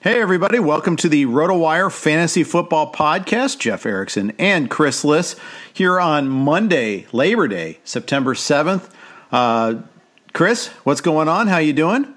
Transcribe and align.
Hey, 0.00 0.20
everybody. 0.20 0.58
Welcome 0.58 0.96
to 0.96 1.08
the 1.08 1.24
RotoWire 1.24 1.90
Fantasy 1.90 2.44
Football 2.44 2.92
Podcast. 2.92 3.58
Jeff 3.58 3.86
Erickson 3.86 4.34
and 4.38 4.68
Chris 4.68 5.06
Liss 5.06 5.36
here 5.72 5.98
on 5.98 6.28
Monday, 6.28 7.06
Labor 7.12 7.48
Day, 7.48 7.80
September 7.82 8.34
7th. 8.34 8.90
Uh, 9.32 9.76
Chris, 10.34 10.68
what's 10.84 11.00
going 11.00 11.28
on? 11.28 11.46
How 11.48 11.56
you 11.58 11.72
doing? 11.72 12.14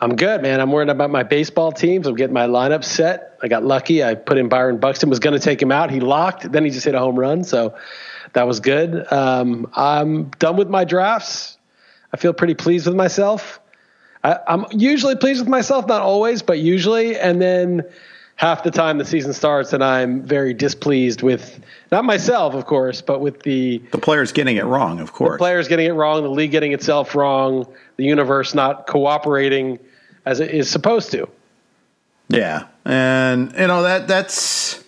I'm 0.00 0.16
good, 0.16 0.42
man. 0.42 0.60
I'm 0.60 0.70
worried 0.70 0.90
about 0.90 1.08
my 1.10 1.22
baseball 1.22 1.72
teams. 1.72 2.06
I'm 2.06 2.14
getting 2.14 2.34
my 2.34 2.46
lineup 2.46 2.84
set. 2.84 3.38
I 3.42 3.48
got 3.48 3.64
lucky. 3.64 4.04
I 4.04 4.14
put 4.14 4.36
in 4.36 4.50
Byron 4.50 4.76
Buxton, 4.76 5.08
was 5.08 5.18
going 5.18 5.34
to 5.34 5.40
take 5.40 5.60
him 5.60 5.72
out. 5.72 5.90
He 5.90 6.00
locked. 6.00 6.52
Then 6.52 6.62
he 6.62 6.70
just 6.70 6.84
hit 6.84 6.94
a 6.94 6.98
home 6.98 7.18
run. 7.18 7.42
So 7.42 7.74
that 8.34 8.46
was 8.46 8.60
good. 8.60 9.10
Um, 9.10 9.66
I'm 9.74 10.24
done 10.38 10.56
with 10.56 10.68
my 10.68 10.84
drafts. 10.84 11.56
I 12.12 12.18
feel 12.18 12.34
pretty 12.34 12.54
pleased 12.54 12.86
with 12.86 12.96
myself. 12.96 13.60
I, 14.26 14.40
I'm 14.48 14.66
usually 14.72 15.14
pleased 15.14 15.40
with 15.40 15.48
myself, 15.48 15.86
not 15.86 16.02
always, 16.02 16.42
but 16.42 16.58
usually. 16.58 17.16
And 17.16 17.40
then 17.40 17.84
half 18.34 18.64
the 18.64 18.72
time 18.72 18.98
the 18.98 19.04
season 19.04 19.32
starts 19.32 19.72
and 19.72 19.84
I'm 19.84 20.22
very 20.22 20.52
displeased 20.52 21.22
with 21.22 21.60
not 21.92 22.04
myself, 22.04 22.54
of 22.54 22.66
course, 22.66 23.00
but 23.00 23.20
with 23.20 23.42
the 23.42 23.78
the 23.92 23.98
players 23.98 24.32
getting 24.32 24.56
it 24.56 24.64
wrong, 24.64 24.98
of 24.98 25.12
course. 25.12 25.34
The 25.34 25.38
players 25.38 25.68
getting 25.68 25.86
it 25.86 25.92
wrong, 25.92 26.22
the 26.24 26.30
league 26.30 26.50
getting 26.50 26.72
itself 26.72 27.14
wrong, 27.14 27.66
the 27.96 28.04
universe 28.04 28.52
not 28.52 28.88
cooperating 28.88 29.78
as 30.26 30.40
it 30.40 30.50
is 30.50 30.68
supposed 30.68 31.12
to. 31.12 31.28
Yeah, 32.28 32.66
and 32.84 33.52
you 33.52 33.68
know 33.68 33.84
that 33.84 34.08
that's 34.08 34.82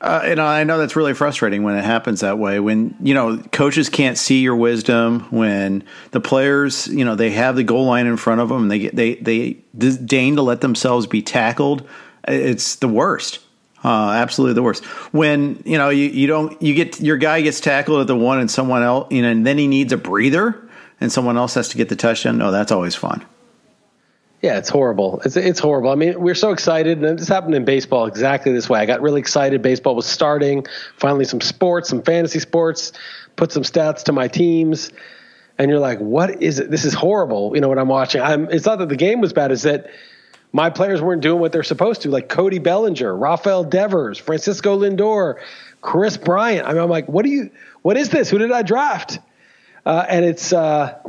uh, 0.00 0.34
know 0.34 0.44
I 0.44 0.64
know 0.64 0.78
that's 0.78 0.96
really 0.96 1.14
frustrating 1.14 1.62
when 1.62 1.76
it 1.76 1.84
happens 1.84 2.20
that 2.20 2.38
way. 2.38 2.60
When 2.60 2.94
you 3.00 3.14
know 3.14 3.38
coaches 3.38 3.88
can't 3.88 4.18
see 4.18 4.40
your 4.40 4.56
wisdom, 4.56 5.20
when 5.30 5.84
the 6.10 6.20
players 6.20 6.86
you 6.88 7.04
know 7.04 7.14
they 7.14 7.30
have 7.30 7.56
the 7.56 7.64
goal 7.64 7.86
line 7.86 8.06
in 8.06 8.16
front 8.16 8.40
of 8.40 8.48
them 8.48 8.62
and 8.62 8.70
they 8.70 8.88
they 8.88 9.14
they 9.14 9.50
deign 9.88 10.36
to 10.36 10.42
let 10.42 10.60
themselves 10.60 11.06
be 11.06 11.22
tackled. 11.22 11.88
It's 12.28 12.76
the 12.76 12.88
worst. 12.88 13.40
Uh, 13.84 14.10
absolutely 14.10 14.54
the 14.54 14.62
worst. 14.62 14.84
When 15.12 15.62
you 15.64 15.78
know 15.78 15.88
you, 15.88 16.04
you 16.04 16.26
don't 16.26 16.60
you 16.60 16.74
get 16.74 17.00
your 17.00 17.16
guy 17.16 17.40
gets 17.40 17.60
tackled 17.60 18.00
at 18.00 18.06
the 18.06 18.16
one 18.16 18.38
and 18.38 18.50
someone 18.50 18.82
else 18.82 19.10
you 19.10 19.22
know 19.22 19.30
and 19.30 19.46
then 19.46 19.58
he 19.58 19.66
needs 19.66 19.92
a 19.92 19.96
breather 19.96 20.68
and 21.00 21.12
someone 21.12 21.36
else 21.36 21.54
has 21.54 21.68
to 21.70 21.76
get 21.76 21.88
the 21.88 21.96
touchdown. 21.96 22.38
No, 22.38 22.50
that's 22.50 22.72
always 22.72 22.94
fun. 22.94 23.24
Yeah, 24.46 24.58
it's 24.58 24.68
horrible. 24.68 25.20
It's 25.24 25.36
it's 25.36 25.58
horrible. 25.58 25.90
I 25.90 25.96
mean, 25.96 26.20
we're 26.20 26.36
so 26.36 26.52
excited, 26.52 27.02
and 27.02 27.18
this 27.18 27.26
happened 27.26 27.56
in 27.56 27.64
baseball 27.64 28.06
exactly 28.06 28.52
this 28.52 28.68
way. 28.68 28.78
I 28.78 28.86
got 28.86 29.00
really 29.02 29.18
excited. 29.18 29.60
Baseball 29.60 29.96
was 29.96 30.06
starting. 30.06 30.66
Finally, 30.98 31.24
some 31.24 31.40
sports, 31.40 31.88
some 31.88 32.00
fantasy 32.00 32.38
sports. 32.38 32.92
Put 33.34 33.50
some 33.50 33.64
stats 33.64 34.04
to 34.04 34.12
my 34.12 34.28
teams, 34.28 34.92
and 35.58 35.68
you're 35.68 35.80
like, 35.80 35.98
"What 35.98 36.44
is 36.44 36.60
it? 36.60 36.70
This 36.70 36.84
is 36.84 36.94
horrible." 36.94 37.56
You 37.56 37.60
know 37.60 37.68
what 37.68 37.80
I'm 37.80 37.88
watching? 37.88 38.20
I'm. 38.20 38.48
It's 38.48 38.64
not 38.64 38.78
that 38.78 38.88
the 38.88 38.94
game 38.94 39.20
was 39.20 39.32
bad. 39.32 39.50
Is 39.50 39.62
that 39.62 39.90
my 40.52 40.70
players 40.70 41.02
weren't 41.02 41.22
doing 41.22 41.40
what 41.40 41.50
they're 41.50 41.64
supposed 41.64 42.02
to, 42.02 42.10
like 42.10 42.28
Cody 42.28 42.60
Bellinger, 42.60 43.16
Rafael 43.16 43.64
Devers, 43.64 44.16
Francisco 44.16 44.78
Lindor, 44.78 45.40
Kris 45.80 46.18
Bryant. 46.18 46.68
I 46.68 46.72
mean, 46.72 46.82
I'm 46.82 46.88
like, 46.88 47.08
what 47.08 47.24
do 47.24 47.32
you? 47.32 47.50
What 47.82 47.96
is 47.96 48.10
this? 48.10 48.30
Who 48.30 48.38
did 48.38 48.52
I 48.52 48.62
draft? 48.62 49.18
Uh, 49.84 50.06
and 50.08 50.24
it's. 50.24 50.52
Uh, 50.52 51.00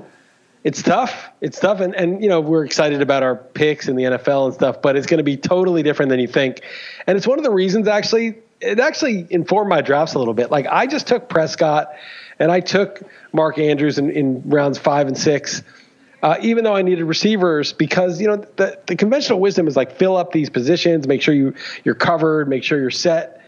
it's 0.63 0.81
tough. 0.81 1.29
It's 1.39 1.59
tough, 1.59 1.79
and 1.79 1.95
and 1.95 2.21
you 2.21 2.29
know 2.29 2.41
we're 2.41 2.65
excited 2.65 3.01
about 3.01 3.23
our 3.23 3.35
picks 3.35 3.87
in 3.87 3.95
the 3.95 4.03
NFL 4.03 4.45
and 4.45 4.53
stuff, 4.53 4.81
but 4.81 4.95
it's 4.95 5.07
going 5.07 5.19
to 5.19 5.23
be 5.23 5.37
totally 5.37 5.83
different 5.83 6.09
than 6.09 6.19
you 6.19 6.27
think. 6.27 6.61
And 7.05 7.17
it's 7.17 7.27
one 7.27 7.37
of 7.37 7.43
the 7.43 7.51
reasons 7.51 7.87
actually 7.87 8.37
it 8.59 8.79
actually 8.79 9.27
informed 9.29 9.69
my 9.69 9.81
drafts 9.81 10.15
a 10.15 10.19
little 10.19 10.33
bit. 10.33 10.51
Like 10.51 10.65
I 10.67 10.87
just 10.87 11.07
took 11.07 11.29
Prescott, 11.29 11.93
and 12.39 12.51
I 12.51 12.59
took 12.59 13.01
Mark 13.33 13.59
Andrews 13.59 13.97
in, 13.97 14.09
in 14.09 14.49
rounds 14.49 14.77
five 14.77 15.07
and 15.07 15.17
six. 15.17 15.63
Uh, 16.23 16.35
even 16.41 16.63
though 16.63 16.75
I 16.75 16.81
needed 16.81 17.03
receivers, 17.03 17.73
because 17.73 18.19
you 18.19 18.27
know 18.27 18.37
the, 18.37 18.79
the 18.87 18.95
conventional 18.95 19.39
wisdom 19.39 19.67
is 19.67 19.75
like 19.75 19.97
fill 19.97 20.17
up 20.17 20.31
these 20.31 20.49
positions, 20.49 21.07
make 21.07 21.21
sure 21.21 21.33
you 21.33 21.53
you're 21.83 21.95
covered, 21.95 22.49
make 22.49 22.63
sure 22.63 22.79
you're 22.79 22.89
set. 22.89 23.41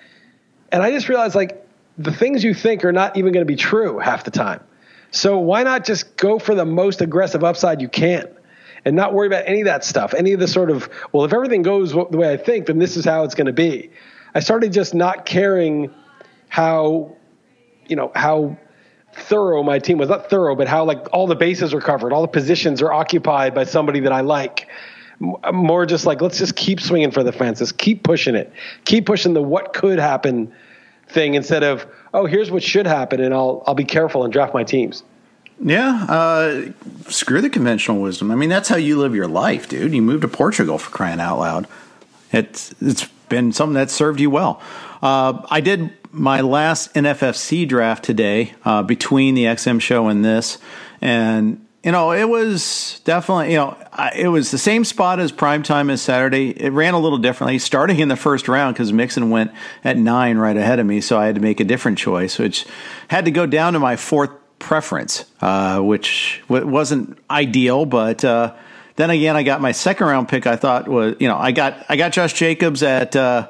And 0.72 0.84
I 0.84 0.92
just 0.92 1.10
realized 1.10 1.34
like 1.34 1.66
the 1.98 2.14
things 2.14 2.44
you 2.44 2.54
think 2.54 2.86
are 2.86 2.92
not 2.92 3.18
even 3.18 3.34
going 3.34 3.46
to 3.46 3.52
be 3.52 3.56
true 3.56 3.98
half 3.98 4.24
the 4.24 4.32
time. 4.32 4.62
So 5.12 5.40
why 5.40 5.64
not 5.64 5.86
just 5.86 6.18
go 6.18 6.40
for 6.40 6.56
the 6.56 6.66
most 6.66 7.02
aggressive 7.02 7.44
upside 7.44 7.82
you 7.82 7.90
can 7.90 8.28
and 8.86 8.96
not 8.96 9.14
worry 9.14 9.28
about 9.28 9.44
any 9.48 9.62
of 9.62 9.66
that 9.66 9.84
stuff, 9.84 10.14
any 10.14 10.34
of 10.34 10.40
the 10.40 10.48
sort 10.48 10.70
of, 10.70 10.90
well, 11.12 11.26
if 11.26 11.34
everything 11.34 11.64
goes 11.64 11.92
the 11.92 12.18
way 12.18 12.32
I 12.32 12.38
think, 12.38 12.68
then 12.68 12.80
this 12.80 12.96
is 12.96 13.06
how 13.06 13.24
it's 13.24 13.36
going 13.36 13.48
to 13.48 13.54
be. 13.54 13.92
I 14.34 14.40
started 14.40 14.72
just 14.72 14.94
not 14.94 15.26
caring 15.26 15.94
how, 16.48 17.16
you 17.88 17.96
know, 17.96 18.12
how 18.16 18.58
thorough 19.14 19.64
my 19.64 19.80
team 19.80 19.98
was. 19.98 20.10
Not 20.10 20.30
thorough, 20.30 20.56
but 20.56 20.68
how 20.68 20.86
like 20.86 21.08
all 21.12 21.28
the 21.28 21.36
bases 21.36 21.74
are 21.74 21.82
covered, 21.82 22.14
all 22.14 22.22
the 22.22 22.28
positions 22.28 22.82
are 22.82 22.94
occupied 22.94 23.56
by 23.56 23.64
somebody 23.64 24.02
that 24.02 24.12
I 24.12 24.22
like. 24.22 24.68
More 25.52 25.86
just 25.86 26.06
like, 26.06 26.22
let's 26.22 26.38
just 26.38 26.56
keep 26.56 26.80
swinging 26.80 27.12
for 27.12 27.24
the 27.24 27.34
fences, 27.34 27.72
keep 27.74 28.04
pushing 28.04 28.36
it, 28.36 28.54
keep 28.86 29.06
pushing 29.06 29.34
the 29.34 29.42
what 29.42 29.74
could 29.74 30.00
happen 30.00 30.54
thing 31.10 31.34
instead 31.34 31.64
of, 31.64 31.86
oh, 32.14 32.26
here's 32.26 32.52
what 32.52 32.64
should 32.64 32.88
happen, 32.88 33.22
and 33.22 33.34
I'll 33.34 33.64
I'll 33.68 33.76
be 33.76 33.86
careful 33.86 34.24
and 34.24 34.34
draft 34.34 34.54
my 34.54 34.64
teams. 34.64 35.04
Yeah, 35.62 36.06
uh, 36.08 36.72
screw 37.10 37.42
the 37.42 37.50
conventional 37.50 38.02
wisdom. 38.02 38.32
I 38.32 38.36
mean, 38.36 38.50
that's 38.50 38.70
how 38.70 38.78
you 38.78 38.98
live 38.98 39.14
your 39.14 39.28
life, 39.28 39.68
dude. 39.68 39.94
You 39.94 40.02
moved 40.02 40.22
to 40.22 40.28
Portugal 40.28 40.78
for 40.78 40.90
crying 40.90 41.20
out 41.20 41.40
loud. 41.40 41.68
It's 42.32 42.74
it's 42.82 43.06
been 43.28 43.52
something 43.52 43.76
that 43.76 43.90
served 43.90 44.20
you 44.20 44.30
well. 44.30 44.62
Uh, 45.02 45.46
I 45.50 45.62
did 45.62 45.92
my 46.12 46.42
last 46.42 46.94
NFFC 46.94 47.68
draft 47.68 48.04
today 48.04 48.54
uh, 48.66 48.84
between 48.84 49.36
the 49.36 49.46
XM 49.46 49.82
show 49.82 50.08
and 50.08 50.24
this, 50.24 50.58
and 51.02 51.66
you 51.84 51.92
know 51.92 52.12
it 52.12 52.28
was 52.28 53.02
definitely 53.06 53.52
you 53.52 53.58
know 53.58 53.78
it 54.16 54.28
was 54.28 54.52
the 54.52 54.58
same 54.58 54.84
spot 54.84 55.20
as 55.20 55.31
prime 55.31 55.64
time 55.64 55.90
as 55.90 56.02
Saturday. 56.02 56.50
It 56.52 56.72
ran 56.72 56.94
a 56.94 57.00
little 57.00 57.18
differently, 57.18 57.60
starting 57.60 58.00
in 58.00 58.10
the 58.10 58.16
first 58.16 58.48
round 58.48 58.76
because 58.76 58.92
Mixon 58.92 59.30
went 59.30 59.52
at 59.84 59.98
nine 59.98 60.38
right 60.38 60.58
ahead 60.58 60.80
of 60.80 60.86
me, 60.86 61.02
so 61.02 61.18
I 61.18 61.26
had 61.26 61.36
to 61.36 61.42
make 61.42 61.60
a 61.60 61.64
different 61.64 61.98
choice, 61.98 62.38
which 62.38 62.66
had 63.08 63.26
to 63.26 63.31
go 63.31 63.46
down 63.46 63.74
to 63.74 63.80
my 63.80 63.96
fourth 63.96 64.31
preference, 64.60 65.26
uh, 65.42 65.80
which 65.80 66.42
wasn't 66.48 67.18
ideal, 67.30 67.86
but. 67.86 68.24
Uh, 68.24 68.56
then 68.96 69.12
again, 69.12 69.38
I 69.38 69.44
got 69.44 69.62
my 69.62 69.72
second 69.72 70.08
round 70.08 70.28
pick. 70.28 70.46
I 70.46 70.58
thought 70.58 70.90
was 70.90 71.16
you 71.22 71.30
know 71.30 71.38
I 71.38 71.54
got 71.54 71.86
I 71.88 71.96
got 71.96 72.12
Josh 72.12 72.34
Jacobs 72.34 72.84
at 72.84 73.16
uh, 73.16 73.48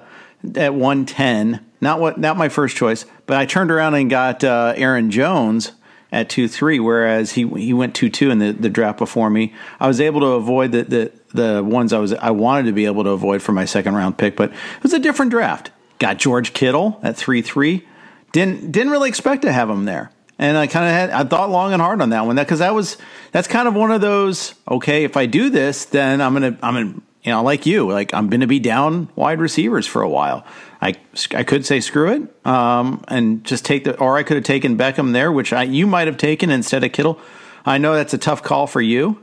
at 0.53 0.75
one 0.75 1.07
ten. 1.07 1.65
Not 1.81 1.99
what 1.99 2.19
not 2.19 2.37
my 2.37 2.49
first 2.49 2.77
choice, 2.77 3.07
but 3.25 3.35
I 3.35 3.47
turned 3.47 3.71
around 3.71 3.95
and 3.95 4.11
got 4.11 4.43
uh, 4.43 4.73
Aaron 4.77 5.09
Jones 5.09 5.71
at 6.11 6.29
two 6.29 6.47
three, 6.47 6.79
whereas 6.79 7.33
he 7.33 7.47
he 7.47 7.73
went 7.73 7.95
two 7.95 8.09
two 8.09 8.31
in 8.31 8.39
the, 8.39 8.51
the 8.51 8.69
draft 8.69 8.97
before 8.97 9.29
me. 9.29 9.53
I 9.79 9.87
was 9.87 10.01
able 10.01 10.21
to 10.21 10.27
avoid 10.27 10.71
the, 10.71 10.83
the 10.83 11.11
the 11.33 11.63
ones 11.63 11.93
I 11.93 11.99
was 11.99 12.13
I 12.13 12.31
wanted 12.31 12.65
to 12.67 12.71
be 12.71 12.85
able 12.85 13.03
to 13.03 13.11
avoid 13.11 13.41
for 13.41 13.51
my 13.51 13.65
second 13.65 13.95
round 13.95 14.17
pick, 14.17 14.35
but 14.35 14.51
it 14.51 14.83
was 14.83 14.93
a 14.93 14.99
different 14.99 15.31
draft. 15.31 15.71
Got 15.99 16.17
George 16.17 16.53
Kittle 16.53 16.99
at 17.03 17.15
three 17.15 17.41
three. 17.41 17.85
Didn't 18.31 18.71
didn't 18.71 18.91
really 18.91 19.09
expect 19.09 19.41
to 19.43 19.51
have 19.51 19.69
him 19.69 19.85
there 19.85 20.11
and 20.39 20.57
I 20.57 20.67
kind 20.67 20.85
of 20.85 20.91
had 20.91 21.09
I 21.11 21.27
thought 21.27 21.51
long 21.51 21.73
and 21.73 21.81
hard 21.81 22.01
on 22.01 22.09
that 22.09 22.25
one 22.25 22.37
that 22.37 22.45
because 22.45 22.59
that 22.59 22.73
was 22.73 22.97
that's 23.31 23.47
kind 23.47 23.67
of 23.67 23.75
one 23.75 23.91
of 23.91 24.01
those 24.01 24.55
okay 24.67 25.03
if 25.03 25.17
I 25.17 25.25
do 25.25 25.49
this 25.49 25.85
then 25.85 26.21
I'm 26.21 26.33
gonna 26.33 26.57
I'm 26.63 26.73
gonna 26.73 27.01
you 27.23 27.31
know 27.31 27.43
like 27.43 27.65
you 27.65 27.89
like 27.91 28.13
I'm 28.13 28.29
gonna 28.29 28.47
be 28.47 28.59
down 28.59 29.09
wide 29.15 29.39
receivers 29.39 29.87
for 29.87 30.01
a 30.01 30.09
while. 30.09 30.45
I 30.81 30.95
I 31.35 31.43
could 31.43 31.65
say 31.65 31.79
screw 31.79 32.11
it 32.11 32.47
um, 32.47 33.03
and 33.07 33.43
just 33.43 33.65
take 33.65 33.83
the 33.83 33.97
or 33.99 34.17
I 34.17 34.23
could 34.23 34.37
have 34.37 34.45
taken 34.45 34.77
Beckham 34.77 35.13
there 35.13 35.31
which 35.31 35.53
I 35.53 35.63
you 35.63 35.87
might 35.87 36.07
have 36.07 36.17
taken 36.17 36.49
instead 36.49 36.83
of 36.83 36.91
Kittle. 36.91 37.19
I 37.65 37.77
know 37.77 37.93
that's 37.93 38.13
a 38.13 38.17
tough 38.17 38.41
call 38.43 38.67
for 38.67 38.81
you 38.81 39.19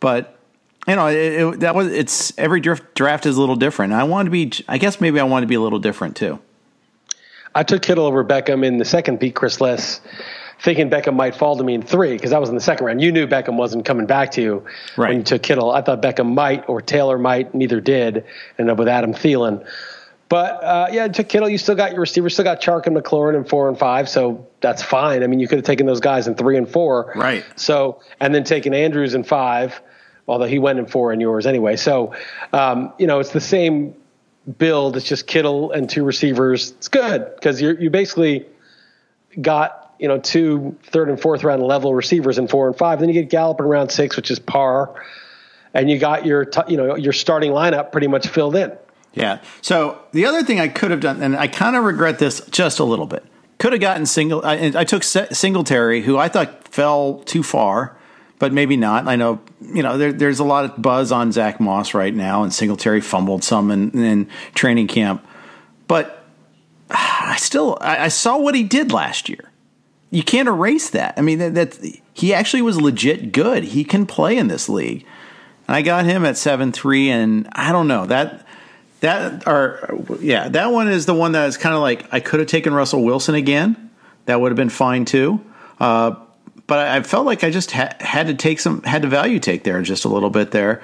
but 0.00 0.38
you 0.86 0.96
know 0.96 1.06
it, 1.06 1.14
it, 1.14 1.60
that 1.60 1.74
was 1.74 1.88
it's 1.88 2.36
every 2.38 2.60
draft 2.60 2.94
draft 2.94 3.26
is 3.26 3.36
a 3.36 3.40
little 3.40 3.56
different. 3.56 3.92
I 3.92 4.04
want 4.04 4.26
to 4.26 4.30
be 4.30 4.52
I 4.68 4.78
guess 4.78 5.00
maybe 5.00 5.20
I 5.20 5.24
want 5.24 5.42
to 5.42 5.46
be 5.46 5.54
a 5.54 5.60
little 5.60 5.78
different 5.78 6.16
too. 6.16 6.38
I 7.54 7.62
took 7.62 7.82
Kittle 7.82 8.04
over 8.04 8.24
Beckham 8.24 8.64
in 8.64 8.78
the 8.78 8.84
second 8.84 9.18
beat 9.18 9.34
Chris 9.34 9.60
Liss 9.60 10.00
thinking 10.60 10.90
Beckham 10.90 11.14
might 11.14 11.34
fall 11.34 11.56
to 11.56 11.64
me 11.64 11.74
in 11.74 11.82
three 11.82 12.12
because 12.12 12.32
I 12.32 12.38
was 12.38 12.48
in 12.48 12.54
the 12.54 12.60
second 12.60 12.86
round. 12.86 13.00
You 13.00 13.12
knew 13.12 13.26
Beckham 13.26 13.56
wasn't 13.56 13.84
coming 13.84 14.06
back 14.06 14.32
to 14.32 14.42
you 14.42 14.64
right. 14.96 15.10
when 15.10 15.18
you 15.18 15.24
took 15.24 15.42
Kittle. 15.42 15.70
I 15.70 15.82
thought 15.82 16.02
Beckham 16.02 16.34
might 16.34 16.68
or 16.68 16.80
Taylor 16.80 17.18
might. 17.18 17.54
Neither 17.54 17.80
did. 17.80 18.24
Ended 18.58 18.72
up 18.72 18.78
with 18.78 18.88
Adam 18.88 19.14
Thielen. 19.14 19.64
But 20.28 20.62
uh, 20.62 20.88
yeah, 20.92 21.08
took 21.08 21.28
Kittle. 21.28 21.48
You 21.48 21.58
still 21.58 21.74
got 21.74 21.92
your 21.92 22.00
receivers. 22.00 22.34
Still 22.34 22.44
got 22.44 22.60
Chark 22.60 22.86
and 22.86 22.96
McLaurin 22.96 23.34
in 23.34 23.44
four 23.44 23.68
and 23.68 23.78
five, 23.78 24.08
so 24.08 24.46
that's 24.60 24.82
fine. 24.82 25.22
I 25.22 25.26
mean, 25.26 25.40
you 25.40 25.48
could 25.48 25.58
have 25.58 25.64
taken 25.64 25.86
those 25.86 26.00
guys 26.00 26.26
in 26.26 26.34
three 26.34 26.58
and 26.58 26.68
four, 26.68 27.12
right? 27.16 27.44
So 27.56 28.02
and 28.20 28.34
then 28.34 28.44
taken 28.44 28.74
Andrews 28.74 29.14
in 29.14 29.24
five, 29.24 29.80
although 30.26 30.46
he 30.46 30.58
went 30.58 30.78
in 30.78 30.86
four 30.86 31.14
in 31.14 31.20
yours 31.20 31.46
anyway. 31.46 31.76
So 31.76 32.14
um, 32.52 32.92
you 32.98 33.06
know, 33.06 33.20
it's 33.20 33.32
the 33.32 33.40
same 33.40 33.94
build. 34.58 34.98
It's 34.98 35.06
just 35.06 35.26
Kittle 35.26 35.72
and 35.72 35.88
two 35.88 36.04
receivers. 36.04 36.72
It's 36.72 36.88
good 36.88 37.34
because 37.34 37.62
you 37.62 37.76
you 37.80 37.88
basically 37.88 38.46
got 39.40 39.77
you 39.98 40.08
know, 40.08 40.18
two 40.18 40.76
third 40.84 41.08
and 41.08 41.20
fourth 41.20 41.44
round 41.44 41.62
level 41.62 41.94
receivers 41.94 42.38
in 42.38 42.48
four 42.48 42.68
and 42.68 42.76
five. 42.76 43.00
Then 43.00 43.08
you 43.08 43.14
get 43.14 43.30
Gallup 43.30 43.60
in 43.60 43.66
round 43.66 43.90
six, 43.90 44.16
which 44.16 44.30
is 44.30 44.38
par, 44.38 45.02
and 45.74 45.90
you 45.90 45.98
got 45.98 46.24
your 46.24 46.48
you 46.68 46.76
know 46.76 46.96
your 46.96 47.12
starting 47.12 47.52
lineup 47.52 47.92
pretty 47.92 48.06
much 48.06 48.28
filled 48.28 48.56
in. 48.56 48.72
Yeah. 49.14 49.40
So 49.62 50.00
the 50.12 50.26
other 50.26 50.44
thing 50.44 50.60
I 50.60 50.68
could 50.68 50.90
have 50.90 51.00
done, 51.00 51.22
and 51.22 51.36
I 51.36 51.48
kind 51.48 51.76
of 51.76 51.84
regret 51.84 52.18
this 52.18 52.40
just 52.50 52.78
a 52.78 52.84
little 52.84 53.06
bit, 53.06 53.24
could 53.58 53.72
have 53.72 53.80
gotten 53.80 54.06
single. 54.06 54.44
I, 54.44 54.72
I 54.74 54.84
took 54.84 55.02
Singletary, 55.02 56.02
who 56.02 56.16
I 56.16 56.28
thought 56.28 56.68
fell 56.68 57.20
too 57.20 57.42
far, 57.42 57.96
but 58.38 58.52
maybe 58.52 58.76
not. 58.76 59.08
I 59.08 59.16
know 59.16 59.40
you 59.60 59.82
know 59.82 59.98
there, 59.98 60.12
there's 60.12 60.38
a 60.38 60.44
lot 60.44 60.64
of 60.64 60.80
buzz 60.80 61.10
on 61.10 61.32
Zach 61.32 61.58
Moss 61.58 61.94
right 61.94 62.14
now, 62.14 62.44
and 62.44 62.52
Singletary 62.52 63.00
fumbled 63.00 63.42
some 63.42 63.70
in, 63.72 63.90
in 63.90 64.28
training 64.54 64.86
camp, 64.86 65.26
but 65.88 66.24
I 66.90 67.36
still 67.38 67.76
I, 67.80 68.04
I 68.04 68.08
saw 68.08 68.38
what 68.38 68.54
he 68.54 68.62
did 68.62 68.92
last 68.92 69.28
year 69.28 69.47
you 70.10 70.22
can't 70.22 70.48
erase 70.48 70.90
that. 70.90 71.14
I 71.16 71.20
mean, 71.20 71.38
that, 71.38 71.54
that 71.54 72.00
he 72.14 72.32
actually 72.32 72.62
was 72.62 72.80
legit 72.80 73.32
good. 73.32 73.64
He 73.64 73.84
can 73.84 74.06
play 74.06 74.36
in 74.36 74.48
this 74.48 74.68
league, 74.68 75.04
and 75.66 75.76
I 75.76 75.82
got 75.82 76.04
him 76.04 76.24
at 76.24 76.36
seven 76.36 76.72
three. 76.72 77.10
And 77.10 77.48
I 77.52 77.72
don't 77.72 77.88
know 77.88 78.06
that 78.06 78.46
that 79.00 79.46
are 79.46 79.94
yeah, 80.20 80.48
that 80.48 80.72
one 80.72 80.88
is 80.88 81.06
the 81.06 81.14
one 81.14 81.32
that 81.32 81.48
is 81.48 81.56
kind 81.56 81.74
of 81.74 81.80
like 81.80 82.12
I 82.12 82.20
could 82.20 82.40
have 82.40 82.48
taken 82.48 82.72
Russell 82.74 83.04
Wilson 83.04 83.34
again. 83.34 83.90
That 84.26 84.40
would 84.40 84.50
have 84.50 84.56
been 84.56 84.70
fine 84.70 85.04
too. 85.04 85.44
Uh, 85.80 86.16
but 86.66 86.78
I, 86.86 87.02
felt 87.02 87.24
like 87.24 87.44
I 87.44 87.50
just 87.50 87.70
ha- 87.72 87.94
had 87.98 88.26
to 88.26 88.34
take 88.34 88.60
some 88.60 88.82
had 88.82 89.02
to 89.02 89.08
value 89.08 89.38
take 89.38 89.64
there 89.64 89.80
just 89.82 90.04
a 90.04 90.08
little 90.08 90.30
bit 90.30 90.50
there. 90.50 90.82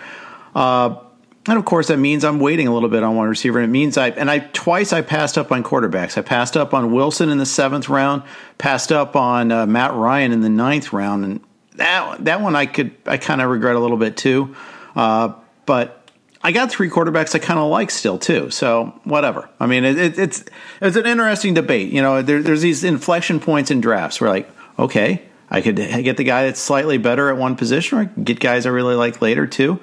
Uh, 0.54 0.96
and 1.46 1.58
of 1.58 1.64
course, 1.64 1.88
that 1.88 1.98
means 1.98 2.24
I'm 2.24 2.40
waiting 2.40 2.68
a 2.68 2.72
little 2.72 2.88
bit 2.88 3.02
on 3.02 3.16
one 3.16 3.28
receiver. 3.28 3.58
And 3.58 3.68
it 3.68 3.72
means 3.72 3.98
I 3.98 4.10
and 4.10 4.30
I 4.30 4.38
twice 4.38 4.92
I 4.92 5.02
passed 5.02 5.36
up 5.36 5.52
on 5.52 5.62
quarterbacks. 5.62 6.16
I 6.16 6.22
passed 6.22 6.56
up 6.56 6.72
on 6.72 6.92
Wilson 6.92 7.28
in 7.28 7.38
the 7.38 7.46
seventh 7.46 7.88
round, 7.88 8.22
passed 8.56 8.90
up 8.90 9.14
on 9.14 9.52
uh, 9.52 9.66
Matt 9.66 9.92
Ryan 9.94 10.32
in 10.32 10.40
the 10.40 10.48
ninth 10.48 10.92
round, 10.92 11.24
and 11.24 11.40
that 11.76 12.24
that 12.24 12.40
one 12.40 12.56
I 12.56 12.66
could 12.66 12.92
I 13.04 13.18
kind 13.18 13.42
of 13.42 13.50
regret 13.50 13.76
a 13.76 13.78
little 13.78 13.98
bit 13.98 14.16
too. 14.16 14.56
Uh, 14.96 15.34
but 15.66 16.08
I 16.42 16.52
got 16.52 16.70
three 16.70 16.88
quarterbacks 16.88 17.34
I 17.34 17.40
kind 17.40 17.58
of 17.58 17.68
like 17.68 17.90
still 17.90 18.18
too. 18.18 18.50
So 18.50 18.98
whatever. 19.04 19.48
I 19.60 19.66
mean, 19.66 19.84
it, 19.84 19.98
it, 19.98 20.18
it's 20.18 20.44
it's 20.80 20.96
an 20.96 21.06
interesting 21.06 21.52
debate. 21.52 21.92
You 21.92 22.00
know, 22.00 22.22
there, 22.22 22.42
there's 22.42 22.62
these 22.62 22.84
inflection 22.84 23.38
points 23.38 23.70
in 23.70 23.82
drafts 23.82 24.18
where 24.18 24.30
like, 24.30 24.50
okay, 24.78 25.22
I 25.50 25.60
could 25.60 25.76
get 25.76 26.16
the 26.16 26.24
guy 26.24 26.44
that's 26.44 26.60
slightly 26.60 26.96
better 26.96 27.28
at 27.28 27.36
one 27.36 27.56
position, 27.56 27.98
or 27.98 28.04
get 28.04 28.40
guys 28.40 28.64
I 28.64 28.70
really 28.70 28.94
like 28.94 29.20
later 29.20 29.46
too. 29.46 29.80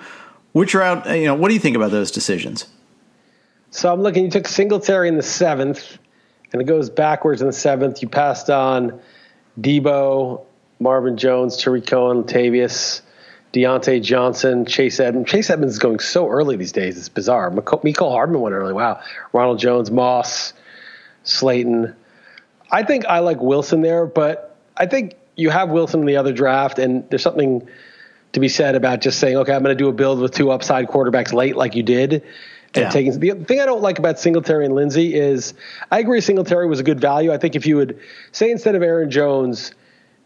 Which 0.54 0.74
route, 0.74 1.08
uh, 1.08 1.14
you 1.14 1.26
know, 1.26 1.36
what 1.36 1.48
do 1.48 1.54
you 1.54 1.60
think 1.60 1.76
about 1.76 1.92
those 1.92 2.12
decisions? 2.12 2.68
So 3.70 3.92
I'm 3.92 4.02
looking, 4.02 4.26
you 4.26 4.32
took 4.32 4.48
Singletary 4.48 5.08
in 5.08 5.16
the 5.16 5.24
seventh, 5.24 5.98
and 6.52 6.62
it 6.62 6.66
goes 6.66 6.90
backwards 6.90 7.42
in 7.42 7.48
the 7.48 7.54
seventh. 7.54 8.02
You 8.02 8.10
passed 8.10 8.50
on 8.50 9.00
Deebo, 9.60 10.44
Marvin 10.80 11.16
Jones, 11.16 11.56
Tarik 11.56 11.88
Cohen, 11.88 12.24
Latavius, 12.24 13.02
Diontae 13.54 14.04
Johnson, 14.04 14.66
Chase 14.66 15.00
Edmonds. 15.00 15.32
Chase 15.32 15.50
Edmonds 15.50 15.76
is 15.76 15.80
going 15.80 16.00
so 16.00 16.28
early 16.28 16.58
these 16.58 16.74
days. 16.74 16.98
It's 16.98 17.08
bizarre. 17.08 17.50
Mecole 17.50 18.12
Hardman 18.12 18.42
went 18.42 18.54
early. 18.54 18.74
Wow. 18.74 19.00
Ronald 19.32 19.60
Jones, 19.60 19.90
Moss, 19.90 20.52
Slayton. 21.24 21.96
I 22.70 22.84
think 22.84 23.06
I 23.06 23.20
like 23.20 23.40
Wilson 23.40 23.82
there, 23.82 24.06
but 24.06 24.58
I 24.76 24.86
think 24.86 25.16
you 25.38 25.50
have 25.50 25.70
Wilson 25.70 26.02
in 26.02 26.06
the 26.08 26.18
other 26.18 26.34
draft, 26.34 26.78
and 26.78 27.10
there's 27.10 27.24
something– 27.24 27.70
to 28.34 28.40
be 28.40 28.48
said 28.48 28.76
about 28.76 29.02
just 29.02 29.20
saying, 29.20 29.38
okay, 29.38 29.54
I'm 29.54 29.64
going 29.64 29.76
to 29.76 29.84
do 29.84 29.90
a 29.90 29.94
build 29.94 30.20
with 30.20 30.34
two 30.34 30.52
upside 30.52 30.88
quarterbacks 30.88 31.34
late, 31.34 31.56
like 31.56 31.76
you 31.76 31.84
did. 31.84 32.24
And 32.74 32.84
yeah. 32.84 32.90
taking 32.90 33.20
the 33.20 33.32
thing 33.46 33.60
I 33.60 33.66
don't 33.66 33.82
like 33.82 34.00
about 34.00 34.18
Singletary 34.18 34.66
and 34.66 34.74
Lindsay 34.74 35.14
is 35.14 35.54
I 35.92 36.00
agree 36.00 36.22
Singletary 36.22 36.68
was 36.68 36.80
a 36.80 36.84
good 36.84 37.02
value. 37.02 37.34
I 37.34 37.38
think 37.38 37.56
if 37.56 37.66
you 37.66 37.76
would 37.76 38.00
say 38.32 38.50
instead 38.50 38.76
of 38.76 38.82
Aaron 38.82 39.12
Jones, 39.12 39.74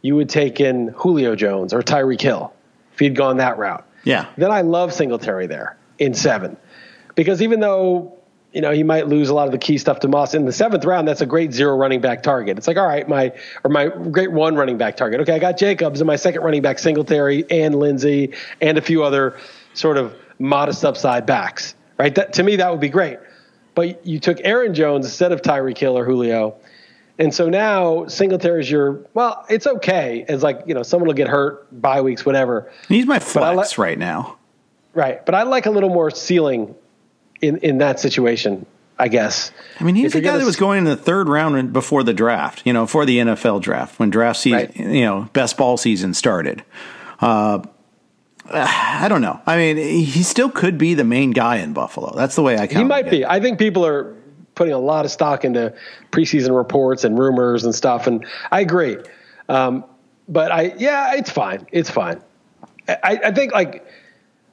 you 0.04 0.16
would 0.16 0.30
take 0.30 0.60
in 0.60 0.90
Julio 0.90 1.36
Jones 1.36 1.74
or 1.74 1.82
Tyreek 1.82 2.22
Hill 2.22 2.54
if 2.94 3.02
you'd 3.02 3.16
gone 3.16 3.38
that 3.38 3.58
route. 3.58 3.84
Yeah. 4.04 4.28
Then 4.38 4.52
I 4.52 4.62
love 4.62 4.94
Singletary 4.94 5.48
there 5.48 5.76
in 5.98 6.14
seven. 6.14 6.56
Because 7.16 7.42
even 7.42 7.62
though 7.62 8.16
you 8.56 8.62
know, 8.62 8.72
he 8.72 8.84
might 8.84 9.08
lose 9.08 9.28
a 9.28 9.34
lot 9.34 9.48
of 9.48 9.52
the 9.52 9.58
key 9.58 9.78
stuff 9.78 10.00
to 10.00 10.08
Moss 10.08 10.34
in 10.34 10.46
the 10.46 10.54
seventh 10.54 10.86
round. 10.86 11.06
That's 11.06 11.20
a 11.20 11.26
great 11.26 11.52
zero 11.52 11.76
running 11.76 12.00
back 12.00 12.24
target. 12.24 12.58
It's 12.58 12.68
like, 12.68 12.78
all 12.78 12.88
right, 12.88 13.08
my 13.08 13.34
or 13.66 13.70
my 13.70 13.88
great 13.88 14.32
one 14.32 14.56
running 14.56 14.78
back 14.78 14.96
target. 14.96 15.20
Okay, 15.20 15.34
I 15.34 15.40
got 15.40 15.58
Jacobs 15.58 16.00
and 16.00 16.08
my 16.08 16.16
second 16.16 16.42
running 16.42 16.62
back 16.62 16.80
Singletary 16.80 17.44
and 17.52 17.76
Lindsay 17.76 18.34
and 18.62 18.78
a 18.78 18.82
few 18.82 19.04
other 19.04 19.38
sort 19.74 19.98
of 19.98 20.16
modest 20.40 20.86
upside 20.86 21.26
backs. 21.26 21.76
Right? 21.98 22.16
That, 22.16 22.32
to 22.34 22.44
me, 22.44 22.56
that 22.56 22.72
would 22.72 22.80
be 22.80 22.88
great. 22.88 23.20
But 23.76 24.08
you 24.08 24.22
took 24.22 24.40
Aaron 24.42 24.74
Jones 24.74 25.06
instead 25.06 25.34
of 25.34 25.42
Tyreek 25.42 25.78
Hill 25.78 25.98
or 25.98 26.06
Julio. 26.06 26.56
And 27.20 27.36
so 27.36 27.50
now 27.50 28.08
Singletary 28.08 28.62
is 28.62 28.72
your 28.72 29.06
well, 29.14 29.46
it's 29.50 29.68
okay. 29.68 30.24
It's 30.30 30.44
like, 30.44 30.62
you 30.66 30.74
know, 30.74 30.84
someone 30.84 31.08
will 31.08 31.14
get 31.14 31.28
hurt, 31.28 31.82
bye 31.82 32.00
weeks, 32.02 32.26
whatever. 32.26 32.72
He's 32.88 33.06
my 33.06 33.20
flex 33.20 33.78
li- 33.78 33.84
right 33.84 34.00
now. 34.00 34.38
Right. 34.94 35.26
But 35.26 35.36
I 35.36 35.44
like 35.44 35.66
a 35.66 35.72
little 35.72 35.90
more 35.90 36.10
ceiling 36.10 36.74
in 37.42 37.58
in 37.58 37.78
that 37.80 38.00
situation. 38.00 38.66
I 38.98 39.10
guess. 39.10 39.52
I 39.78 39.84
mean, 39.84 39.96
he's 39.96 40.14
the 40.14 40.22
guy 40.22 40.38
that 40.38 40.46
was 40.46 40.56
going 40.56 40.78
in 40.78 40.84
the 40.86 40.96
third 40.96 41.28
round 41.28 41.74
before 41.74 42.02
the 42.02 42.14
draft. 42.14 42.62
You 42.66 42.72
know, 42.72 42.88
for 42.88 43.06
the 43.06 43.18
NFL 43.18 43.62
draft 43.62 44.00
when 44.00 44.10
draft 44.10 44.40
season, 44.40 44.60
right. 44.60 44.76
you 44.78 45.02
know, 45.02 45.30
best 45.34 45.58
ball 45.58 45.76
season 45.76 46.14
started. 46.14 46.64
Uh, 47.20 47.60
I 48.50 49.08
don't 49.10 49.22
know. 49.22 49.42
I 49.46 49.58
mean, 49.58 49.78
he 49.78 50.24
still 50.24 50.50
could 50.50 50.78
be 50.78 50.94
the 50.94 51.04
main 51.04 51.32
guy 51.32 51.58
in 51.58 51.74
Buffalo. 51.74 52.14
That's 52.16 52.36
the 52.36 52.42
way 52.42 52.54
I. 52.54 52.68
Kind 52.68 52.72
of. 52.72 52.78
He 52.78 52.84
might 52.86 53.10
be. 53.10 53.26
I 53.26 53.42
think 53.42 53.60
people 53.60 53.86
are 53.86 54.16
putting 54.56 54.74
a 54.74 54.80
lot 54.80 55.06
of 55.06 55.12
stock 55.12 55.44
into 55.44 55.74
preseason 56.12 56.56
reports 56.56 57.04
and 57.04 57.20
rumors 57.20 57.66
and 57.66 57.76
stuff, 57.76 58.08
and 58.08 58.26
I 58.52 58.62
agree. 58.62 58.98
Um, 59.50 59.84
but 60.28 60.52
I 60.52 60.74
yeah, 60.78 61.16
it's 61.16 61.30
fine. 61.30 61.68
It's 61.72 61.90
fine. 61.90 62.22
I, 62.88 63.20
I 63.26 63.32
think 63.32 63.52
like 63.52 63.86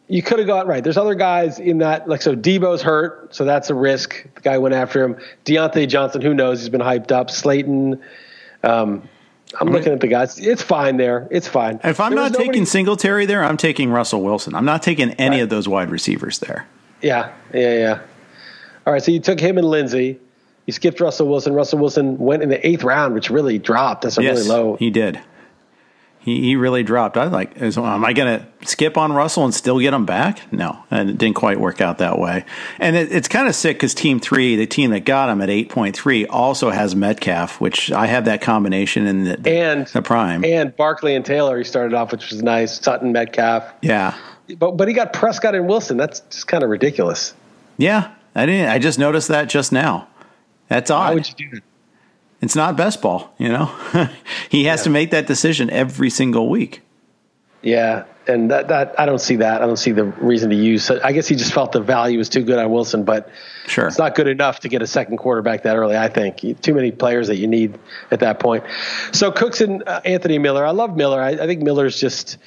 you 0.09 0.23
could 0.23 0.39
have 0.39 0.49
got 0.49 0.67
right. 0.67 0.83
There's 0.83 0.97
other 0.97 1.15
guys 1.15 1.59
in 1.59 1.79
that 1.79 2.09
like 2.09 2.23
so 2.23 2.35
Deebo's 2.35 2.83
hurt, 2.83 3.35
so 3.35 3.45
that's 3.45 3.71
a 3.71 3.75
risk. 3.75 4.27
The 4.35 4.41
guy 4.41 4.59
went 4.59 4.75
after 4.75 5.03
him. 5.03 5.17
Diontae 5.45 5.89
Johnson, 5.89 6.21
who 6.23 6.35
knows? 6.35 6.61
He's 6.61 6.69
been 6.69 6.81
hyped 6.81 7.13
up. 7.13 7.31
Slayton. 7.31 8.03
Um, 8.63 9.09
I'm 9.61 9.69
looking 9.69 9.93
at 9.93 10.01
the 10.01 10.07
guys. 10.09 10.39
It's 10.39 10.63
fine 10.63 10.97
there. 10.97 11.29
It's 11.31 11.49
fine. 11.49 11.81
If 11.85 12.01
I'm 12.01 12.11
there 12.13 12.23
not 12.23 12.33
nobody, 12.33 12.49
taking 12.49 12.67
Singletary 12.67 13.27
there, 13.27 13.45
I'm 13.45 13.57
taking 13.57 13.91
Russell 13.91 14.23
Wilson. 14.23 14.55
I'm 14.55 14.65
not 14.65 14.83
taking 14.83 15.11
any 15.13 15.37
right. 15.37 15.43
of 15.43 15.51
those 15.51 15.69
wide 15.69 15.91
receivers 15.91 16.39
there. 16.39 16.67
Yeah, 17.03 17.33
yeah, 17.53 17.75
yeah. 17.75 18.01
All 18.87 18.93
right, 18.93 19.03
so 19.03 19.13
you 19.13 19.21
took 19.21 19.39
him 19.39 19.59
and 19.59 19.67
Lindsay. 19.67 20.19
You 20.67 20.73
skipped 20.73 21.01
Russell 21.01 21.29
Wilson. 21.29 21.55
Russell 21.55 21.81
Wilson 21.81 22.19
went 22.19 22.43
in 22.43 22.49
the 22.49 22.67
eighth 22.67 22.85
round, 22.85 23.15
which 23.15 23.31
really 23.31 23.59
dropped. 23.59 24.03
That's 24.03 24.17
a 24.19 24.23
yes, 24.23 24.39
really 24.39 24.49
low. 24.49 24.77
He 24.77 24.91
did. 24.91 25.21
He, 26.25 26.41
he 26.41 26.57
really 26.57 26.85
dropped. 26.85 27.17
I 27.17 27.25
like. 27.25 27.57
Is, 27.61 27.77
am 27.77 28.05
I 28.05 28.13
going 28.13 28.39
to 28.39 28.67
skip 28.67 28.97
on 28.97 29.13
Russell 29.13 29.45
and 29.45 29.53
still 29.53 29.81
get 29.81 29.93
him 29.93 30.07
back? 30.07 30.53
No, 30.53 30.85
and 30.89 31.11
it 31.11 31.19
didn't 31.19 31.35
quite 31.35 31.59
work 31.59 31.81
out 31.81 31.99
that 31.99 32.19
way. 32.19 32.45
And 32.79 32.95
it, 32.95 33.11
it's 33.11 33.27
kind 33.27 33.49
of 33.49 33.57
sick 33.57 33.77
because 33.77 33.93
Team 33.93 34.21
Three, 34.21 34.55
the 34.55 34.67
team 34.67 34.93
that 34.93 35.01
got 35.01 35.29
him 35.29 35.41
at 35.41 35.51
eight 35.51 35.69
point 35.69 35.97
three, 35.97 36.27
also 36.27 36.71
has 36.71 36.95
Metcalf, 36.95 37.61
which 37.61 37.91
I 37.91 38.07
have 38.07 38.27
that 38.27 38.41
combination 38.41 39.07
in 39.09 39.25
the, 39.25 39.51
and 39.51 39.87
the 39.89 40.01
prime. 40.01 40.45
And 40.45 40.77
Barkley 40.77 41.17
and 41.17 41.25
Taylor, 41.25 41.59
he 41.59 41.65
started 41.65 41.93
off, 41.93 42.13
which 42.13 42.31
was 42.31 42.41
nice. 42.41 42.81
Sutton, 42.81 43.11
Metcalf. 43.11 43.65
Yeah, 43.83 44.17
but 44.59 44.77
but 44.77 44.87
he 44.87 44.95
got 44.95 45.13
Prescott 45.13 45.57
and 45.57 45.67
Wilson. 45.67 45.97
That's 45.97 46.21
just 46.21 46.47
kind 46.47 46.63
of 46.63 46.71
ridiculous. 46.71 47.35
Yeah, 47.79 48.15
I 48.37 48.47
didn't. 48.47 48.69
I 48.69 48.79
just 48.79 48.99
noticed 48.99 49.27
that 49.27 49.49
just 49.49 49.73
now. 49.73 50.07
That's 50.69 50.89
odd. 50.89 51.09
Why 51.09 51.15
would 51.15 51.29
you 51.29 51.35
do 51.35 51.57
that? 51.57 51.63
It's 52.43 52.57
not 52.57 52.77
best 52.77 53.01
ball, 53.01 53.33
you 53.39 53.49
know. 53.49 53.67
he 54.51 54.65
has 54.65 54.81
yeah. 54.81 54.85
to 54.85 54.91
make 54.91 55.13
that 55.13 55.29
decision 55.29 55.71
every 55.71 56.11
single 56.11 56.51
week. 56.51 56.83
Yeah, 57.63 58.05
and 58.27 58.51
that 58.51 58.67
that 58.67 58.99
I 58.99 59.07
don't 59.07 59.21
see 59.21 59.37
that. 59.37 59.63
I 59.63 59.67
don't 59.67 59.77
see 59.77 59.93
the 59.93 60.05
reason 60.05 60.51
to 60.51 60.57
use. 60.57 60.91
I 60.91 61.13
guess 61.13 61.29
he 61.29 61.37
just 61.37 61.53
felt 61.53 61.71
the 61.71 61.81
value 61.81 62.19
was 62.19 62.29
too 62.29 62.43
good 62.43 62.59
on 62.59 62.69
Wilson, 62.73 63.05
but 63.05 63.31
sure, 63.69 63.87
it's 63.87 63.99
not 63.99 64.17
good 64.17 64.27
enough 64.27 64.61
to 64.61 64.69
get 64.69 64.83
a 64.83 64.89
second 64.89 65.19
quarterback 65.19 65.63
that 65.63 65.77
early. 65.77 65.97
I 65.97 66.09
think 66.09 66.61
too 66.61 66.75
many 66.75 66.91
players 66.91 67.29
that 67.29 67.37
you 67.37 67.47
need 67.47 67.79
at 68.11 68.19
that 68.21 68.41
point. 68.41 68.65
So 69.13 69.31
Cooks 69.31 69.61
and 69.61 69.87
uh, 69.89 70.01
Anthony 70.05 70.39
Miller. 70.39 70.67
I 70.67 70.73
love 70.73 70.97
Miller. 70.97 71.23
I, 71.23 71.31
I 71.31 71.47
think 71.47 71.63
Miller's 71.63 72.01
just, 72.01 72.39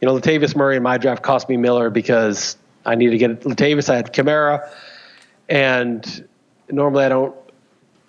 you 0.00 0.08
know, 0.08 0.18
Latavius 0.18 0.56
Murray 0.56 0.76
in 0.76 0.82
my 0.82 0.98
draft 0.98 1.22
cost 1.22 1.48
me 1.48 1.56
Miller 1.56 1.88
because 1.88 2.56
I 2.84 2.96
needed 2.96 3.12
to 3.12 3.18
get 3.18 3.40
Latavius. 3.42 3.88
I 3.88 3.94
had 3.94 4.12
Kamara, 4.12 4.68
and 5.48 6.28
normally 6.68 7.04
I 7.04 7.08
don't 7.08 7.36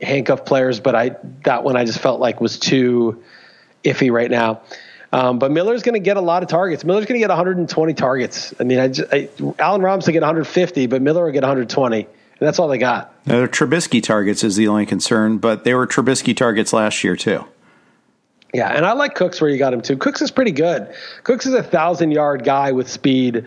handcuff 0.02 0.46
players, 0.46 0.80
but 0.80 0.96
I 0.96 1.16
that 1.44 1.64
one 1.64 1.76
I 1.76 1.86
just 1.86 2.00
felt 2.00 2.20
like 2.20 2.42
was 2.42 2.60
too 2.60 3.24
iffy 3.84 4.12
right 4.12 4.30
now. 4.30 4.62
Um, 5.12 5.40
but 5.40 5.52
Miller's 5.52 5.84
going 5.84 5.94
to 5.94 6.00
get 6.00 6.18
a 6.18 6.22
lot 6.22 6.44
of 6.44 6.50
targets. 6.50 6.84
Miller's 6.84 7.06
going 7.06 7.20
to 7.20 7.24
get 7.24 7.30
120 7.30 7.94
targets. 7.94 8.54
I 8.60 8.66
mean, 8.66 8.78
I, 8.78 8.88
just, 8.90 9.14
I, 9.14 9.30
Allen 9.58 9.82
Robinson 9.82 10.12
get 10.12 10.22
150, 10.22 10.88
but 10.88 11.02
Miller 11.02 11.24
will 11.24 11.32
get 11.32 11.44
120, 11.44 12.00
and 12.02 12.08
that's 12.40 12.60
all 12.60 12.68
they 12.68 12.78
got. 12.78 13.14
Now, 13.26 13.38
their 13.38 13.48
Trubisky 13.48 14.04
targets 14.04 14.44
is 14.44 14.58
the 14.58 14.68
only 14.68 14.86
concern, 14.86 15.38
but 15.38 15.64
they 15.64 15.74
were 15.74 15.88
Trubisky 15.88 16.36
targets 16.36 16.74
last 16.74 17.04
year 17.04 17.16
too. 17.16 17.46
Yeah, 18.54 18.70
and 18.70 18.86
I 18.86 18.94
like 18.94 19.16
Cooks 19.16 19.40
where 19.42 19.50
you 19.50 19.58
got 19.58 19.74
him 19.74 19.82
too. 19.82 19.98
Cooks 19.98 20.22
is 20.22 20.32
pretty 20.32 20.52
good. 20.52 20.94
Cooks 21.24 21.46
is 21.46 21.54
a 21.54 21.64
thousand 21.64 22.12
yard 22.12 22.44
guy 22.44 22.72
with 22.72 22.90
speed 22.90 23.46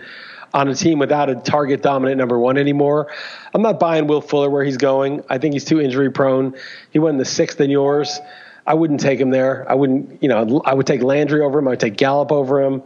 on 0.53 0.69
a 0.69 0.75
team 0.75 0.99
without 0.99 1.31
a 1.31 1.37
target 1.37 1.83
dominant 1.83 2.19
number 2.19 2.39
one 2.39 2.59
anymore. 2.59 3.09
I'm 3.55 3.63
not 3.63 3.79
buying 3.79 4.07
Will 4.07 4.21
Fuller 4.21 4.51
where 4.51 4.65
he's 4.65 4.77
going. 4.77 5.23
I 5.29 5.39
think 5.39 5.55
he's 5.55 5.65
too 5.65 5.81
injury 5.81 6.11
prone. 6.11 6.55
He 6.91 6.99
went 6.99 7.15
in 7.15 7.19
the 7.19 7.25
sixth 7.25 7.61
in 7.61 7.71
yours. 7.71 8.19
I 8.67 8.75
wouldn't 8.75 9.01
take 9.01 9.21
him 9.21 9.31
there. 9.31 9.65
I 9.69 9.75
wouldn't, 9.75 10.23
you 10.23 10.29
know, 10.29 10.63
I 10.65 10.75
would 10.75 10.87
take 10.87 11.03
Landry 11.03 11.41
over 11.41 11.59
him. 11.59 11.69
I 11.69 11.73
would 11.73 11.81
take 11.81 11.97
Gallup 11.97 12.33
over 12.33 12.61
him. 12.63 12.83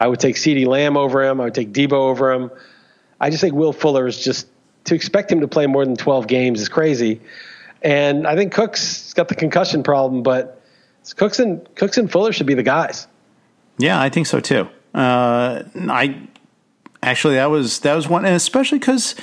I 0.00 0.06
would 0.06 0.20
take 0.20 0.36
CeeDee 0.36 0.66
Lamb 0.66 0.96
over 0.96 1.22
him. 1.22 1.40
I 1.40 1.44
would 1.44 1.54
take 1.54 1.72
Deebo 1.72 1.92
over 1.92 2.32
him. 2.32 2.50
I 3.20 3.30
just 3.30 3.40
think 3.40 3.54
Will 3.54 3.72
Fuller 3.72 4.06
is 4.06 4.22
just 4.22 4.46
to 4.84 4.94
expect 4.94 5.30
him 5.30 5.40
to 5.40 5.48
play 5.48 5.66
more 5.66 5.84
than 5.84 5.96
12 5.96 6.26
games 6.26 6.60
is 6.60 6.68
crazy. 6.68 7.20
And 7.82 8.26
I 8.26 8.34
think 8.36 8.52
Cook's 8.52 9.12
got 9.14 9.28
the 9.28 9.34
concussion 9.34 9.82
problem, 9.82 10.22
but 10.22 10.60
Cooks 11.16 11.38
and 11.38 11.66
Cooks 11.74 11.98
and 11.98 12.10
Fuller 12.10 12.32
should 12.32 12.46
be 12.46 12.54
the 12.54 12.62
guys. 12.62 13.06
Yeah, 13.78 14.00
I 14.00 14.08
think 14.08 14.26
so 14.26 14.40
too. 14.40 14.68
Uh, 14.94 15.62
I 15.76 16.28
actually 17.02 17.34
that 17.36 17.46
was 17.46 17.80
that 17.80 17.94
was 17.94 18.08
one, 18.08 18.24
and 18.24 18.34
especially 18.34 18.78
because 18.78 19.14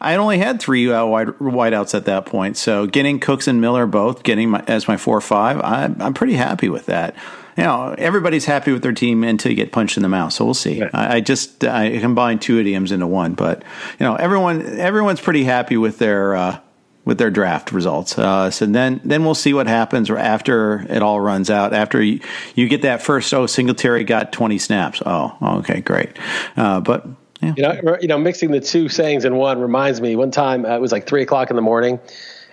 I 0.00 0.16
only 0.16 0.38
had 0.38 0.60
three 0.60 0.90
uh, 0.90 1.04
wide 1.04 1.28
wideouts 1.28 1.94
at 1.94 2.04
that 2.04 2.26
point. 2.26 2.56
So 2.56 2.86
getting 2.86 3.18
Cooks 3.18 3.48
and 3.48 3.60
Miller 3.60 3.86
both 3.86 4.22
getting 4.22 4.50
my, 4.50 4.62
as 4.66 4.88
my 4.88 4.96
four 4.96 5.20
five, 5.20 5.60
I, 5.60 5.84
I'm 5.98 6.14
pretty 6.14 6.34
happy 6.34 6.68
with 6.68 6.86
that. 6.86 7.14
You 7.56 7.64
know, 7.64 7.94
everybody's 7.96 8.44
happy 8.44 8.70
with 8.70 8.82
their 8.82 8.92
team 8.92 9.24
until 9.24 9.50
you 9.50 9.56
get 9.56 9.72
punched 9.72 9.96
in 9.96 10.02
the 10.02 10.10
mouth. 10.10 10.34
So 10.34 10.44
we'll 10.44 10.52
see. 10.52 10.82
Right. 10.82 10.90
I, 10.94 11.14
I, 11.16 11.20
just 11.20 11.64
I 11.64 11.98
combined 12.00 12.42
two 12.42 12.58
idioms 12.58 12.92
into 12.92 13.06
one, 13.06 13.32
but 13.32 13.62
you 13.98 14.04
know, 14.04 14.14
everyone 14.14 14.78
everyone's 14.78 15.20
pretty 15.20 15.44
happy 15.44 15.76
with 15.76 15.98
their. 15.98 16.36
Uh, 16.36 16.60
with 17.06 17.16
their 17.18 17.30
draft 17.30 17.72
results. 17.72 18.18
Uh, 18.18 18.50
so 18.50 18.66
then, 18.66 19.00
then 19.04 19.24
we'll 19.24 19.34
see 19.34 19.54
what 19.54 19.66
happens 19.66 20.10
after 20.10 20.84
it 20.90 21.02
all 21.02 21.20
runs 21.20 21.48
out. 21.48 21.72
After 21.72 22.02
you, 22.02 22.20
you 22.54 22.68
get 22.68 22.82
that 22.82 23.00
first, 23.00 23.32
oh, 23.32 23.46
Singletary 23.46 24.04
got 24.04 24.32
20 24.32 24.58
snaps. 24.58 25.00
Oh, 25.06 25.34
okay, 25.60 25.80
great. 25.80 26.10
Uh, 26.56 26.80
but 26.80 27.06
yeah. 27.40 27.54
You 27.56 27.62
know, 27.62 27.98
you 28.00 28.08
know, 28.08 28.18
mixing 28.18 28.50
the 28.50 28.60
two 28.60 28.88
sayings 28.88 29.24
in 29.24 29.36
one 29.36 29.60
reminds 29.60 30.00
me. 30.00 30.16
One 30.16 30.30
time 30.30 30.64
uh, 30.64 30.76
it 30.76 30.80
was 30.80 30.90
like 30.92 31.06
three 31.06 31.22
o'clock 31.22 31.50
in 31.50 31.56
the 31.56 31.62
morning, 31.62 32.00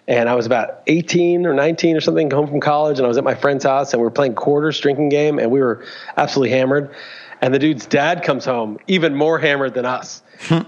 and 0.07 0.27
I 0.27 0.35
was 0.35 0.45
about 0.45 0.83
eighteen 0.87 1.45
or 1.45 1.53
nineteen 1.53 1.95
or 1.95 2.01
something, 2.01 2.29
home 2.29 2.47
from 2.47 2.59
college, 2.59 2.99
and 2.99 3.05
I 3.05 3.07
was 3.07 3.17
at 3.17 3.23
my 3.23 3.33
friend's 3.33 3.63
house, 3.63 3.93
and 3.93 4.01
we 4.01 4.03
were 4.03 4.11
playing 4.11 4.35
quarters 4.35 4.79
drinking 4.79 5.09
game, 5.09 5.39
and 5.39 5.51
we 5.51 5.61
were 5.61 5.85
absolutely 6.17 6.49
hammered. 6.49 6.93
And 7.41 7.53
the 7.53 7.59
dude's 7.59 7.85
dad 7.85 8.23
comes 8.23 8.45
home, 8.45 8.77
even 8.87 9.15
more 9.15 9.39
hammered 9.39 9.73
than 9.73 9.85
us, 9.85 10.21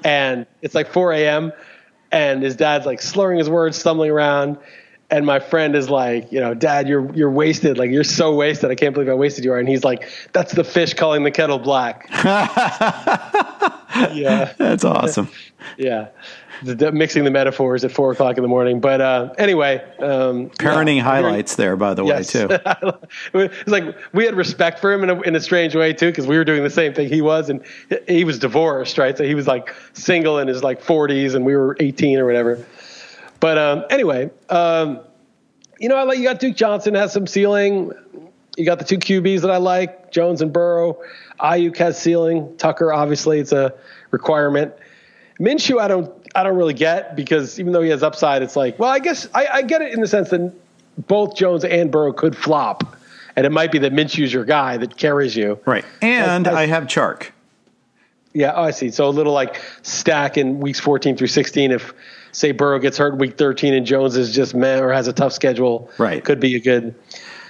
and 0.03 0.45
it's 0.61 0.75
like 0.75 0.87
four 0.87 1.11
a.m. 1.11 1.51
and 2.15 2.41
his 2.41 2.55
dad's 2.55 2.85
like 2.85 3.01
slurring 3.01 3.37
his 3.37 3.49
words, 3.49 3.77
stumbling 3.77 4.09
around, 4.09 4.57
and 5.11 5.25
my 5.25 5.39
friend 5.39 5.75
is 5.75 5.89
like, 5.89 6.31
you 6.31 6.39
know, 6.39 6.53
Dad, 6.53 6.87
you're 6.87 7.13
you're 7.13 7.29
wasted. 7.29 7.77
Like 7.77 7.91
you're 7.91 8.05
so 8.05 8.33
wasted. 8.33 8.71
I 8.71 8.75
can't 8.75 8.93
believe 8.93 9.09
I 9.09 9.13
wasted 9.13 9.43
you 9.43 9.51
are. 9.51 9.59
And 9.59 9.67
he's 9.67 9.83
like, 9.83 10.09
that's 10.31 10.53
the 10.53 10.63
fish 10.63 10.93
calling 10.93 11.23
the 11.23 11.31
kettle 11.31 11.59
black. 11.59 12.07
yeah, 14.13 14.53
that's 14.57 14.85
awesome. 14.85 15.29
yeah, 15.77 16.07
the, 16.63 16.91
mixing 16.91 17.23
the 17.23 17.31
metaphors 17.31 17.83
at 17.83 17.91
four 17.91 18.11
o'clock 18.11 18.37
in 18.37 18.41
the 18.41 18.47
morning. 18.47 18.79
But 18.79 19.01
uh, 19.01 19.33
anyway, 19.37 19.83
um, 19.99 20.49
parenting 20.51 20.97
yeah, 20.97 21.03
highlights 21.03 21.55
there, 21.55 21.75
by 21.75 21.93
the 21.93 22.05
yes. 22.05 22.33
way, 22.33 22.47
too. 22.47 22.59
it's 23.33 23.69
like 23.69 23.95
we 24.13 24.25
had 24.25 24.35
respect 24.35 24.79
for 24.79 24.91
him 24.91 25.03
in 25.03 25.09
a, 25.09 25.21
in 25.21 25.35
a 25.35 25.39
strange 25.39 25.75
way 25.75 25.93
too, 25.93 26.07
because 26.07 26.27
we 26.27 26.37
were 26.37 26.45
doing 26.45 26.63
the 26.63 26.69
same 26.69 26.93
thing 26.93 27.09
he 27.09 27.21
was, 27.21 27.49
and 27.49 27.63
he 28.07 28.23
was 28.23 28.39
divorced, 28.39 28.97
right? 28.97 29.17
So 29.17 29.23
he 29.23 29.35
was 29.35 29.47
like 29.47 29.73
single 29.93 30.39
in 30.39 30.47
his 30.47 30.63
like 30.63 30.83
40s, 30.83 31.35
and 31.35 31.45
we 31.45 31.55
were 31.55 31.75
18 31.79 32.19
or 32.19 32.25
whatever. 32.25 32.65
But 33.39 33.57
um, 33.57 33.85
anyway, 33.89 34.29
um, 34.49 34.99
you 35.79 35.89
know, 35.89 35.97
I 35.97 36.03
like 36.03 36.17
you 36.17 36.23
got 36.23 36.39
Duke 36.39 36.55
Johnson 36.55 36.93
has 36.95 37.13
some 37.13 37.27
ceiling. 37.27 37.91
You 38.57 38.65
got 38.65 38.79
the 38.79 38.85
two 38.85 38.97
QBs 38.97 39.41
that 39.41 39.51
I 39.51 39.57
like, 39.57 40.11
Jones 40.11 40.41
and 40.41 40.53
Burrow. 40.53 40.97
Aiyuk 41.39 41.75
has 41.77 42.01
ceiling. 42.01 42.55
Tucker, 42.57 42.93
obviously, 42.93 43.39
it's 43.39 43.51
a 43.51 43.73
requirement. 44.11 44.73
Minshew, 45.39 45.79
I 45.79 45.87
don't, 45.87 46.11
I 46.33 46.43
don't 46.43 46.55
really 46.55 46.73
get 46.73 47.15
because 47.15 47.59
even 47.59 47.73
though 47.73 47.81
he 47.81 47.89
has 47.89 48.03
upside, 48.03 48.41
it's 48.41 48.55
like, 48.55 48.79
well, 48.79 48.89
I 48.89 48.99
guess 48.99 49.27
I, 49.33 49.47
I 49.47 49.61
get 49.61 49.81
it 49.81 49.93
in 49.93 50.01
the 50.01 50.07
sense 50.07 50.29
that 50.29 50.53
both 51.07 51.35
Jones 51.35 51.63
and 51.63 51.91
Burrow 51.91 52.13
could 52.13 52.37
flop, 52.37 52.95
and 53.35 53.45
it 53.45 53.51
might 53.51 53.71
be 53.71 53.79
that 53.79 53.93
Minshew's 53.93 54.31
your 54.31 54.45
guy 54.45 54.77
that 54.77 54.95
carries 54.95 55.35
you. 55.35 55.59
Right, 55.65 55.85
and 56.01 56.47
I 56.47 56.67
have 56.67 56.85
Chark. 56.85 57.31
Yeah, 58.33 58.51
oh, 58.53 58.63
I 58.63 58.71
see. 58.71 58.91
So 58.91 59.07
a 59.07 59.09
little 59.09 59.31
like 59.31 59.61
stack 59.81 60.37
in 60.37 60.59
weeks 60.59 60.79
14 60.79 61.15
through 61.15 61.27
16 61.27 61.71
if 61.71 61.93
say 62.33 62.51
Burrow 62.51 62.79
gets 62.79 62.97
hurt 62.97 63.17
week 63.17 63.37
13 63.37 63.73
and 63.73 63.85
Jones 63.85 64.17
is 64.17 64.35
just 64.35 64.53
meh 64.53 64.79
or 64.79 64.91
has 64.91 65.07
a 65.07 65.13
tough 65.13 65.31
schedule, 65.31 65.89
right? 65.97 66.23
Could 66.23 66.41
be 66.41 66.55
a 66.55 66.59
good. 66.59 66.95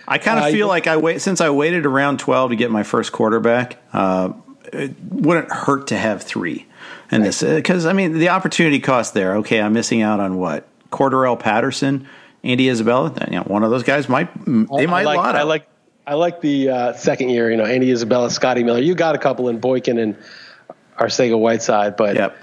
I 0.07 0.19
kind 0.19 0.37
of 0.37 0.45
uh, 0.45 0.51
feel 0.51 0.67
like 0.67 0.85
I 0.85 0.97
wait 0.97 1.21
since 1.21 1.41
I 1.41 1.49
waited 1.49 1.87
around 1.87 2.19
12 2.19 2.51
to 2.51 2.55
get 2.55 2.69
my 2.69 2.83
first 2.83 3.11
quarterback. 3.11 3.77
Uh, 3.91 4.33
it 4.73 4.95
wouldn't 5.09 5.51
hurt 5.51 5.87
to 5.87 5.97
have 5.97 6.23
three 6.23 6.65
in 7.11 7.21
right. 7.21 7.27
this 7.27 7.43
because 7.43 7.85
I 7.85 7.93
mean 7.93 8.17
the 8.17 8.29
opportunity 8.29 8.79
cost 8.79 9.13
there. 9.13 9.37
Okay, 9.37 9.61
I'm 9.61 9.73
missing 9.73 10.01
out 10.01 10.19
on 10.19 10.37
what 10.37 10.67
Cordarrelle 10.91 11.39
Patterson, 11.39 12.07
Andy 12.43 12.69
Isabella. 12.69 13.13
You 13.29 13.37
know, 13.37 13.43
one 13.43 13.63
of 13.63 13.71
those 13.71 13.83
guys 13.83 14.09
might 14.09 14.33
they 14.45 14.87
might 14.87 15.05
I 15.05 15.15
like, 15.15 15.19
I 15.19 15.43
like 15.43 15.67
I 16.07 16.13
like 16.15 16.41
the 16.41 16.69
uh, 16.69 16.93
second 16.93 17.29
year. 17.29 17.49
You 17.49 17.57
know, 17.57 17.65
Andy 17.65 17.91
Isabella, 17.91 18.29
Scotty 18.29 18.63
Miller. 18.63 18.79
You 18.79 18.95
got 18.95 19.15
a 19.15 19.19
couple 19.19 19.49
in 19.49 19.59
Boykin 19.59 19.97
and 19.97 20.15
Arcega 20.97 21.37
Whiteside, 21.37 21.95
but 21.95 22.15
yep. 22.15 22.37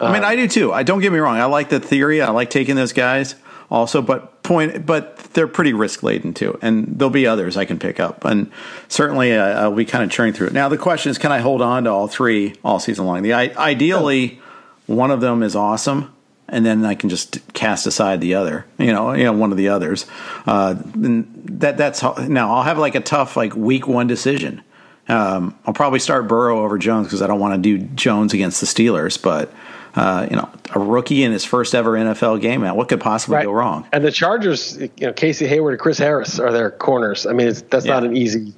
I 0.00 0.12
mean, 0.12 0.24
I 0.24 0.34
do 0.34 0.48
too. 0.48 0.72
I 0.72 0.82
don't 0.82 1.00
get 1.00 1.12
me 1.12 1.18
wrong. 1.20 1.36
I 1.36 1.44
like 1.44 1.68
the 1.68 1.78
theory. 1.78 2.22
I 2.22 2.30
like 2.30 2.50
taking 2.50 2.74
those 2.74 2.92
guys 2.92 3.36
also, 3.72 4.02
but 4.02 4.42
point, 4.42 4.84
but 4.84 5.16
they're 5.32 5.48
pretty 5.48 5.72
risk 5.72 6.02
laden 6.02 6.34
too, 6.34 6.58
and 6.60 6.86
there'll 6.86 7.08
be 7.08 7.26
others 7.26 7.56
I 7.56 7.64
can 7.64 7.78
pick 7.78 7.98
up, 7.98 8.22
and 8.26 8.52
certainly 8.88 9.32
uh, 9.32 9.70
be 9.70 9.86
kind 9.86 10.04
of 10.04 10.10
churning 10.10 10.34
through 10.34 10.48
it. 10.48 10.52
Now 10.52 10.68
the 10.68 10.76
question 10.76 11.10
is, 11.10 11.16
can 11.16 11.32
I 11.32 11.38
hold 11.38 11.62
on 11.62 11.84
to 11.84 11.90
all 11.90 12.06
three 12.06 12.54
all 12.62 12.78
season 12.78 13.06
long? 13.06 13.22
The 13.22 13.32
ideally, 13.32 14.42
one 14.86 15.10
of 15.10 15.22
them 15.22 15.42
is 15.42 15.56
awesome, 15.56 16.14
and 16.48 16.66
then 16.66 16.84
I 16.84 16.94
can 16.94 17.08
just 17.08 17.40
cast 17.54 17.86
aside 17.86 18.20
the 18.20 18.34
other, 18.34 18.66
you 18.76 18.92
know, 18.92 19.14
you 19.14 19.24
know, 19.24 19.32
one 19.32 19.52
of 19.52 19.56
the 19.56 19.70
others. 19.70 20.04
Uh, 20.44 20.74
that 20.84 21.78
that's 21.78 22.00
how, 22.00 22.12
now 22.28 22.54
I'll 22.54 22.64
have 22.64 22.76
like 22.76 22.94
a 22.94 23.00
tough 23.00 23.38
like 23.38 23.56
week 23.56 23.88
one 23.88 24.06
decision. 24.06 24.62
Um, 25.08 25.58
I'll 25.64 25.72
probably 25.72 25.98
start 25.98 26.28
Burrow 26.28 26.62
over 26.62 26.76
Jones 26.76 27.06
because 27.06 27.22
I 27.22 27.26
don't 27.26 27.40
want 27.40 27.54
to 27.54 27.78
do 27.78 27.86
Jones 27.94 28.34
against 28.34 28.60
the 28.60 28.66
Steelers, 28.66 29.20
but. 29.20 29.50
Uh, 29.94 30.26
you 30.30 30.36
know, 30.36 30.48
a 30.74 30.78
rookie 30.78 31.22
in 31.22 31.32
his 31.32 31.44
first 31.44 31.74
ever 31.74 31.92
NFL 31.92 32.40
game. 32.40 32.62
Man, 32.62 32.76
What 32.76 32.88
could 32.88 33.00
possibly 33.00 33.36
right. 33.36 33.44
go 33.44 33.52
wrong? 33.52 33.86
And 33.92 34.02
the 34.02 34.10
Chargers, 34.10 34.78
you 34.78 34.90
know, 35.00 35.12
Casey 35.12 35.46
Hayward 35.46 35.74
and 35.74 35.80
Chris 35.80 35.98
Harris 35.98 36.38
are 36.38 36.50
their 36.50 36.70
corners. 36.70 37.26
I 37.26 37.34
mean, 37.34 37.52
that's 37.68 37.84
yeah. 37.84 37.92
not 37.92 38.04
an 38.04 38.16
easy 38.16 38.54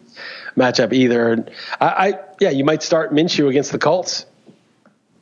matchup 0.56 0.92
either. 0.92 1.32
And 1.32 1.50
I, 1.80 1.86
I, 1.86 2.20
yeah, 2.40 2.50
you 2.50 2.64
might 2.64 2.82
start 2.82 3.12
Minshew 3.12 3.48
against 3.48 3.72
the 3.72 3.78
Colts. 3.78 4.26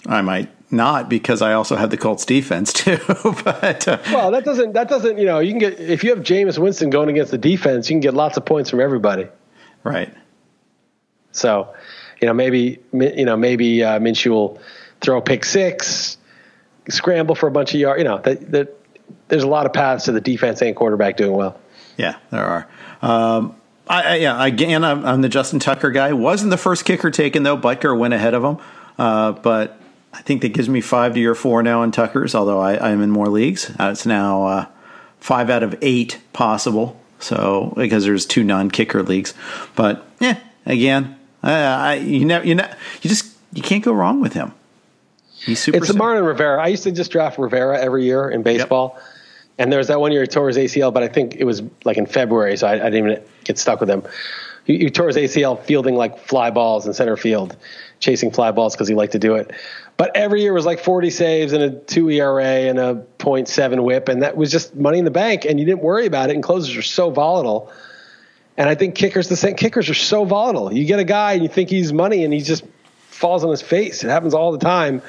I 0.06 0.20
might 0.20 0.50
not 0.72 1.08
because 1.08 1.42
I 1.42 1.52
also 1.52 1.76
have 1.76 1.90
the 1.90 1.96
Colts 1.96 2.24
defense 2.24 2.72
too. 2.72 2.98
but 3.44 3.86
uh, 3.86 3.98
well, 4.06 4.30
that 4.32 4.44
doesn't 4.44 4.72
that 4.72 4.88
doesn't 4.88 5.18
you 5.18 5.26
know 5.26 5.38
you 5.38 5.52
can 5.52 5.58
get 5.58 5.78
if 5.78 6.02
you 6.02 6.10
have 6.10 6.20
Jameis 6.20 6.58
Winston 6.58 6.90
going 6.90 7.08
against 7.08 7.30
the 7.30 7.38
defense, 7.38 7.88
you 7.88 7.94
can 7.94 8.00
get 8.00 8.14
lots 8.14 8.36
of 8.36 8.44
points 8.44 8.70
from 8.70 8.80
everybody. 8.80 9.28
Right. 9.84 10.12
So, 11.32 11.72
you 12.20 12.26
know 12.26 12.34
maybe 12.34 12.80
you 12.92 13.24
know 13.24 13.36
maybe 13.36 13.84
uh, 13.84 13.98
Minshew 14.00 14.30
will 14.30 14.60
throw 15.02 15.18
a 15.18 15.22
pick 15.22 15.44
six, 15.44 16.16
scramble 16.88 17.34
for 17.34 17.46
a 17.48 17.50
bunch 17.50 17.74
of 17.74 17.80
yards. 17.80 17.98
You 17.98 18.04
know 18.04 18.18
that, 18.18 18.52
that 18.52 18.76
there's 19.28 19.42
a 19.42 19.48
lot 19.48 19.66
of 19.66 19.72
paths 19.72 20.06
to 20.06 20.12
the 20.12 20.20
defense 20.20 20.62
and 20.62 20.74
quarterback 20.74 21.16
doing 21.16 21.32
well. 21.32 21.58
Yeah, 21.96 22.16
there 22.30 22.44
are. 22.44 22.68
Um, 23.02 23.56
I, 23.88 24.02
I, 24.02 24.14
yeah, 24.16 24.44
again, 24.44 24.84
I'm, 24.84 25.04
I'm, 25.04 25.22
the 25.22 25.28
Justin 25.28 25.58
Tucker 25.58 25.90
guy. 25.90 26.12
Wasn't 26.12 26.50
the 26.50 26.56
first 26.56 26.84
kicker 26.84 27.10
taken 27.10 27.42
though. 27.42 27.58
Butker 27.58 27.98
went 27.98 28.14
ahead 28.14 28.34
of 28.34 28.44
him, 28.44 28.58
uh, 28.98 29.32
but 29.32 29.78
I 30.12 30.22
think 30.22 30.42
that 30.42 30.52
gives 30.52 30.68
me 30.68 30.80
five 30.80 31.14
to 31.14 31.20
your 31.20 31.34
four 31.34 31.62
now 31.62 31.82
in 31.82 31.90
Tucker's, 31.90 32.34
although 32.34 32.60
I, 32.60 32.90
am 32.90 33.02
in 33.02 33.10
more 33.10 33.28
leagues. 33.28 33.70
Uh, 33.78 33.90
it's 33.92 34.06
now 34.06 34.44
uh, 34.44 34.66
five 35.18 35.50
out 35.50 35.62
of 35.62 35.76
eight 35.82 36.20
possible. 36.32 36.98
So 37.18 37.72
because 37.76 38.04
there's 38.04 38.26
two 38.26 38.42
non-kicker 38.42 39.02
leagues, 39.02 39.32
but 39.76 40.04
yeah, 40.18 40.38
again, 40.66 41.16
uh, 41.42 41.48
I, 41.48 41.94
you 41.94 42.20
you 42.20 42.24
know, 42.24 42.42
you 42.42 43.08
just 43.08 43.32
you 43.52 43.62
can't 43.62 43.84
go 43.84 43.92
wrong 43.92 44.20
with 44.20 44.32
him. 44.32 44.52
He's 45.44 45.60
super. 45.60 45.78
It's 45.78 45.88
simple. 45.88 46.06
Mariano 46.06 46.26
Rivera. 46.26 46.62
I 46.62 46.68
used 46.68 46.84
to 46.84 46.92
just 46.92 47.10
draft 47.10 47.38
Rivera 47.38 47.80
every 47.80 48.04
year 48.04 48.28
in 48.28 48.42
baseball. 48.42 48.94
Yep. 48.96 49.04
And 49.58 49.72
there 49.72 49.78
was 49.78 49.88
that 49.88 50.00
one 50.00 50.12
year 50.12 50.22
he 50.22 50.26
tore 50.26 50.48
his 50.48 50.56
ACL, 50.56 50.92
but 50.92 51.02
I 51.02 51.08
think 51.08 51.36
it 51.36 51.44
was 51.44 51.62
like 51.84 51.98
in 51.98 52.06
February, 52.06 52.56
so 52.56 52.66
I, 52.66 52.72
I 52.72 52.90
didn't 52.90 53.10
even 53.10 53.22
get 53.44 53.58
stuck 53.58 53.80
with 53.80 53.90
him. 53.90 54.02
He, 54.64 54.78
he, 54.78 54.90
tore 54.90 55.08
his 55.08 55.16
ACL 55.16 55.60
fielding 55.62 55.96
like 55.96 56.18
fly 56.18 56.50
balls 56.50 56.86
in 56.86 56.94
center 56.94 57.16
field, 57.16 57.56
chasing 58.00 58.30
fly 58.30 58.52
balls 58.52 58.74
because 58.74 58.88
he 58.88 58.94
liked 58.94 59.12
to 59.12 59.18
do 59.18 59.34
it. 59.34 59.50
But 59.96 60.16
every 60.16 60.42
year 60.42 60.52
was 60.52 60.64
like 60.64 60.80
40 60.80 61.10
saves 61.10 61.52
and 61.52 61.62
a 61.62 61.70
2 61.70 62.10
ERA 62.10 62.44
and 62.44 62.78
a 62.78 63.04
0.7 63.18 63.84
whip. 63.84 64.08
And 64.08 64.22
that 64.22 64.36
was 64.36 64.50
just 64.50 64.74
money 64.74 64.98
in 64.98 65.04
the 65.04 65.10
bank. 65.10 65.44
And 65.44 65.60
you 65.60 65.66
didn't 65.66 65.82
worry 65.82 66.06
about 66.06 66.30
it. 66.30 66.34
And 66.34 66.42
closers 66.42 66.76
are 66.76 66.82
so 66.82 67.10
volatile. 67.10 67.70
And 68.56 68.68
I 68.68 68.74
think 68.74 68.94
kickers, 68.94 69.28
the 69.28 69.36
same 69.36 69.56
kickers 69.56 69.90
are 69.90 69.94
so 69.94 70.24
volatile. 70.24 70.72
You 70.72 70.84
get 70.86 70.98
a 70.98 71.04
guy 71.04 71.32
and 71.32 71.42
you 71.42 71.48
think 71.48 71.68
he's 71.68 71.92
money 71.92 72.24
and 72.24 72.32
he 72.32 72.40
just 72.40 72.64
falls 73.08 73.44
on 73.44 73.50
his 73.50 73.62
face. 73.62 74.02
It 74.04 74.08
happens 74.08 74.34
all 74.34 74.52
the 74.52 74.58
time. 74.58 75.02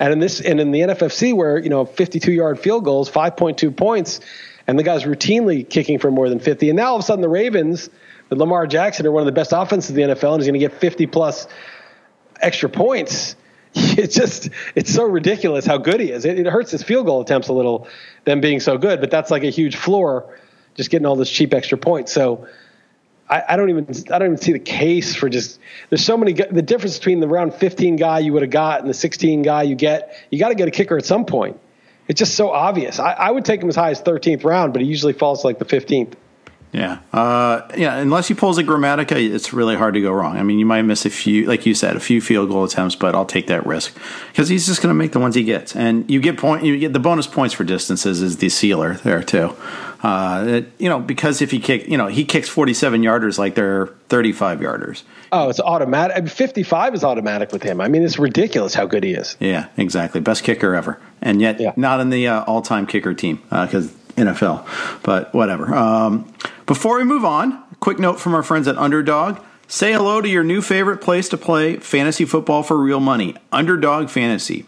And 0.00 0.12
in 0.12 0.18
this, 0.18 0.40
and 0.40 0.60
in 0.60 0.72
the 0.72 0.80
NFFC 0.80 1.34
where, 1.34 1.58
you 1.58 1.70
know, 1.70 1.84
52 1.84 2.32
yard 2.32 2.58
field 2.58 2.84
goals, 2.84 3.10
5.2 3.10 3.76
points, 3.76 4.20
and 4.66 4.78
the 4.78 4.82
guy's 4.82 5.04
routinely 5.04 5.68
kicking 5.68 5.98
for 5.98 6.10
more 6.10 6.28
than 6.28 6.40
50. 6.40 6.70
And 6.70 6.76
now 6.76 6.88
all 6.88 6.96
of 6.96 7.00
a 7.00 7.04
sudden 7.04 7.22
the 7.22 7.28
Ravens 7.28 7.90
with 8.28 8.38
Lamar 8.38 8.66
Jackson 8.66 9.06
are 9.06 9.12
one 9.12 9.22
of 9.22 9.26
the 9.26 9.32
best 9.32 9.52
offenses 9.52 9.90
in 9.90 9.96
the 9.96 10.14
NFL 10.14 10.32
and 10.32 10.40
is 10.40 10.46
going 10.46 10.58
to 10.58 10.58
get 10.58 10.72
50 10.72 11.06
plus 11.06 11.46
extra 12.40 12.68
points 12.68 13.36
it's 13.76 14.14
just 14.14 14.50
it's 14.76 14.94
so 14.94 15.02
ridiculous 15.02 15.66
how 15.66 15.78
good 15.78 15.98
he 15.98 16.12
is. 16.12 16.24
It, 16.24 16.38
it, 16.38 16.46
hurts 16.46 16.70
his 16.70 16.84
field 16.84 17.06
goal 17.06 17.20
attempts 17.22 17.48
a 17.48 17.52
little, 17.52 17.88
them 18.22 18.40
being 18.40 18.60
so 18.60 18.78
good, 18.78 19.00
but 19.00 19.10
that's 19.10 19.32
like 19.32 19.42
a 19.42 19.50
huge 19.50 19.74
floor, 19.74 20.38
just 20.76 20.90
getting 20.90 21.06
all 21.06 21.16
this 21.16 21.28
cheap 21.28 21.52
extra 21.52 21.76
points. 21.76 22.12
So 22.12 22.46
I, 23.28 23.42
I 23.50 23.56
don't 23.56 23.70
even 23.70 23.86
I 24.12 24.18
don't 24.18 24.28
even 24.28 24.36
see 24.38 24.52
the 24.52 24.58
case 24.58 25.14
for 25.14 25.28
just. 25.28 25.58
There's 25.88 26.04
so 26.04 26.16
many 26.16 26.32
the 26.32 26.62
difference 26.62 26.98
between 26.98 27.20
the 27.20 27.28
round 27.28 27.54
15 27.54 27.96
guy 27.96 28.18
you 28.18 28.32
would 28.32 28.42
have 28.42 28.50
got 28.50 28.80
and 28.80 28.88
the 28.88 28.94
16 28.94 29.42
guy 29.42 29.62
you 29.62 29.74
get. 29.74 30.14
You 30.30 30.38
got 30.38 30.50
to 30.50 30.54
get 30.54 30.68
a 30.68 30.70
kicker 30.70 30.98
at 30.98 31.06
some 31.06 31.24
point. 31.24 31.58
It's 32.06 32.18
just 32.18 32.34
so 32.34 32.50
obvious. 32.50 32.98
I, 32.98 33.12
I 33.12 33.30
would 33.30 33.44
take 33.44 33.62
him 33.62 33.68
as 33.68 33.76
high 33.76 33.90
as 33.90 34.02
13th 34.02 34.44
round, 34.44 34.74
but 34.74 34.82
he 34.82 34.88
usually 34.88 35.14
falls 35.14 35.42
like 35.44 35.58
the 35.58 35.64
15th. 35.64 36.14
Yeah, 36.74 36.98
uh, 37.12 37.68
yeah. 37.76 37.98
Unless 37.98 38.26
he 38.26 38.34
pulls 38.34 38.58
a 38.58 38.64
Gramatica, 38.64 39.12
it's 39.12 39.52
really 39.52 39.76
hard 39.76 39.94
to 39.94 40.00
go 40.00 40.10
wrong. 40.10 40.36
I 40.36 40.42
mean, 40.42 40.58
you 40.58 40.66
might 40.66 40.82
miss 40.82 41.06
a 41.06 41.10
few, 41.10 41.46
like 41.46 41.66
you 41.66 41.72
said, 41.72 41.94
a 41.94 42.00
few 42.00 42.20
field 42.20 42.48
goal 42.48 42.64
attempts, 42.64 42.96
but 42.96 43.14
I'll 43.14 43.24
take 43.24 43.46
that 43.46 43.64
risk 43.64 43.96
because 44.32 44.48
he's 44.48 44.66
just 44.66 44.82
going 44.82 44.90
to 44.90 44.94
make 44.94 45.12
the 45.12 45.20
ones 45.20 45.36
he 45.36 45.44
gets, 45.44 45.76
and 45.76 46.10
you 46.10 46.20
get 46.20 46.36
point. 46.36 46.64
You 46.64 46.76
get 46.76 46.92
the 46.92 46.98
bonus 46.98 47.28
points 47.28 47.54
for 47.54 47.62
distances 47.62 48.20
is 48.20 48.38
the 48.38 48.48
sealer 48.48 48.94
there 48.94 49.22
too. 49.22 49.54
Uh, 50.02 50.44
it, 50.48 50.72
you 50.78 50.88
know, 50.88 50.98
because 50.98 51.40
if 51.40 51.52
he 51.52 51.60
kick, 51.60 51.86
you 51.86 51.96
know, 51.96 52.08
he 52.08 52.24
kicks 52.24 52.48
forty-seven 52.48 53.02
yarders 53.02 53.38
like 53.38 53.54
they're 53.54 53.86
thirty-five 54.08 54.58
yarders. 54.58 55.04
Oh, 55.30 55.50
it's 55.50 55.60
automatic. 55.60 56.28
Fifty-five 56.28 56.92
is 56.92 57.04
automatic 57.04 57.52
with 57.52 57.62
him. 57.62 57.80
I 57.80 57.86
mean, 57.86 58.02
it's 58.02 58.18
ridiculous 58.18 58.74
how 58.74 58.86
good 58.86 59.04
he 59.04 59.12
is. 59.12 59.36
Yeah, 59.38 59.68
exactly. 59.76 60.20
Best 60.20 60.42
kicker 60.42 60.74
ever, 60.74 61.00
and 61.22 61.40
yet 61.40 61.60
yeah. 61.60 61.72
not 61.76 62.00
in 62.00 62.10
the 62.10 62.26
uh, 62.26 62.42
all-time 62.42 62.86
kicker 62.88 63.14
team 63.14 63.36
because 63.48 63.92
uh, 63.92 63.98
NFL. 64.16 65.02
But 65.02 65.34
whatever. 65.34 65.74
Um, 65.74 66.32
before 66.66 66.96
we 66.96 67.04
move 67.04 67.24
on, 67.24 67.62
a 67.70 67.74
quick 67.76 67.98
note 67.98 68.18
from 68.18 68.34
our 68.34 68.42
friends 68.42 68.66
at 68.66 68.78
Underdog. 68.78 69.38
Say 69.68 69.92
hello 69.92 70.22
to 70.22 70.28
your 70.28 70.44
new 70.44 70.62
favorite 70.62 71.02
place 71.02 71.28
to 71.28 71.36
play 71.36 71.76
fantasy 71.76 72.24
football 72.24 72.62
for 72.62 72.78
real 72.78 73.00
money, 73.00 73.36
Underdog 73.52 74.08
Fantasy. 74.08 74.64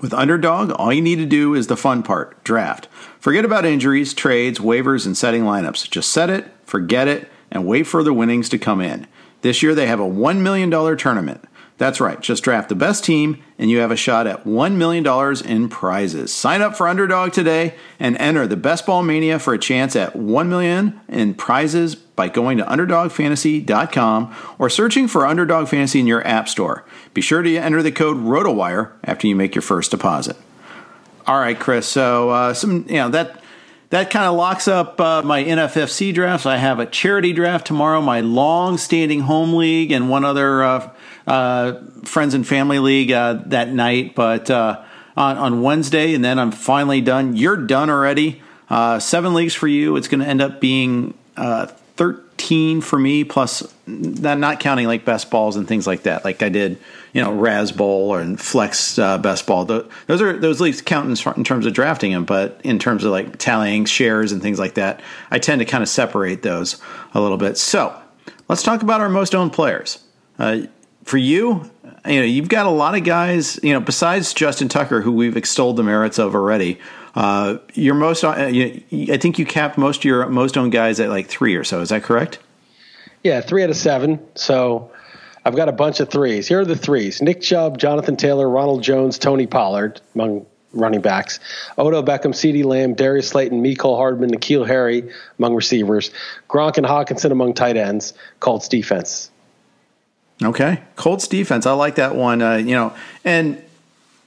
With 0.00 0.12
Underdog, 0.12 0.72
all 0.72 0.92
you 0.92 1.02
need 1.02 1.16
to 1.16 1.26
do 1.26 1.54
is 1.54 1.68
the 1.68 1.76
fun 1.76 2.02
part 2.02 2.42
draft. 2.42 2.88
Forget 3.20 3.44
about 3.44 3.64
injuries, 3.64 4.12
trades, 4.12 4.58
waivers, 4.58 5.06
and 5.06 5.16
setting 5.16 5.42
lineups. 5.42 5.88
Just 5.88 6.10
set 6.10 6.30
it, 6.30 6.46
forget 6.64 7.06
it, 7.06 7.30
and 7.50 7.66
wait 7.66 7.86
for 7.86 8.02
the 8.02 8.12
winnings 8.12 8.48
to 8.48 8.58
come 8.58 8.80
in. 8.80 9.06
This 9.42 9.62
year 9.62 9.74
they 9.74 9.86
have 9.86 10.00
a 10.00 10.04
$1 10.04 10.38
million 10.38 10.70
tournament. 10.96 11.44
That's 11.80 11.98
right, 11.98 12.20
just 12.20 12.44
draft 12.44 12.68
the 12.68 12.74
best 12.74 13.06
team 13.06 13.42
and 13.58 13.70
you 13.70 13.78
have 13.78 13.90
a 13.90 13.96
shot 13.96 14.26
at 14.26 14.44
$1 14.44 14.74
million 14.74 15.02
in 15.46 15.70
prizes. 15.70 16.30
Sign 16.30 16.60
up 16.60 16.76
for 16.76 16.86
Underdog 16.86 17.32
today 17.32 17.74
and 17.98 18.18
enter 18.18 18.46
the 18.46 18.58
Best 18.58 18.84
Ball 18.84 19.02
Mania 19.02 19.38
for 19.38 19.54
a 19.54 19.58
chance 19.58 19.96
at 19.96 20.14
1 20.14 20.50
million 20.50 21.00
in 21.08 21.32
prizes 21.32 21.94
by 21.94 22.28
going 22.28 22.58
to 22.58 22.64
UnderdogFantasy.com 22.64 24.36
or 24.58 24.68
searching 24.68 25.08
for 25.08 25.26
Underdog 25.26 25.68
Fantasy 25.68 26.00
in 26.00 26.06
your 26.06 26.22
app 26.26 26.50
store. 26.50 26.84
Be 27.14 27.22
sure 27.22 27.40
to 27.40 27.56
enter 27.56 27.82
the 27.82 27.92
code 27.92 28.18
ROTOWIRE 28.18 28.92
after 29.02 29.26
you 29.26 29.34
make 29.34 29.54
your 29.54 29.62
first 29.62 29.90
deposit. 29.90 30.36
All 31.26 31.40
right, 31.40 31.58
Chris, 31.58 31.86
so 31.88 32.28
uh, 32.28 32.52
some, 32.52 32.84
you 32.90 32.96
know, 32.96 33.08
that 33.08 33.42
that 33.88 34.10
kind 34.10 34.26
of 34.26 34.34
locks 34.34 34.68
up 34.68 35.00
uh, 35.00 35.22
my 35.22 35.42
NFFC 35.42 36.12
drafts. 36.12 36.44
I 36.44 36.58
have 36.58 36.78
a 36.78 36.84
charity 36.84 37.32
draft 37.32 37.66
tomorrow, 37.66 38.02
my 38.02 38.20
long 38.20 38.76
standing 38.76 39.20
home 39.20 39.54
league, 39.54 39.90
and 39.90 40.10
one 40.10 40.26
other 40.26 40.62
uh, 40.62 40.90
uh, 41.26 41.74
friends 42.04 42.34
and 42.34 42.46
family 42.46 42.78
league 42.78 43.12
uh, 43.12 43.34
that 43.46 43.68
night. 43.72 44.14
But 44.14 44.50
uh, 44.50 44.82
on, 45.16 45.36
on 45.38 45.62
Wednesday, 45.62 46.14
and 46.14 46.24
then 46.24 46.38
I'm 46.38 46.52
finally 46.52 47.00
done. 47.00 47.36
You're 47.36 47.56
done 47.56 47.90
already. 47.90 48.42
Uh, 48.68 48.98
seven 48.98 49.34
leagues 49.34 49.54
for 49.54 49.68
you. 49.68 49.96
It's 49.96 50.08
going 50.08 50.20
to 50.20 50.26
end 50.26 50.40
up 50.40 50.60
being 50.60 51.14
13 52.00 52.80
for 52.80 52.98
me, 52.98 53.24
plus 53.24 53.62
not 53.86 54.60
counting 54.60 54.86
like 54.86 55.04
best 55.04 55.30
balls 55.30 55.56
and 55.56 55.68
things 55.68 55.86
like 55.86 56.04
that. 56.04 56.24
Like 56.24 56.42
I 56.42 56.48
did, 56.48 56.78
you 57.12 57.22
know, 57.22 57.32
Raz 57.32 57.72
Bowl 57.72 58.14
or 58.14 58.24
Flex 58.38 58.98
uh, 58.98 59.18
Best 59.18 59.46
Ball. 59.46 59.66
Those 59.66 60.22
are 60.22 60.38
those 60.38 60.60
leagues 60.62 60.80
count 60.80 61.06
in, 61.06 61.34
in, 61.36 61.44
terms 61.44 61.66
of 61.66 61.74
drafting 61.74 62.12
them, 62.12 62.24
but 62.24 62.58
in 62.64 62.78
terms 62.78 63.04
of 63.04 63.12
like 63.12 63.36
tallying 63.36 63.84
shares 63.84 64.32
and 64.32 64.40
things 64.40 64.58
like 64.58 64.74
that, 64.74 65.00
I 65.30 65.38
tend 65.38 65.58
to 65.58 65.66
kind 65.66 65.82
of 65.82 65.90
separate 65.90 66.42
those 66.42 66.80
a 67.12 67.20
little 67.20 67.36
bit. 67.36 67.58
So 67.58 67.94
let's 68.48 68.62
talk 68.62 68.80
about 68.82 69.02
our 69.02 69.10
most 69.10 69.34
owned 69.34 69.52
players. 69.52 70.02
Uh, 70.38 70.62
for 71.04 71.16
you, 71.16 71.70
you 72.06 72.20
know, 72.20 72.26
you've 72.26 72.48
got 72.48 72.66
a 72.66 72.70
lot 72.70 72.94
of 72.94 73.04
guys. 73.04 73.58
You 73.62 73.72
know, 73.72 73.80
besides 73.80 74.32
Justin 74.32 74.68
Tucker, 74.68 75.00
who 75.00 75.12
we've 75.12 75.36
extolled 75.36 75.76
the 75.76 75.82
merits 75.82 76.18
of 76.18 76.34
already. 76.34 76.78
Uh, 77.14 77.58
your 77.74 77.94
most, 77.94 78.22
uh, 78.22 78.34
I 78.36 79.16
think 79.20 79.38
you 79.38 79.44
capped 79.44 79.76
most 79.76 79.98
of 79.98 80.04
your 80.04 80.28
most 80.28 80.56
owned 80.56 80.72
guys 80.72 81.00
at 81.00 81.08
like 81.08 81.26
three 81.26 81.56
or 81.56 81.64
so. 81.64 81.80
Is 81.80 81.88
that 81.88 82.04
correct? 82.04 82.38
Yeah, 83.24 83.40
three 83.40 83.64
out 83.64 83.70
of 83.70 83.76
seven. 83.76 84.20
So 84.36 84.92
I've 85.44 85.56
got 85.56 85.68
a 85.68 85.72
bunch 85.72 86.00
of 86.00 86.08
threes. 86.08 86.46
Here 86.46 86.60
are 86.60 86.64
the 86.64 86.76
threes: 86.76 87.20
Nick 87.20 87.40
Chubb, 87.40 87.78
Jonathan 87.78 88.16
Taylor, 88.16 88.48
Ronald 88.48 88.82
Jones, 88.82 89.18
Tony 89.18 89.46
Pollard 89.46 90.00
among 90.14 90.46
running 90.72 91.00
backs. 91.00 91.40
Odell 91.78 92.04
Beckham, 92.04 92.32
CeeDee 92.32 92.64
Lamb, 92.64 92.94
Darius 92.94 93.28
Slayton, 93.28 93.62
Mecole 93.62 93.96
Hardman, 93.96 94.30
N'Keal 94.30 94.66
Harry 94.66 95.10
among 95.38 95.54
receivers. 95.54 96.12
Gronk 96.48 96.76
and 96.78 96.86
Hockenson 96.86 97.32
among 97.32 97.54
tight 97.54 97.76
ends. 97.76 98.14
Colts 98.38 98.68
defense. 98.68 99.30
Okay, 100.42 100.80
Colts 100.96 101.28
defense. 101.28 101.66
I 101.66 101.72
like 101.72 101.96
that 101.96 102.14
one. 102.14 102.40
Uh, 102.40 102.56
you 102.56 102.74
know, 102.74 102.94
and 103.24 103.62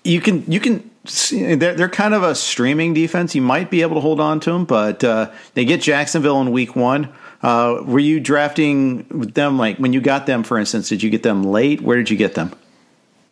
you 0.03 0.21
can 0.21 0.49
you 0.51 0.59
can 0.59 0.89
they're, 1.31 1.73
they're 1.73 1.89
kind 1.89 2.13
of 2.13 2.23
a 2.23 2.35
streaming 2.35 2.93
defense. 2.93 3.35
You 3.35 3.41
might 3.41 3.69
be 3.69 3.81
able 3.81 3.95
to 3.95 4.01
hold 4.01 4.19
on 4.19 4.39
to 4.41 4.51
them, 4.51 4.65
but 4.65 5.03
uh, 5.03 5.31
they 5.53 5.65
get 5.65 5.81
Jacksonville 5.81 6.39
in 6.41 6.51
week 6.51 6.75
one. 6.75 7.09
Uh, 7.41 7.81
were 7.83 7.99
you 7.99 8.19
drafting 8.19 9.03
them 9.09 9.57
like 9.57 9.77
when 9.77 9.91
you 9.91 10.01
got 10.01 10.27
them, 10.27 10.43
for 10.43 10.57
instance? 10.57 10.87
Did 10.87 11.03
you 11.03 11.09
get 11.09 11.23
them 11.23 11.43
late? 11.43 11.81
Where 11.81 11.97
did 11.97 12.09
you 12.09 12.17
get 12.17 12.35
them? 12.35 12.53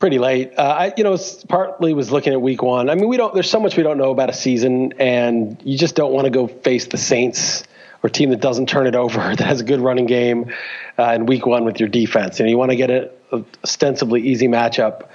pretty 0.02 0.18
late. 0.20 0.52
Uh, 0.58 0.64
I, 0.64 0.94
you 0.98 1.04
know, 1.04 1.16
partly 1.48 1.94
was 1.94 2.12
looking 2.12 2.34
at 2.34 2.42
week 2.42 2.62
one. 2.62 2.90
I 2.90 2.96
mean, 2.96 3.08
we 3.08 3.16
don't. 3.16 3.34
There's 3.34 3.50
so 3.50 3.60
much 3.60 3.78
we 3.78 3.84
don't 3.84 3.98
know 4.00 4.12
about 4.12 4.30
a 4.30 4.34
season, 4.34 4.94
and 5.00 5.62
you 5.64 5.78
just 5.78 5.96
don't 5.96 6.12
want 6.12 6.26
to 6.26 6.32
go 6.32 6.48
face 6.48 6.88
the 6.88 6.98
Saints 6.98 7.64
or 8.04 8.10
team 8.10 8.32
that 8.32 8.42
doesn't 8.42 8.68
turn 8.68 8.88
it 8.88 8.96
over, 8.96 9.20
that 9.36 9.40
has 9.40 9.62
a 9.62 9.64
good 9.64 9.80
running 9.80 10.08
game 10.08 10.52
uh, 10.98 11.14
in 11.14 11.26
week 11.26 11.46
one 11.46 11.66
with 11.66 11.80
your 11.80 11.90
defense. 11.90 12.40
And 12.40 12.50
you 12.50 12.58
want 12.58 12.72
to 12.72 12.76
get 12.76 12.90
a, 12.90 13.12
a 13.32 13.44
ostensibly 13.64 14.22
easy 14.22 14.48
matchup. 14.48 15.08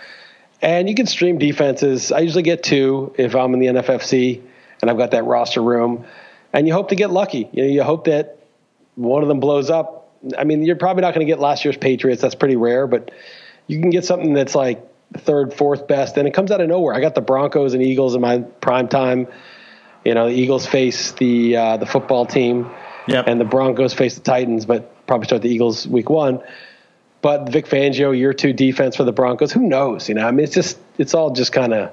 And 0.62 0.88
you 0.88 0.94
can 0.94 1.06
stream 1.06 1.38
defenses. 1.38 2.12
I 2.12 2.20
usually 2.20 2.42
get 2.42 2.62
two 2.62 3.14
if 3.18 3.34
I'm 3.34 3.52
in 3.54 3.60
the 3.60 3.66
NFFC 3.66 4.40
and 4.80 4.90
I've 4.90 4.98
got 4.98 5.10
that 5.12 5.24
roster 5.24 5.62
room. 5.62 6.06
And 6.52 6.66
you 6.66 6.72
hope 6.72 6.88
to 6.88 6.94
get 6.94 7.10
lucky. 7.10 7.48
You 7.52 7.62
know, 7.62 7.68
you 7.68 7.82
hope 7.82 8.06
that 8.06 8.38
one 8.94 9.22
of 9.22 9.28
them 9.28 9.40
blows 9.40 9.70
up. 9.70 10.10
I 10.36 10.44
mean, 10.44 10.64
you're 10.64 10.76
probably 10.76 11.02
not 11.02 11.14
going 11.14 11.26
to 11.26 11.30
get 11.30 11.38
last 11.38 11.64
year's 11.64 11.76
Patriots. 11.76 12.22
That's 12.22 12.34
pretty 12.34 12.56
rare, 12.56 12.86
but 12.86 13.10
you 13.66 13.80
can 13.80 13.90
get 13.90 14.04
something 14.04 14.32
that's 14.32 14.54
like 14.54 14.82
third, 15.18 15.52
fourth 15.54 15.86
best, 15.86 16.16
and 16.16 16.26
it 16.26 16.32
comes 16.32 16.50
out 16.50 16.60
of 16.60 16.68
nowhere. 16.68 16.94
I 16.94 17.00
got 17.00 17.14
the 17.14 17.20
Broncos 17.20 17.74
and 17.74 17.82
Eagles 17.82 18.14
in 18.14 18.20
my 18.20 18.38
prime 18.38 18.88
time. 18.88 19.28
You 20.04 20.14
know, 20.14 20.28
the 20.28 20.34
Eagles 20.34 20.66
face 20.66 21.12
the 21.12 21.56
uh, 21.56 21.76
the 21.76 21.86
football 21.86 22.26
team, 22.26 22.70
yep. 23.06 23.26
and 23.28 23.40
the 23.40 23.44
Broncos 23.44 23.92
face 23.92 24.14
the 24.14 24.22
Titans, 24.22 24.66
but 24.66 24.95
probably 25.06 25.26
start 25.26 25.42
the 25.42 25.50
Eagles 25.50 25.86
week 25.86 26.10
one. 26.10 26.42
But 27.22 27.48
Vic 27.48 27.66
Fangio, 27.66 28.16
year 28.16 28.32
two 28.32 28.52
defense 28.52 28.96
for 28.96 29.04
the 29.04 29.12
Broncos, 29.12 29.50
who 29.50 29.60
knows? 29.60 30.08
You 30.08 30.14
know, 30.14 30.26
I 30.26 30.30
mean, 30.30 30.44
it's 30.44 30.54
just 30.54 30.78
it's 30.98 31.14
all 31.14 31.30
just 31.30 31.52
kind 31.52 31.74
of 31.74 31.90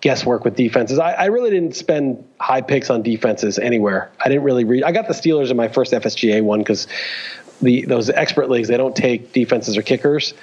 guesswork 0.00 0.44
with 0.44 0.56
defenses. 0.56 0.98
I, 0.98 1.12
I, 1.12 1.24
really 1.26 1.50
didn't 1.50 1.74
spend 1.74 2.22
high 2.38 2.60
picks 2.60 2.90
on 2.90 3.02
defenses 3.02 3.58
anywhere. 3.58 4.10
I 4.22 4.28
didn't 4.28 4.44
really 4.44 4.64
read. 4.64 4.84
I 4.84 4.92
got 4.92 5.08
the 5.08 5.14
Steelers 5.14 5.50
in 5.50 5.56
my 5.56 5.68
first 5.68 5.92
FSGA 5.92 6.42
one 6.42 6.58
because 6.58 6.86
the 7.62 7.86
those 7.86 8.10
expert 8.10 8.50
leagues 8.50 8.68
they 8.68 8.76
don't 8.76 8.94
take 8.94 9.32
defenses 9.32 9.76
or 9.76 9.82
kickers 9.82 10.34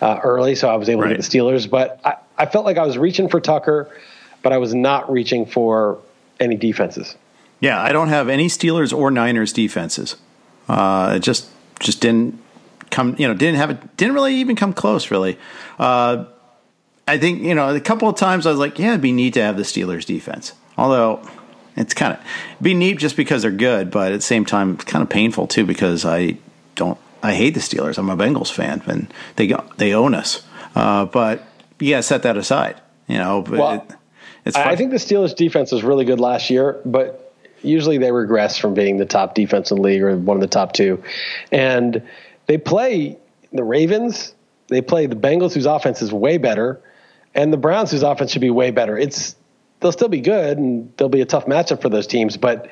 uh, 0.00 0.20
early, 0.22 0.54
so 0.54 0.68
I 0.68 0.76
was 0.76 0.88
able 0.88 1.02
right. 1.02 1.08
to 1.08 1.14
get 1.16 1.22
the 1.22 1.38
Steelers. 1.38 1.68
But 1.68 2.00
I, 2.04 2.16
I 2.38 2.46
felt 2.46 2.64
like 2.64 2.78
I 2.78 2.86
was 2.86 2.96
reaching 2.96 3.28
for 3.28 3.40
Tucker, 3.40 3.90
but 4.42 4.52
I 4.52 4.58
was 4.58 4.74
not 4.74 5.10
reaching 5.10 5.44
for 5.46 5.98
any 6.40 6.56
defenses. 6.56 7.14
Yeah, 7.60 7.80
I 7.82 7.92
don't 7.92 8.08
have 8.08 8.28
any 8.28 8.46
Steelers 8.46 8.96
or 8.96 9.10
Niners 9.10 9.52
defenses. 9.52 10.16
Uh, 10.68 11.14
it 11.16 11.20
just 11.20 11.48
just 11.80 12.00
didn't 12.00 12.40
come. 12.90 13.16
You 13.18 13.28
know, 13.28 13.34
didn't 13.34 13.56
have 13.56 13.70
it. 13.70 13.96
Didn't 13.96 14.14
really 14.14 14.34
even 14.36 14.56
come 14.56 14.72
close. 14.72 15.10
Really. 15.10 15.38
Uh, 15.78 16.24
I 17.06 17.18
think 17.18 17.42
you 17.42 17.54
know 17.54 17.74
a 17.74 17.80
couple 17.80 18.08
of 18.08 18.16
times 18.16 18.46
I 18.46 18.50
was 18.50 18.58
like, 18.58 18.78
yeah, 18.78 18.90
it'd 18.90 19.00
be 19.00 19.12
neat 19.12 19.34
to 19.34 19.42
have 19.42 19.56
the 19.56 19.62
Steelers 19.62 20.06
defense. 20.06 20.52
Although 20.76 21.26
it's 21.76 21.94
kind 21.94 22.14
of 22.14 22.20
be 22.62 22.74
neat 22.74 22.98
just 22.98 23.16
because 23.16 23.42
they're 23.42 23.50
good, 23.50 23.90
but 23.90 24.12
at 24.12 24.16
the 24.16 24.22
same 24.22 24.44
time, 24.44 24.74
it's 24.74 24.84
kind 24.84 25.02
of 25.02 25.08
painful 25.08 25.46
too 25.46 25.64
because 25.64 26.04
I 26.04 26.38
don't. 26.74 26.98
I 27.22 27.34
hate 27.34 27.54
the 27.54 27.60
Steelers. 27.60 27.98
I'm 27.98 28.10
a 28.10 28.16
Bengals 28.16 28.52
fan, 28.52 28.82
and 28.86 29.12
they 29.36 29.54
they 29.76 29.94
own 29.94 30.14
us. 30.14 30.42
Uh, 30.74 31.04
but 31.06 31.46
you 31.78 31.90
got 31.90 31.98
to 31.98 32.02
set 32.02 32.22
that 32.22 32.36
aside. 32.36 32.80
You 33.06 33.18
know, 33.18 33.42
but 33.42 33.58
well, 33.58 33.72
it, 33.72 33.96
it's. 34.44 34.56
I 34.56 34.76
think 34.76 34.90
the 34.90 34.98
Steelers 34.98 35.34
defense 35.34 35.72
was 35.72 35.82
really 35.82 36.04
good 36.04 36.20
last 36.20 36.50
year, 36.50 36.80
but 36.84 37.23
usually 37.64 37.98
they 37.98 38.12
regress 38.12 38.58
from 38.58 38.74
being 38.74 38.96
the 38.98 39.06
top 39.06 39.34
defense 39.34 39.70
in 39.70 39.76
the 39.76 39.82
league 39.82 40.02
or 40.02 40.16
one 40.16 40.36
of 40.36 40.40
the 40.40 40.46
top 40.46 40.72
two, 40.72 41.02
and 41.50 42.02
they 42.46 42.58
play 42.58 43.18
the 43.52 43.64
Ravens. 43.64 44.34
They 44.68 44.80
play 44.80 45.06
the 45.06 45.16
Bengals, 45.16 45.54
whose 45.54 45.66
offense 45.66 46.00
is 46.02 46.12
way 46.12 46.38
better, 46.38 46.80
and 47.34 47.52
the 47.52 47.56
Browns, 47.56 47.90
whose 47.90 48.02
offense 48.02 48.32
should 48.32 48.40
be 48.40 48.50
way 48.50 48.70
better. 48.70 48.98
It's 48.98 49.36
they'll 49.80 49.92
still 49.92 50.08
be 50.08 50.20
good, 50.20 50.58
and 50.58 50.92
they'll 50.96 51.08
be 51.08 51.20
a 51.20 51.26
tough 51.26 51.46
matchup 51.46 51.82
for 51.82 51.88
those 51.88 52.06
teams, 52.06 52.36
but 52.36 52.70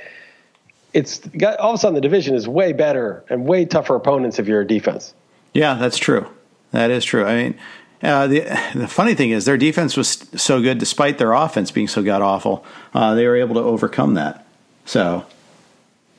it's 0.95 1.19
got 1.19 1.59
all 1.59 1.71
of 1.71 1.75
a 1.75 1.79
sudden 1.79 1.95
the 1.95 2.01
division 2.01 2.35
is 2.35 2.47
way 2.47 2.73
better 2.73 3.25
and 3.29 3.47
way 3.47 3.65
tougher 3.65 3.95
opponents 3.95 4.39
if 4.39 4.47
you're 4.47 4.61
a 4.61 4.67
defense. 4.67 5.15
Yeah, 5.55 5.75
that's 5.75 5.99
true. 5.99 6.27
That 6.73 6.91
is 6.91 7.05
true. 7.05 7.25
I 7.25 7.37
mean, 7.37 7.59
uh, 8.03 8.27
the 8.27 8.41
the 8.75 8.89
funny 8.89 9.15
thing 9.15 9.31
is 9.31 9.45
their 9.45 9.57
defense 9.57 9.97
was 9.97 10.27
so 10.37 10.61
good 10.61 10.79
despite 10.79 11.19
their 11.19 11.33
offense 11.33 11.71
being 11.71 11.89
so 11.89 12.03
god 12.03 12.23
awful. 12.23 12.65
Uh, 12.95 13.15
they 13.15 13.27
were 13.27 13.37
able 13.37 13.55
to 13.55 13.61
overcome 13.61 14.15
that. 14.15 14.42
So, 14.85 15.25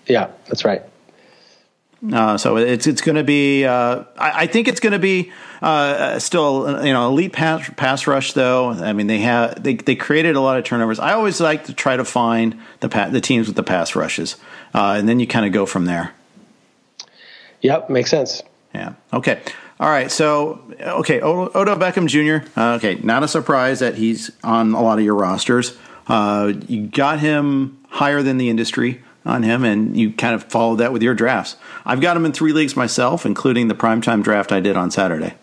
yeah, 0.08 0.32
that's 0.47 0.65
right. 0.65 0.84
Uh, 2.12 2.38
so 2.38 2.58
it's 2.58 2.86
it's 2.86 3.02
going 3.02 3.15
to 3.15 3.23
be. 3.23 3.63
Uh, 3.63 4.04
I, 4.17 4.43
I, 4.43 4.47
think 4.47 4.67
it's 4.67 4.82
going 4.82 4.91
to 4.91 4.99
be 4.99 5.32
uh, 5.62 6.19
still 6.19 6.86
you 6.86 6.91
know 6.91 7.08
elite 7.08 7.32
pass, 7.32 7.69
pass 7.78 8.08
rush 8.08 8.34
though. 8.34 8.71
I 8.71 8.91
mean 8.91 9.08
they 9.08 9.19
have 9.19 9.63
they, 9.63 9.76
they 9.76 9.95
created 9.95 10.36
a 10.36 10.41
lot 10.41 10.58
of 10.58 10.65
turnovers. 10.65 10.99
I 10.99 11.13
always 11.13 11.39
like 11.39 11.65
to 11.65 11.73
try 11.73 11.95
to 11.95 12.04
find 12.04 12.60
the 12.82 12.89
the 13.10 13.21
teams 13.21 13.47
with 13.47 13.56
the 13.56 13.63
pass 13.63 13.95
rushes, 13.95 14.36
uh, 14.73 14.95
and 14.97 15.08
then 15.08 15.21
you 15.21 15.28
kind 15.28 15.45
of 15.45 15.54
go 15.54 15.65
from 15.65 15.86
there. 15.86 16.13
Yep, 17.62 17.89
makes 17.89 18.10
sense. 18.10 18.43
Yeah. 18.76 18.95
Okay. 19.13 19.41
All 19.80 19.89
right. 19.89 20.12
So 20.12 20.62
okay, 20.82 21.21
Odell 21.21 21.78
Beckham 21.78 22.08
Jr. 22.08 22.45
Uh, 22.60 22.76
okay, 22.76 22.95
not 22.95 23.23
a 23.23 23.30
surprise 23.30 23.80
that 23.80 23.95
he's 23.95 24.30
on 24.43 24.73
a 24.73 24.82
lot 24.82 24.99
of 24.99 25.06
your 25.06 25.15
rosters. 25.15 25.78
Uh, 26.08 26.52
you 26.67 26.88
got 26.88 27.19
him 27.21 27.80
higher 27.93 28.23
than 28.23 28.38
the 28.38 28.49
industry 28.49 29.01
on 29.25 29.43
him, 29.43 29.63
and 29.63 29.95
you 29.95 30.12
kind 30.12 30.36
of 30.36 30.43
followed 30.45 30.77
that 30.77 30.91
with 30.91 31.01
your 31.01 31.13
drafts. 31.13 31.56
I've 31.86 32.01
got 32.01 32.17
him 32.17 32.25
in 32.25 32.34
three 32.34 32.51
leagues 32.51 32.75
myself, 32.75 33.25
including 33.25 33.67
the 33.67 33.75
primetime 33.75 34.23
draft 34.23 34.51
I 34.51 34.60
did 34.60 34.75
on 34.75 34.91
Saturday. 34.91 35.36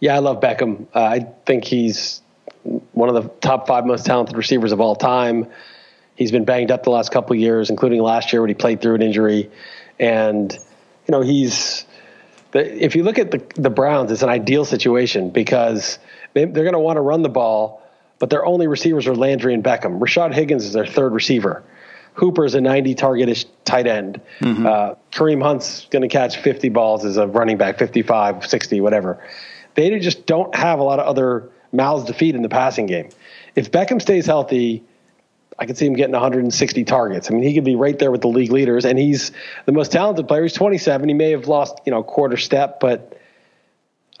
Yeah, 0.00 0.14
I 0.14 0.20
love 0.20 0.40
Beckham. 0.40 0.86
Uh, 0.94 1.02
I 1.02 1.26
think 1.44 1.64
he's 1.64 2.22
one 2.92 3.08
of 3.08 3.22
the 3.22 3.28
top 3.40 3.66
five 3.66 3.84
most 3.84 4.06
talented 4.06 4.36
receivers 4.36 4.72
of 4.72 4.80
all 4.80 4.94
time. 4.94 5.46
He's 6.14 6.30
been 6.30 6.44
banged 6.44 6.70
up 6.70 6.84
the 6.84 6.90
last 6.90 7.10
couple 7.10 7.34
years, 7.34 7.68
including 7.68 8.00
last 8.00 8.32
year 8.32 8.40
when 8.40 8.48
he 8.48 8.54
played 8.54 8.80
through 8.80 8.94
an 8.94 9.02
injury. 9.02 9.50
And, 9.98 10.52
you 10.52 11.12
know, 11.12 11.20
he's, 11.20 11.84
if 12.52 12.94
you 12.94 13.02
look 13.02 13.18
at 13.18 13.32
the, 13.32 13.42
the 13.60 13.70
Browns, 13.70 14.12
it's 14.12 14.22
an 14.22 14.28
ideal 14.28 14.64
situation 14.64 15.30
because 15.30 15.98
they, 16.34 16.44
they're 16.44 16.64
going 16.64 16.74
to 16.74 16.78
want 16.78 16.96
to 16.96 17.00
run 17.00 17.22
the 17.22 17.28
ball, 17.28 17.81
but 18.22 18.30
their 18.30 18.46
only 18.46 18.68
receivers 18.68 19.08
are 19.08 19.16
Landry 19.16 19.52
and 19.52 19.64
Beckham. 19.64 19.98
Rashad 19.98 20.32
Higgins 20.32 20.64
is 20.64 20.72
their 20.72 20.86
third 20.86 21.12
receiver. 21.12 21.64
Hooper 22.14 22.44
is 22.44 22.54
a 22.54 22.60
90 22.60 22.94
targetish 22.94 23.46
tight 23.64 23.88
end. 23.88 24.20
Mm-hmm. 24.38 24.64
Uh, 24.64 24.94
Kareem 25.10 25.42
Hunt's 25.42 25.86
going 25.90 26.02
to 26.02 26.08
catch 26.08 26.36
50 26.36 26.68
balls 26.68 27.04
as 27.04 27.16
a 27.16 27.26
running 27.26 27.56
back, 27.56 27.78
55, 27.78 28.46
60, 28.46 28.80
whatever 28.80 29.18
they 29.74 29.98
just 29.98 30.26
don't 30.26 30.54
have 30.54 30.78
a 30.78 30.82
lot 30.82 30.98
of 30.98 31.06
other 31.06 31.50
mouths 31.72 32.04
to 32.04 32.14
feed 32.14 32.34
in 32.34 32.42
the 32.42 32.48
passing 32.48 32.86
game. 32.86 33.08
If 33.54 33.70
Beckham 33.70 34.00
stays 34.00 34.26
healthy, 34.26 34.84
I 35.58 35.66
could 35.66 35.76
see 35.76 35.86
him 35.86 35.94
getting 35.94 36.12
160 36.12 36.84
targets. 36.84 37.30
I 37.30 37.34
mean, 37.34 37.42
he 37.42 37.54
could 37.54 37.64
be 37.64 37.76
right 37.76 37.98
there 37.98 38.10
with 38.10 38.22
the 38.22 38.28
league 38.28 38.52
leaders, 38.52 38.84
and 38.84 38.98
he's 38.98 39.32
the 39.66 39.72
most 39.72 39.92
talented 39.92 40.28
player. 40.28 40.42
He's 40.42 40.52
27. 40.52 41.08
He 41.08 41.14
may 41.14 41.30
have 41.30 41.48
lost, 41.48 41.80
you 41.84 41.92
know, 41.92 42.02
quarter 42.02 42.36
step, 42.36 42.80
but 42.80 43.18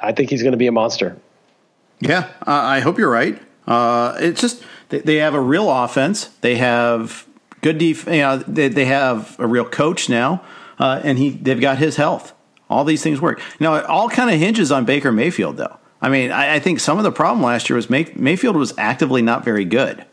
I 0.00 0.12
think 0.12 0.30
he's 0.30 0.42
going 0.42 0.52
to 0.52 0.58
be 0.58 0.66
a 0.66 0.72
monster. 0.72 1.16
Yeah, 2.00 2.30
uh, 2.46 2.50
I 2.50 2.80
hope 2.80 2.98
you're 2.98 3.10
right. 3.10 3.40
Uh, 3.66 4.16
it's 4.18 4.40
just 4.40 4.64
they, 4.88 5.00
they, 5.00 5.16
have 5.16 5.34
a 5.34 5.40
real 5.40 5.70
offense. 5.70 6.26
They 6.40 6.56
have 6.56 7.26
good 7.60 7.78
def- 7.78 8.06
you 8.06 8.18
know, 8.18 8.38
they, 8.38 8.68
they 8.68 8.86
have 8.86 9.38
a 9.38 9.46
real 9.46 9.64
coach 9.64 10.08
now, 10.08 10.42
uh, 10.78 11.00
and 11.04 11.18
he 11.18 11.30
they've 11.30 11.60
got 11.60 11.78
his 11.78 11.96
health. 11.96 12.34
All 12.68 12.84
these 12.84 13.02
things 13.02 13.20
work. 13.20 13.40
Now, 13.60 13.74
it 13.74 13.84
all 13.84 14.08
kind 14.08 14.30
of 14.30 14.38
hinges 14.38 14.72
on 14.72 14.84
Baker 14.84 15.12
Mayfield, 15.12 15.58
though. 15.58 15.78
I 16.00 16.08
mean, 16.08 16.32
I, 16.32 16.54
I 16.54 16.58
think 16.58 16.80
some 16.80 16.98
of 16.98 17.04
the 17.04 17.12
problem 17.12 17.44
last 17.44 17.70
year 17.70 17.76
was 17.76 17.88
May, 17.88 18.10
Mayfield 18.16 18.56
was 18.56 18.74
actively 18.76 19.22
not 19.22 19.44
very 19.44 19.64
good. 19.64 20.04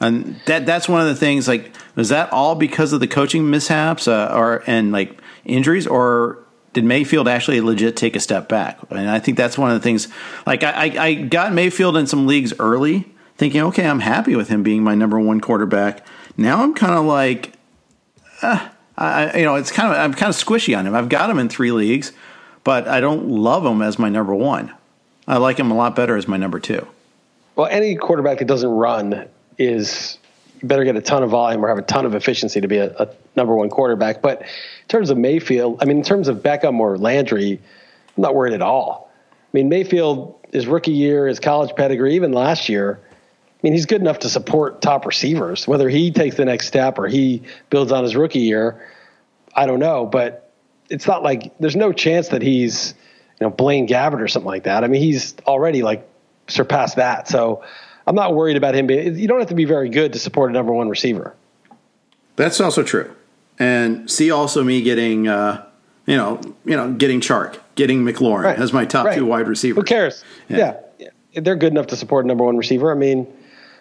And 0.00 0.40
that 0.46 0.64
that's 0.64 0.88
one 0.88 1.00
of 1.00 1.06
the 1.08 1.14
things. 1.14 1.48
Like, 1.48 1.72
was 1.96 2.08
that 2.08 2.32
all 2.32 2.54
because 2.54 2.92
of 2.92 3.00
the 3.00 3.08
coaching 3.08 3.50
mishaps 3.50 4.06
uh, 4.06 4.32
or 4.32 4.62
and 4.66 4.92
like 4.92 5.20
injuries, 5.44 5.86
or 5.86 6.44
did 6.72 6.84
Mayfield 6.84 7.28
actually 7.28 7.60
legit 7.60 7.96
take 7.96 8.16
a 8.16 8.20
step 8.20 8.48
back? 8.48 8.78
And 8.90 9.08
I 9.08 9.18
think 9.18 9.36
that's 9.36 9.56
one 9.56 9.70
of 9.70 9.76
the 9.78 9.82
things. 9.82 10.08
Like, 10.46 10.62
I, 10.62 10.94
I 10.98 11.14
got 11.14 11.52
Mayfield 11.52 11.96
in 11.96 12.06
some 12.06 12.26
leagues 12.26 12.52
early, 12.58 13.06
thinking, 13.36 13.60
okay, 13.62 13.86
I'm 13.86 14.00
happy 14.00 14.36
with 14.36 14.48
him 14.48 14.62
being 14.62 14.82
my 14.82 14.94
number 14.94 15.18
one 15.18 15.40
quarterback. 15.40 16.06
Now 16.36 16.62
I'm 16.62 16.74
kind 16.74 16.94
of 16.94 17.04
like, 17.04 17.54
uh, 18.42 18.68
I, 18.96 19.38
you 19.38 19.44
know, 19.44 19.54
it's 19.54 19.70
kind 19.72 19.92
of 19.92 19.98
I'm 19.98 20.12
kind 20.12 20.30
of 20.30 20.36
squishy 20.36 20.76
on 20.76 20.86
him. 20.86 20.94
I've 20.94 21.08
got 21.08 21.30
him 21.30 21.38
in 21.38 21.48
three 21.48 21.72
leagues, 21.72 22.12
but 22.64 22.88
I 22.88 23.00
don't 23.00 23.28
love 23.28 23.64
him 23.64 23.80
as 23.80 23.98
my 23.98 24.08
number 24.08 24.34
one. 24.34 24.72
I 25.26 25.36
like 25.36 25.58
him 25.58 25.70
a 25.70 25.76
lot 25.76 25.94
better 25.94 26.16
as 26.16 26.26
my 26.26 26.36
number 26.36 26.58
two. 26.58 26.86
Well, 27.54 27.66
any 27.66 27.96
quarterback 27.96 28.38
that 28.38 28.46
doesn't 28.46 28.70
run 28.70 29.28
is 29.56 30.18
better 30.62 30.84
get 30.84 30.96
a 30.96 31.00
ton 31.00 31.22
of 31.22 31.30
volume 31.30 31.64
or 31.64 31.68
have 31.68 31.78
a 31.78 31.82
ton 31.82 32.06
of 32.06 32.14
efficiency 32.14 32.60
to 32.60 32.68
be 32.68 32.78
a, 32.78 32.94
a, 32.96 33.08
number 33.36 33.54
one 33.54 33.68
quarterback. 33.68 34.20
But 34.20 34.42
in 34.42 34.88
terms 34.88 35.10
of 35.10 35.18
Mayfield, 35.18 35.82
I 35.82 35.84
mean, 35.84 35.98
in 35.98 36.02
terms 36.02 36.28
of 36.28 36.38
Beckham 36.38 36.80
or 36.80 36.98
Landry, 36.98 37.60
I'm 38.16 38.22
not 38.22 38.34
worried 38.34 38.54
at 38.54 38.62
all. 38.62 39.10
I 39.32 39.50
mean, 39.52 39.68
Mayfield, 39.68 40.38
his 40.52 40.66
rookie 40.66 40.92
year, 40.92 41.26
his 41.26 41.40
college 41.40 41.74
pedigree, 41.76 42.16
even 42.16 42.32
last 42.32 42.68
year, 42.68 43.00
I 43.02 43.60
mean, 43.62 43.72
he's 43.72 43.86
good 43.86 44.00
enough 44.00 44.20
to 44.20 44.28
support 44.28 44.82
top 44.82 45.04
receivers. 45.04 45.66
Whether 45.66 45.88
he 45.88 46.10
takes 46.12 46.36
the 46.36 46.44
next 46.44 46.66
step 46.68 46.98
or 46.98 47.08
he 47.08 47.42
builds 47.70 47.90
on 47.90 48.04
his 48.04 48.14
rookie 48.14 48.40
year, 48.40 48.86
I 49.54 49.66
don't 49.66 49.80
know. 49.80 50.06
But 50.06 50.52
it's 50.88 51.06
not 51.06 51.22
like 51.22 51.58
there's 51.58 51.76
no 51.76 51.92
chance 51.92 52.28
that 52.28 52.42
he's, 52.42 52.94
you 53.40 53.46
know, 53.46 53.50
Blaine 53.50 53.88
Gabbert 53.88 54.20
or 54.20 54.28
something 54.28 54.46
like 54.46 54.64
that. 54.64 54.84
I 54.84 54.86
mean, 54.86 55.02
he's 55.02 55.34
already 55.46 55.82
like 55.82 56.08
surpassed 56.46 56.96
that. 56.96 57.28
So 57.28 57.64
I'm 58.08 58.14
not 58.14 58.34
worried 58.34 58.56
about 58.56 58.74
him 58.74 58.86
being. 58.86 59.18
You 59.18 59.28
don't 59.28 59.38
have 59.38 59.50
to 59.50 59.54
be 59.54 59.66
very 59.66 59.90
good 59.90 60.14
to 60.14 60.18
support 60.18 60.50
a 60.50 60.54
number 60.54 60.72
one 60.72 60.88
receiver. 60.88 61.34
That's 62.36 62.58
also 62.58 62.82
true. 62.82 63.14
And 63.58 64.10
see, 64.10 64.30
also 64.30 64.64
me 64.64 64.80
getting 64.80 65.28
uh, 65.28 65.66
you 66.06 66.16
know, 66.16 66.40
you 66.64 66.74
know, 66.74 66.90
getting 66.92 67.20
Chark, 67.20 67.58
getting 67.74 68.02
McLaurin 68.04 68.44
Right. 68.44 68.58
as 68.58 68.72
my 68.72 68.86
top 68.86 69.04
Right. 69.06 69.18
two 69.18 69.26
wide 69.26 69.46
receivers. 69.46 69.76
Who 69.82 69.84
cares? 69.84 70.24
Yeah. 70.48 70.76
Yeah. 70.98 71.08
they're 71.42 71.54
good 71.56 71.70
enough 71.72 71.88
to 71.88 71.96
support 71.96 72.24
a 72.24 72.28
number 72.28 72.44
one 72.44 72.56
receiver. 72.56 72.90
I 72.90 72.94
mean, 72.94 73.26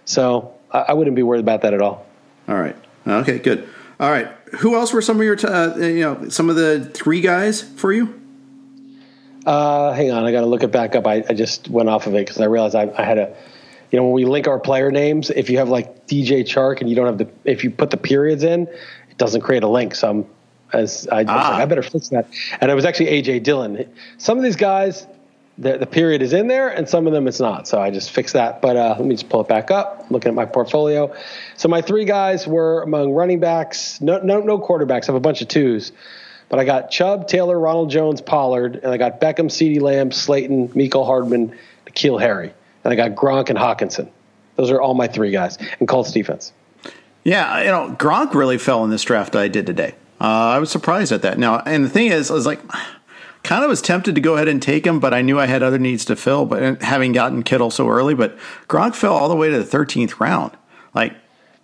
so 0.03 0.53
I, 0.71 0.79
I 0.89 0.93
wouldn't 0.93 1.15
be 1.15 1.23
worried 1.23 1.39
about 1.39 1.61
that 1.61 1.73
at 1.73 1.81
all. 1.81 2.05
All 2.49 2.55
right. 2.55 2.75
Okay. 3.07 3.39
Good. 3.39 3.65
All 3.97 4.11
right. 4.11 4.27
Who 4.59 4.75
else 4.75 4.91
were 4.91 5.01
some 5.01 5.17
of 5.17 5.23
your, 5.23 5.37
t- 5.37 5.47
uh, 5.47 5.77
you 5.77 6.01
know, 6.01 6.27
some 6.27 6.49
of 6.49 6.57
the 6.57 6.83
three 6.93 7.21
guys 7.21 7.61
for 7.61 7.93
you? 7.93 8.19
Uh, 9.45 9.93
hang 9.93 10.11
on, 10.11 10.25
I 10.25 10.33
got 10.33 10.41
to 10.41 10.45
look 10.47 10.63
it 10.63 10.71
back 10.73 10.95
up. 10.95 11.07
I, 11.07 11.23
I 11.29 11.33
just 11.33 11.69
went 11.69 11.87
off 11.87 12.05
of 12.07 12.13
it 12.15 12.25
because 12.27 12.41
I 12.41 12.45
realized 12.45 12.75
I, 12.75 12.91
I 12.97 13.03
had 13.03 13.17
a, 13.17 13.33
you 13.91 13.97
know, 13.97 14.03
when 14.03 14.13
we 14.13 14.25
link 14.25 14.47
our 14.47 14.59
player 14.59 14.91
names, 14.91 15.29
if 15.29 15.49
you 15.49 15.57
have 15.59 15.69
like 15.69 16.07
DJ 16.07 16.41
Chark 16.41 16.81
and 16.81 16.89
you 16.89 16.95
don't 16.95 17.05
have 17.05 17.17
the, 17.17 17.27
if 17.45 17.63
you 17.63 17.71
put 17.71 17.89
the 17.89 17.97
periods 17.97 18.43
in, 18.43 18.63
it 18.63 19.17
doesn't 19.17 19.41
create 19.41 19.63
a 19.63 19.67
link. 19.67 19.95
So 19.95 20.09
I'm, 20.09 20.25
as 20.73 21.07
I, 21.09 21.19
I 21.19 21.25
Ah. 21.27 21.49
like, 21.51 21.61
I 21.61 21.65
better 21.65 21.81
fix 21.83 22.09
that. 22.09 22.27
And 22.59 22.69
it 22.69 22.75
was 22.75 22.83
actually 22.85 23.07
AJ 23.07 23.43
Dillon. 23.43 23.89
Some 24.17 24.37
of 24.37 24.43
these 24.43 24.57
guys, 24.57 25.07
the, 25.57 25.77
the 25.77 25.85
period 25.85 26.21
is 26.21 26.33
in 26.33 26.47
there, 26.47 26.67
and 26.69 26.87
some 26.89 27.07
of 27.07 27.13
them 27.13 27.27
it's 27.27 27.39
not. 27.39 27.67
So 27.67 27.79
I 27.81 27.89
just 27.89 28.11
fixed 28.11 28.33
that. 28.33 28.61
But 28.61 28.75
uh, 28.75 28.95
let 28.99 29.05
me 29.07 29.15
just 29.15 29.29
pull 29.29 29.41
it 29.41 29.47
back 29.47 29.71
up. 29.71 30.05
Looking 30.11 30.29
at 30.29 30.35
my 30.35 30.45
portfolio, 30.45 31.15
so 31.55 31.67
my 31.69 31.81
three 31.81 32.05
guys 32.05 32.45
were 32.45 32.83
among 32.83 33.13
running 33.13 33.39
backs. 33.39 33.99
No, 34.01 34.19
no, 34.19 34.41
no 34.41 34.59
quarterbacks. 34.59 35.03
I 35.03 35.07
have 35.07 35.15
a 35.15 35.19
bunch 35.21 35.41
of 35.41 35.47
twos. 35.47 35.93
But 36.49 36.59
I 36.59 36.63
got 36.65 36.91
Chubb, 36.91 37.27
Taylor, 37.27 37.59
Ronald 37.59 37.89
Jones, 37.89 38.21
Pollard, 38.21 38.75
and 38.83 38.87
I 38.93 38.97
got 38.97 39.19
Beckham, 39.19 39.47
CeeDee 39.47 39.81
Lamb, 39.81 40.11
Slayton, 40.11 40.69
Mecole 40.69 41.05
Hardman, 41.05 41.53
N'Keal 41.87 42.21
Harry. 42.21 42.53
And 42.87 42.93
I 42.93 43.09
got 43.09 43.17
Gronk 43.17 43.49
and 43.49 43.59
Hockenson. 43.59 44.09
Those 44.55 44.71
are 44.71 44.79
all 44.79 44.93
my 44.93 45.07
three 45.07 45.29
guys. 45.29 45.57
And 45.79 45.89
Colts 45.89 46.13
defense. 46.13 46.53
Yeah, 47.25 47.59
you 47.59 47.67
know, 47.67 47.93
Gronk 47.99 48.33
really 48.33 48.57
fell 48.57 48.85
in 48.85 48.89
this 48.91 49.03
draft 49.03 49.35
I 49.35 49.49
did 49.49 49.65
today. 49.65 49.93
Uh, 50.21 50.23
I 50.23 50.59
was 50.59 50.71
surprised 50.71 51.11
at 51.11 51.21
that. 51.23 51.37
Now, 51.37 51.59
and 51.59 51.83
the 51.83 51.89
thing 51.89 52.07
is, 52.07 52.31
I 52.31 52.33
was 52.33 52.45
like, 52.45 52.61
kind 53.43 53.65
of 53.65 53.69
was 53.69 53.81
tempted 53.81 54.15
to 54.15 54.21
go 54.21 54.35
ahead 54.35 54.47
and 54.47 54.61
take 54.61 54.87
him, 54.87 55.01
but 55.01 55.13
I 55.13 55.21
knew 55.21 55.37
I 55.37 55.47
had 55.47 55.63
other 55.63 55.77
needs 55.77 56.05
to 56.05 56.15
fill. 56.15 56.45
But 56.45 56.81
having 56.81 57.11
gotten 57.11 57.43
Kittle 57.43 57.71
so 57.71 57.89
early, 57.89 58.13
but 58.13 58.37
Gronk 58.69 58.95
fell 58.95 59.13
all 59.13 59.27
the 59.27 59.35
way 59.35 59.49
to 59.49 59.57
the 59.57 59.65
thirteenth 59.65 60.21
round, 60.21 60.53
like 60.95 61.13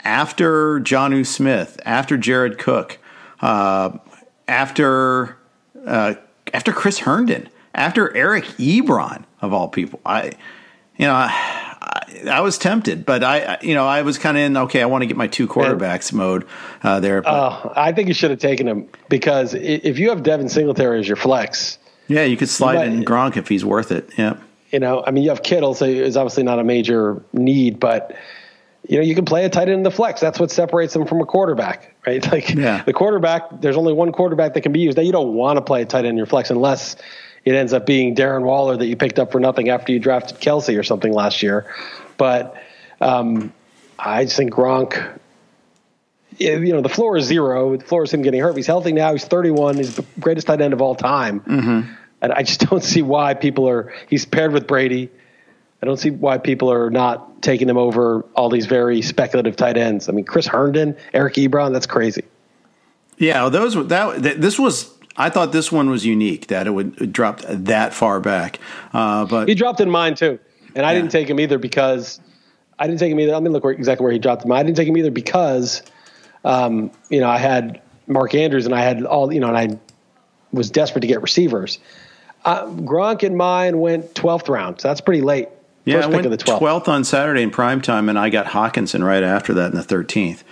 after 0.01 0.81
Jonnu 0.81 1.25
Smith, 1.25 1.79
after 1.85 2.17
Jared 2.17 2.57
Cook, 2.57 2.99
uh, 3.39 3.97
after 4.49 5.37
uh, 5.87 6.15
after 6.53 6.73
Chris 6.73 6.99
Herndon, 6.99 7.47
after 7.73 8.13
Eric 8.13 8.43
Ebron 8.57 9.23
of 9.41 9.53
all 9.53 9.69
people. 9.69 10.01
I, 10.05 10.33
you 10.97 11.05
know, 11.05 11.13
I, 11.13 12.23
I 12.29 12.41
was 12.41 12.57
tempted, 12.57 13.05
but 13.05 13.23
I, 13.23 13.57
you 13.61 13.73
know, 13.75 13.85
I 13.87 14.01
was 14.03 14.17
kind 14.17 14.37
of 14.37 14.43
in 14.43 14.57
okay. 14.57 14.81
I 14.81 14.85
want 14.85 15.01
to 15.01 15.05
get 15.07 15.17
my 15.17 15.27
two 15.27 15.47
quarterbacks 15.47 16.13
mode 16.13 16.45
uh, 16.83 16.99
there. 16.99 17.21
But, 17.21 17.29
Uh, 17.29 17.73
I 17.75 17.91
think 17.91 18.07
you 18.07 18.13
should 18.13 18.29
have 18.31 18.39
taken 18.39 18.67
him 18.67 18.87
because 19.09 19.53
if 19.53 19.99
you 19.99 20.09
have 20.09 20.23
Devin 20.23 20.49
Singletary 20.49 20.99
as 20.99 21.07
your 21.07 21.17
flex, 21.17 21.77
yeah, 22.07 22.23
you 22.23 22.37
could 22.37 22.49
slide 22.49 22.87
in 22.87 23.03
Gronk 23.03 23.37
if 23.37 23.47
he's 23.47 23.65
worth 23.65 23.91
it. 23.91 24.09
Yeah. 24.17 24.37
you 24.71 24.79
know, 24.79 25.03
I 25.05 25.11
mean, 25.11 25.23
you 25.23 25.29
have 25.29 25.43
Kittle, 25.43 25.73
so 25.73 25.85
it's 25.85 26.15
obviously 26.15 26.43
not 26.43 26.59
a 26.59 26.63
major 26.63 27.23
need, 27.33 27.79
but 27.79 28.15
you 28.87 28.97
know, 28.97 29.03
you 29.03 29.15
can 29.15 29.23
play 29.23 29.45
a 29.45 29.49
tight 29.49 29.69
end 29.69 29.77
in 29.77 29.83
the 29.83 29.91
flex. 29.91 30.19
That's 30.19 30.39
what 30.39 30.51
separates 30.51 30.93
them 30.93 31.05
from 31.07 31.21
a 31.21 31.25
quarterback, 31.25 31.95
right? 32.05 32.25
Like 32.31 32.49
Yeah. 32.53 32.83
the 32.83 32.91
quarterback, 32.93 33.61
there's 33.61 33.77
only 33.77 33.93
one 33.93 34.11
quarterback 34.11 34.53
that 34.55 34.61
can 34.61 34.73
be 34.73 34.81
used. 34.81 34.97
Now 34.97 35.03
you 35.03 35.13
don't 35.13 35.33
want 35.35 35.55
to 35.57 35.61
play 35.61 35.81
a 35.81 35.85
tight 35.85 35.99
end 35.99 36.07
in 36.07 36.17
your 36.17 36.25
flex 36.25 36.49
unless 36.49 36.97
it 37.45 37.55
ends 37.55 37.73
up 37.73 37.85
being 37.85 38.15
Darren 38.15 38.43
Waller 38.43 38.77
that 38.77 38.85
you 38.85 38.95
picked 38.95 39.19
up 39.19 39.31
for 39.31 39.39
nothing 39.39 39.69
after 39.69 39.91
you 39.91 39.99
drafted 39.99 40.39
Kelce 40.39 40.77
or 40.79 40.83
something 40.83 41.11
last 41.11 41.43
year. 41.43 41.65
But 42.17 42.55
um, 43.01 43.53
I 43.99 44.23
just 44.25 44.37
think 44.37 44.53
Gronk, 44.53 45.19
you 46.37 46.73
know, 46.73 46.81
the 46.81 46.89
floor 46.89 47.17
is 47.17 47.25
zero. 47.25 47.75
The 47.77 47.83
floor 47.83 48.03
is 48.03 48.13
him 48.13 48.21
getting 48.21 48.41
hurt. 48.41 48.55
He's 48.55 48.67
healthy 48.67 48.93
now. 48.93 49.11
He's 49.11 49.25
31. 49.25 49.77
He's 49.77 49.95
the 49.95 50.05
greatest 50.19 50.47
tight 50.47 50.61
end 50.61 50.73
of 50.73 50.81
all 50.81 50.95
time. 50.95 51.41
Mm-hmm. 51.41 51.93
And 52.21 52.33
I 52.33 52.43
just 52.43 52.61
don't 52.69 52.83
see 52.83 53.01
why 53.01 53.33
people 53.33 53.67
are. 53.67 53.93
He's 54.09 54.25
paired 54.25 54.53
with 54.53 54.67
Brady. 54.67 55.09
I 55.81 55.85
don't 55.85 55.97
see 55.97 56.11
why 56.11 56.37
people 56.37 56.71
are 56.71 56.89
not 56.89 57.41
taking 57.41 57.67
him 57.67 57.77
over 57.77 58.21
all 58.35 58.49
these 58.49 58.67
very 58.67 59.01
speculative 59.01 59.57
tight 59.57 59.75
ends. 59.75 60.07
I 60.07 60.13
mean, 60.13 60.23
Chris 60.23 60.47
Herndon, 60.47 60.95
Eric 61.13 61.33
Ebron, 61.33 61.73
that's 61.73 61.87
crazy. 61.87 62.23
Yeah, 63.17 63.49
those 63.49 63.75
that, 63.89 64.23
that 64.23 64.41
this 64.41 64.57
was. 64.57 64.92
I 65.15 65.29
thought 65.29 65.51
this 65.51 65.71
one 65.71 65.89
was 65.89 66.05
unique 66.05 66.47
that 66.47 66.65
it 66.67 66.71
would 66.71 66.99
it 67.01 67.13
dropped 67.13 67.45
that 67.47 67.93
far 67.93 68.19
back. 68.19 68.59
Uh, 68.93 69.25
but 69.25 69.47
He 69.47 69.55
dropped 69.55 69.79
in 69.79 69.89
mine 69.89 70.15
too, 70.15 70.39
and 70.75 70.85
I 70.85 70.93
didn't 70.93 71.11
take 71.11 71.29
him 71.29 71.39
either 71.39 71.57
because 71.59 72.19
I 72.79 72.87
didn't 72.87 72.99
take 72.99 73.11
him 73.11 73.19
either. 73.19 73.31
Let 73.33 73.43
me 73.43 73.49
look 73.49 73.63
where, 73.63 73.73
exactly 73.73 74.03
where 74.03 74.11
he 74.13 74.19
dropped 74.19 74.43
him. 74.43 74.51
I 74.51 74.63
didn't 74.63 74.77
take 74.77 74.87
him 74.87 74.97
either 74.97 75.11
because, 75.11 75.83
um, 76.43 76.91
you 77.09 77.19
know, 77.19 77.29
I 77.29 77.37
had 77.37 77.81
Mark 78.07 78.33
Andrews 78.33 78.65
and 78.65 78.73
I 78.73 78.81
had 78.81 79.03
all, 79.05 79.31
you 79.31 79.39
know, 79.39 79.53
and 79.53 79.57
I 79.57 79.79
was 80.51 80.69
desperate 80.71 81.01
to 81.01 81.07
get 81.07 81.21
receivers. 81.21 81.77
Uh, 82.43 82.65
Gronk 82.65 83.23
in 83.23 83.37
mine 83.37 83.79
went 83.79 84.13
12th 84.15 84.49
round, 84.49 84.81
so 84.81 84.87
that's 84.89 84.99
pretty 85.01 85.21
late. 85.21 85.47
yeah, 85.85 85.95
First 85.95 86.03
I 86.03 86.07
pick 86.09 86.15
went 86.15 86.25
of 86.25 86.31
the 86.31 86.37
12th. 86.37 86.57
twelfth 86.59 86.87
on 86.89 87.03
Saturday 87.03 87.41
in 87.43 87.51
prime 87.51 87.81
time, 87.81 88.09
and 88.09 88.19
I 88.19 88.29
got 88.29 88.47
Hockenson 88.47 89.03
right 89.05 89.23
after 89.23 89.53
that 89.53 89.67
in 89.71 89.75
the 89.75 89.83
thirteenth. 89.83 90.43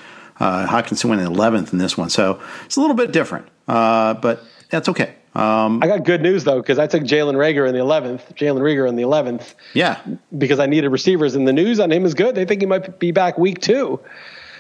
Uh, 0.42 0.66
Hockenson 0.66 1.06
went 1.06 1.22
in 1.22 1.28
eleventh 1.28 1.72
in 1.72 1.78
this 1.78 1.96
one, 1.96 2.10
so 2.10 2.42
it's 2.66 2.76
a 2.76 2.82
little 2.82 2.96
bit 2.96 3.12
different, 3.12 3.48
uh, 3.68 4.16
but 4.16 4.44
that's 4.72 4.90
okay. 4.90 5.14
Um, 5.36 5.84
I 5.84 5.88
got 5.88 6.04
good 6.04 6.22
news 6.22 6.44
though 6.44 6.60
because 6.60 6.80
I 6.80 6.88
took 6.88 7.04
Jalen 7.04 7.36
Reagor 7.36 7.68
in 7.68 7.74
the 7.74 7.80
11th, 7.80 8.34
Jalen 8.36 8.60
Reagor 8.60 8.90
in 8.90 8.96
the 8.96 9.04
11th, 9.04 9.54
yeah, 9.76 10.02
because 10.36 10.60
I 10.60 10.66
needed 10.66 10.90
receivers, 10.90 11.36
and 11.36 11.48
the 11.48 11.54
news 11.54 11.80
on 11.80 11.92
him 11.92 12.06
is 12.06 12.16
good. 12.16 12.34
They 12.34 12.46
think 12.46 12.62
he 12.62 12.66
might 12.66 12.98
be 12.98 13.12
back 13.12 13.38
week 13.38 13.62
two. 13.62 14.00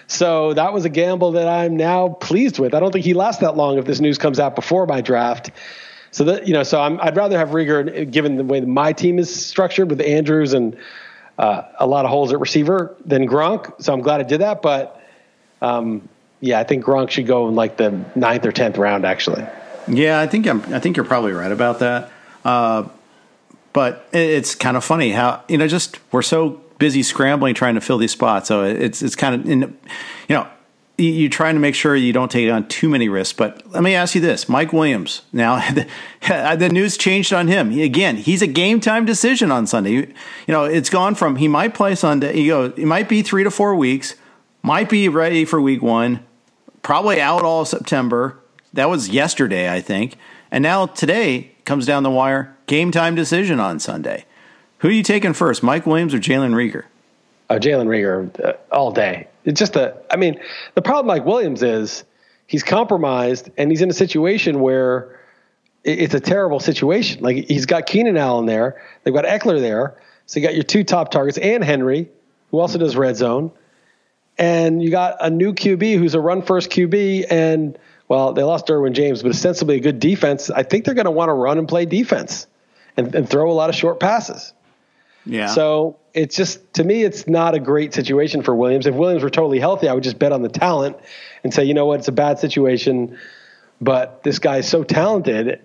So 0.06 0.54
that 0.54 0.72
was 0.72 0.86
a 0.86 0.89
gamble 0.89 1.32
that 1.32 1.48
I'm 1.48 1.78
now 1.78 2.10
pleased 2.10 2.60
with. 2.60 2.76
I 2.76 2.80
don't 2.80 2.91
think 2.91 3.04
he 3.04 3.15
lasts 3.15 3.41
that 3.41 3.58
long 3.58 3.80
if 3.80 3.86
this 3.86 4.00
news 4.00 4.20
comes 4.20 4.39
out 4.39 4.56
before 4.56 4.86
my 4.86 5.02
draft. 5.02 5.50
So 6.12 6.26
that 6.26 6.48
you 6.48 6.54
know, 6.54 6.63
so 6.63 6.80
I'm, 6.80 7.02
I'd 7.02 7.15
rather 7.15 7.39
have 7.39 7.50
Reagor, 7.50 8.12
given 8.12 8.36
the 8.38 8.44
way 8.44 8.60
that 8.60 8.67
my 8.67 8.94
team 8.94 9.17
is 9.17 9.34
structured 9.34 9.89
with 9.89 10.00
Andrews 10.00 10.54
and 10.54 10.78
uh, 11.39 11.63
a 11.80 11.88
lot 11.88 12.06
of 12.06 12.12
holes 12.12 12.32
at 12.34 12.39
receiver, 12.39 12.96
than 13.04 13.28
Gronk. 13.28 13.82
So 13.82 13.94
I'm 13.94 14.02
glad 14.02 14.20
I 14.20 14.24
did 14.24 14.41
that. 14.41 14.62
But 14.62 15.01
um, 15.62 16.08
yeah, 16.39 16.60
I 16.60 16.63
think 16.63 16.84
Gronk 16.84 17.10
should 17.12 17.28
go 17.28 17.47
in 17.47 17.56
like 17.56 17.78
the 17.78 17.91
ninth 18.15 18.45
or 18.45 18.52
tenth 18.52 18.78
round, 18.78 19.06
actually. 19.06 19.45
Yeah, 19.88 20.19
I 20.19 20.28
think 20.28 20.47
I'm. 20.47 20.62
I 20.74 20.80
think 20.80 20.97
you're 20.97 21.06
probably 21.06 21.34
right 21.34 21.52
about 21.52 21.80
that. 21.80 22.12
Uh, 22.43 22.88
but 23.74 24.08
it's 24.12 24.56
kind 24.56 24.76
of 24.76 24.84
funny 24.84 25.12
how 25.12 25.43
you 25.47 25.58
know 25.58 25.67
just 25.67 26.00
we're 26.12 26.21
so 26.21 26.62
busy 26.80 27.04
scrambling 27.04 27.54
trying 27.54 27.76
to 27.76 27.82
fill 27.82 27.97
these 27.97 28.12
spots. 28.12 28.47
So 28.47 28.63
it's 28.63 29.02
it's 29.02 29.15
kind 29.15 29.36
of 29.36 29.50
in, 29.50 29.62
you 30.28 30.36
know 30.36 30.47
you- 30.97 31.12
you're 31.13 31.30
trying 31.30 31.56
to 31.56 31.60
make 31.62 31.74
sure 31.76 31.95
you 31.95 32.12
don't 32.13 32.30
take 32.30 32.52
on 32.52 32.67
too 32.67 32.89
many 32.89 33.08
risks. 33.10 33.34
But 33.34 33.63
let 33.71 33.82
me 33.84 33.95
ask 33.95 34.13
you 34.15 34.21
this: 34.21 34.50
Mike 34.50 34.74
Williams. 34.74 35.21
Now 35.32 35.56
the, 35.74 35.88
the 36.58 36.69
news 36.69 36.97
changed 36.97 37.34
on 37.34 37.47
him 37.47 37.71
again. 37.80 38.17
He's 38.17 38.41
a 38.41 38.47
game 38.47 38.80
time 38.80 39.06
decision 39.06 39.52
on 39.52 39.67
Sunday. 39.67 39.91
You, 39.91 40.00
you 40.47 40.54
know 40.54 40.65
it's 40.65 40.89
gone 40.89 41.15
from 41.15 41.38
he 41.38 41.47
might 41.47 41.74
play 41.74 41.95
Sunday. 41.95 42.39
You 42.39 42.47
go, 42.52 42.65
it 42.65 42.86
might 42.86 43.08
be 43.10 43.21
three 43.21 43.43
to 43.43 43.52
four 43.52 43.76
weeks. 43.76 44.15
Might 44.63 44.89
be 44.89 45.10
ready 45.10 45.45
for 45.45 45.60
week 45.60 45.82
one 45.82 46.26
probably 46.82 47.19
out 47.19 47.43
all 47.43 47.65
September. 47.65 48.38
That 48.74 48.89
was 48.89 49.10
yesterday, 49.10 49.71
I 49.71 49.82
think. 49.82 50.17
And 50.52 50.62
now 50.62 50.86
today 50.86 51.52
comes 51.65 51.86
down 51.86 52.04
the 52.04 52.12
wire. 52.12 52.56
Game 52.67 52.91
time 52.91 53.15
decision 53.15 53.60
on 53.60 53.80
Sunday. 53.80 54.26
Who 54.80 54.88
are 54.88 54.91
you 54.91 55.04
taking 55.04 55.34
first, 55.34 55.62
Mike 55.62 55.86
Williams 55.86 56.13
or 56.13 56.19
Jalen 56.19 56.54
Reagor? 56.54 56.86
Oh, 57.50 57.60
Jalen 57.60 57.88
Reagor 57.88 58.43
uh, 58.43 58.54
all 58.71 58.91
day. 58.91 59.28
It's 59.45 59.60
just 59.60 59.76
a. 59.76 59.97
I 60.10 60.15
mean, 60.15 60.39
the 60.76 60.82
problem 60.82 61.08
Mike 61.08 61.26
Williams 61.26 61.63
is 61.63 62.04
he's 62.47 62.63
compromised 62.63 63.50
and 63.58 63.71
he's 63.71 63.82
in 63.82 63.89
a 63.89 63.93
situation 63.93 64.60
where 64.60 65.19
it's 65.84 66.13
a 66.13 66.19
terrible 66.19 66.60
situation. 66.60 67.21
Like 67.21 67.45
he's 67.47 67.65
got 67.65 67.88
Keenan 67.88 68.17
Allen 68.17 68.45
there, 68.45 68.82
they've 69.04 69.13
got 69.13 69.26
Ekeler 69.26 69.60
there, 69.60 69.97
so 70.28 70.39
you 70.39 70.45
got 70.45 70.54
your 70.54 70.63
two 70.63 70.84
top 70.84 71.12
targets 71.12 71.38
and 71.39 71.63
Henry, 71.63 72.10
who 72.52 72.60
also 72.60 72.78
does 72.78 72.95
red 72.95 73.17
zone, 73.17 73.52
and 74.38 74.82
you 74.82 74.89
got 74.91 75.17
a 75.20 75.30
new 75.30 75.54
QB 75.54 75.98
who's 75.98 76.15
a 76.15 76.20
run 76.20 76.41
first 76.41 76.70
QB 76.70 77.28
and. 77.30 77.78
Well, 78.08 78.34
they 78.34 78.44
lost 78.44 78.67
Derwin 78.67 78.91
James, 78.91 79.24
but 79.24 79.30
ostensibly 79.30 79.78
a 79.78 79.80
good 79.80 80.02
defense. 80.02 80.50
I 80.50 80.63
think 80.63 80.84
they're 80.84 80.94
going 80.94 81.06
to 81.06 81.12
want 81.12 81.30
to 81.30 81.34
run 81.34 81.58
and 81.58 81.65
play 81.65 81.86
defense 81.86 82.46
and, 82.98 83.15
and 83.15 83.30
throw 83.30 83.50
a 83.50 83.54
lot 83.54 83.70
of 83.70 83.76
short 83.76 84.02
passes. 84.02 84.52
Yeah. 85.26 85.48
So 85.48 85.98
it's 86.13 86.36
just 86.36 86.74
to 86.74 86.84
me, 86.84 87.04
it's 87.04 87.28
not 87.28 87.54
a 87.54 87.60
great 87.60 87.94
situation 87.94 88.41
for 88.41 88.56
Williams. 88.56 88.86
If 88.88 88.96
Williams 88.96 89.24
were 89.24 89.30
totally 89.30 89.60
healthy, 89.60 89.88
I 89.88 89.94
would 89.94 90.04
just 90.04 90.20
bet 90.20 90.32
on 90.32 90.41
the 90.41 90.50
talent 90.50 90.98
and 91.44 91.54
say, 91.54 91.63
you 91.63 91.74
know 91.74 91.86
what, 91.86 92.00
it's 92.00 92.08
a 92.08 92.13
bad 92.13 92.39
situation, 92.39 93.17
but 93.80 94.24
this 94.24 94.39
guy's 94.39 94.67
so 94.67 94.84
talented 94.84 95.62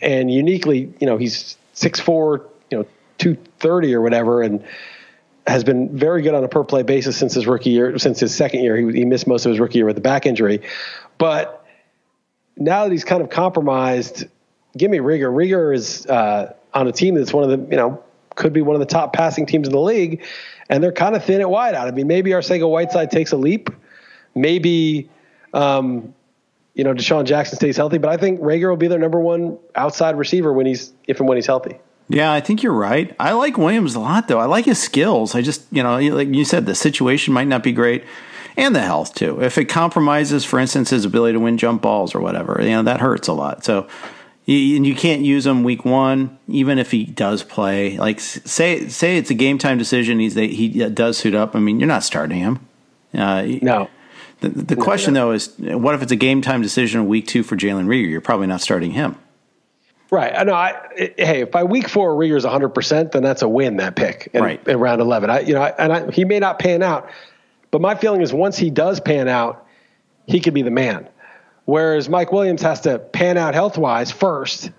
and 0.00 0.30
uniquely, 0.30 0.92
you 1.00 1.06
know, 1.06 1.16
he's 1.16 1.56
six 1.72 2.00
four, 2.00 2.46
you 2.70 2.78
know, 2.78 2.86
two 3.18 3.36
thirty 3.58 3.94
or 3.94 4.00
whatever, 4.00 4.42
and 4.42 4.64
has 5.46 5.62
been 5.64 5.96
very 5.96 6.22
good 6.22 6.34
on 6.34 6.42
a 6.42 6.48
per 6.48 6.64
play 6.64 6.82
basis 6.82 7.16
since 7.16 7.34
his 7.34 7.46
rookie 7.46 7.70
year. 7.70 7.98
Since 7.98 8.20
his 8.20 8.34
second 8.34 8.62
year, 8.62 8.76
he, 8.76 8.98
he 8.98 9.04
missed 9.04 9.26
most 9.26 9.46
of 9.46 9.50
his 9.50 9.60
rookie 9.60 9.78
year 9.78 9.86
with 9.86 9.98
a 9.98 10.00
back 10.00 10.26
injury, 10.26 10.62
but 11.18 11.64
now 12.56 12.84
that 12.84 12.92
he's 12.92 13.04
kind 13.04 13.22
of 13.22 13.30
compromised, 13.30 14.24
give 14.76 14.90
me 14.90 14.98
Reagor. 14.98 15.30
Reagor 15.30 15.74
is 15.74 16.06
uh, 16.06 16.54
on 16.74 16.88
a 16.88 16.92
team 16.92 17.14
that's 17.14 17.32
one 17.32 17.44
of 17.44 17.50
the, 17.50 17.70
you 17.70 17.76
know, 17.76 18.02
could 18.34 18.52
be 18.52 18.62
one 18.62 18.76
of 18.76 18.80
the 18.80 18.86
top 18.86 19.12
passing 19.12 19.46
teams 19.46 19.66
in 19.66 19.72
the 19.72 19.80
league, 19.80 20.24
and 20.68 20.82
they're 20.82 20.92
kind 20.92 21.16
of 21.16 21.24
thin 21.24 21.40
at 21.40 21.48
wide 21.48 21.74
out. 21.74 21.88
I 21.88 21.90
mean, 21.90 22.06
maybe 22.06 22.30
Arcega 22.30 22.68
Whiteside 22.68 23.10
takes 23.10 23.32
a 23.32 23.36
leap. 23.36 23.70
Maybe, 24.34 25.08
um, 25.54 26.14
you 26.74 26.84
know, 26.84 26.92
DeSean 26.92 27.24
Jackson 27.24 27.56
stays 27.56 27.76
healthy, 27.76 27.98
but 27.98 28.10
I 28.10 28.18
think 28.18 28.40
Reagor 28.40 28.68
will 28.68 28.76
be 28.76 28.88
their 28.88 28.98
number 28.98 29.18
one 29.18 29.58
outside 29.74 30.16
receiver 30.16 30.52
when 30.52 30.66
he's 30.66 30.92
if 31.06 31.20
and 31.20 31.28
when 31.28 31.36
he's 31.36 31.46
healthy. 31.46 31.78
Yeah, 32.08 32.32
I 32.32 32.40
think 32.40 32.62
you're 32.62 32.72
right. 32.72 33.14
I 33.18 33.32
like 33.32 33.58
Williams 33.58 33.94
a 33.96 34.00
lot, 34.00 34.28
though. 34.28 34.38
I 34.38 34.44
like 34.44 34.64
his 34.64 34.80
skills. 34.80 35.34
I 35.34 35.42
just, 35.42 35.64
you 35.72 35.82
know, 35.82 35.98
like 35.98 36.28
you 36.28 36.44
said, 36.44 36.66
the 36.66 36.74
situation 36.74 37.34
might 37.34 37.48
not 37.48 37.62
be 37.64 37.72
great, 37.72 38.04
and 38.56 38.76
the 38.76 38.80
health 38.80 39.14
too. 39.14 39.42
If 39.42 39.58
it 39.58 39.64
compromises, 39.64 40.44
for 40.44 40.58
instance, 40.60 40.90
his 40.90 41.04
ability 41.04 41.32
to 41.32 41.40
win 41.40 41.58
jump 41.58 41.82
balls 41.82 42.14
or 42.14 42.20
whatever, 42.20 42.58
you 42.60 42.70
know, 42.70 42.84
that 42.84 43.00
hurts 43.00 43.26
a 43.26 43.32
lot. 43.32 43.64
So, 43.64 43.88
you, 44.44 44.76
and 44.76 44.86
you 44.86 44.94
can't 44.94 45.22
use 45.22 45.46
him 45.46 45.64
week 45.64 45.84
one, 45.84 46.38
even 46.46 46.78
if 46.78 46.92
he 46.92 47.04
does 47.04 47.42
play. 47.42 47.98
Like, 47.98 48.20
say, 48.20 48.86
say 48.88 49.18
it's 49.18 49.30
a 49.30 49.34
game 49.34 49.58
time 49.58 49.76
decision. 49.76 50.20
He's 50.20 50.34
he 50.34 50.68
does 50.88 51.18
suit 51.18 51.34
up. 51.34 51.56
I 51.56 51.58
mean, 51.58 51.80
you're 51.80 51.88
not 51.88 52.04
starting 52.04 52.38
him. 52.38 52.60
Uh, 53.12 53.42
no. 53.62 53.90
The, 54.40 54.50
the 54.50 54.76
question, 54.76 55.14
no, 55.14 55.20
no. 55.20 55.26
though, 55.28 55.32
is 55.32 55.54
what 55.58 55.94
if 55.94 56.02
it's 56.02 56.12
a 56.12 56.16
game 56.16 56.42
time 56.42 56.62
decision 56.62 57.08
week 57.08 57.26
two 57.26 57.42
for 57.42 57.56
Jalen 57.56 57.86
Reagor? 57.86 58.10
You're 58.10 58.20
probably 58.20 58.46
not 58.46 58.60
starting 58.60 58.92
him. 58.92 59.16
Right. 60.10 60.32
I 60.36 60.44
know. 60.44 60.54
I, 60.54 60.88
hey, 60.96 61.42
if 61.42 61.50
by 61.50 61.64
week 61.64 61.88
four 61.88 62.14
Reagor's 62.14 62.44
100, 62.44 62.68
percent 62.70 63.12
then 63.12 63.22
that's 63.22 63.42
a 63.42 63.48
win. 63.48 63.78
That 63.78 63.96
pick 63.96 64.30
in, 64.32 64.42
right. 64.42 64.68
in 64.68 64.78
round 64.78 65.00
11. 65.00 65.30
I, 65.30 65.40
you 65.40 65.54
know, 65.54 65.62
and 65.62 65.92
I, 65.92 66.10
he 66.10 66.24
may 66.24 66.38
not 66.38 66.58
pan 66.58 66.82
out, 66.82 67.10
but 67.70 67.80
my 67.80 67.94
feeling 67.96 68.20
is 68.20 68.32
once 68.32 68.56
he 68.56 68.70
does 68.70 69.00
pan 69.00 69.28
out, 69.28 69.66
he 70.26 70.40
could 70.40 70.54
be 70.54 70.62
the 70.62 70.70
man. 70.70 71.08
Whereas 71.64 72.08
Mike 72.08 72.30
Williams 72.30 72.62
has 72.62 72.82
to 72.82 72.98
pan 72.98 73.36
out 73.36 73.54
health 73.54 73.76
wise 73.76 74.12
first, 74.12 74.70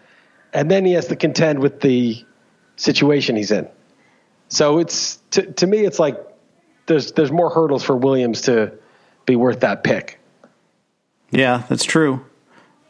and 0.53 0.71
then 0.71 0.85
he 0.85 0.93
has 0.93 1.07
to 1.07 1.17
contend 1.17 1.59
with 1.59 1.81
the 1.81 2.25
situation 2.77 3.35
he's 3.35 3.51
in. 3.51 3.67
So 4.47 4.79
it's 4.79 5.17
to, 5.31 5.51
to 5.53 5.67
me, 5.67 5.79
it's 5.79 5.99
like 5.99 6.17
there's 6.85 7.11
there's 7.11 7.31
more 7.31 7.49
hurdles 7.49 7.83
for 7.83 7.97
Williams 7.97 8.41
to 8.43 8.73
be 9.25 9.35
worth 9.35 9.59
that 9.59 9.83
pick. 9.83 10.19
Yeah, 11.31 11.63
that's 11.67 11.83
true. 11.83 12.25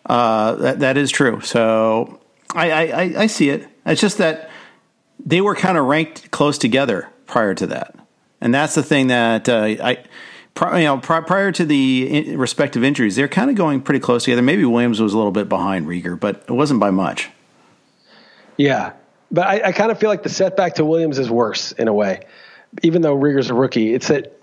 Uh, 0.05 0.55
that 0.55 0.79
that 0.79 0.97
is 0.97 1.09
true. 1.09 1.41
So 1.41 2.19
I, 2.55 2.71
I, 2.71 3.13
I 3.23 3.27
see 3.27 3.49
it. 3.49 3.67
It's 3.85 4.01
just 4.01 4.17
that 4.17 4.49
they 5.23 5.41
were 5.41 5.55
kind 5.55 5.77
of 5.77 5.85
ranked 5.85 6.31
close 6.31 6.57
together 6.57 7.09
prior 7.25 7.53
to 7.55 7.67
that, 7.67 7.95
and 8.41 8.53
that's 8.53 8.75
the 8.75 8.83
thing 8.83 9.07
that 9.07 9.49
uh, 9.49 9.75
I. 9.83 10.03
You 10.59 10.85
know, 10.85 10.97
prior 10.97 11.51
to 11.51 11.65
the 11.65 12.35
respective 12.35 12.83
injuries, 12.83 13.15
they're 13.15 13.27
kind 13.27 13.51
of 13.51 13.55
going 13.55 13.79
pretty 13.79 13.99
close 13.99 14.23
together. 14.23 14.41
Maybe 14.41 14.65
Williams 14.65 14.99
was 14.99 15.13
a 15.13 15.17
little 15.17 15.31
bit 15.31 15.47
behind 15.47 15.85
Reagor, 15.85 16.19
but 16.19 16.45
it 16.47 16.51
wasn't 16.51 16.79
by 16.79 16.89
much. 16.89 17.29
Yeah, 18.57 18.93
but 19.29 19.45
I, 19.45 19.67
I 19.67 19.71
kind 19.71 19.91
of 19.91 19.99
feel 19.99 20.09
like 20.09 20.23
the 20.23 20.29
setback 20.29 20.73
to 20.75 20.85
Williams 20.85 21.19
is 21.19 21.29
worse 21.29 21.73
in 21.73 21.87
a 21.87 21.93
way, 21.93 22.21
even 22.81 23.03
though 23.03 23.15
Reagor's 23.15 23.51
a 23.51 23.53
rookie. 23.53 23.93
It's 23.93 24.07
that 24.07 24.35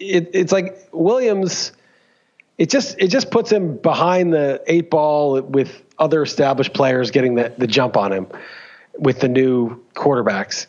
it, 0.00 0.30
it's 0.32 0.50
like 0.50 0.88
Williams 0.92 1.70
it 2.60 2.68
just 2.68 2.94
it 2.98 3.08
just 3.08 3.30
puts 3.30 3.50
him 3.50 3.78
behind 3.78 4.34
the 4.34 4.62
eight 4.66 4.90
ball 4.90 5.40
with 5.40 5.82
other 5.98 6.22
established 6.22 6.74
players 6.74 7.10
getting 7.10 7.34
the, 7.34 7.52
the 7.56 7.66
jump 7.66 7.96
on 7.96 8.12
him 8.12 8.26
with 8.98 9.20
the 9.20 9.28
new 9.28 9.82
quarterbacks. 9.94 10.66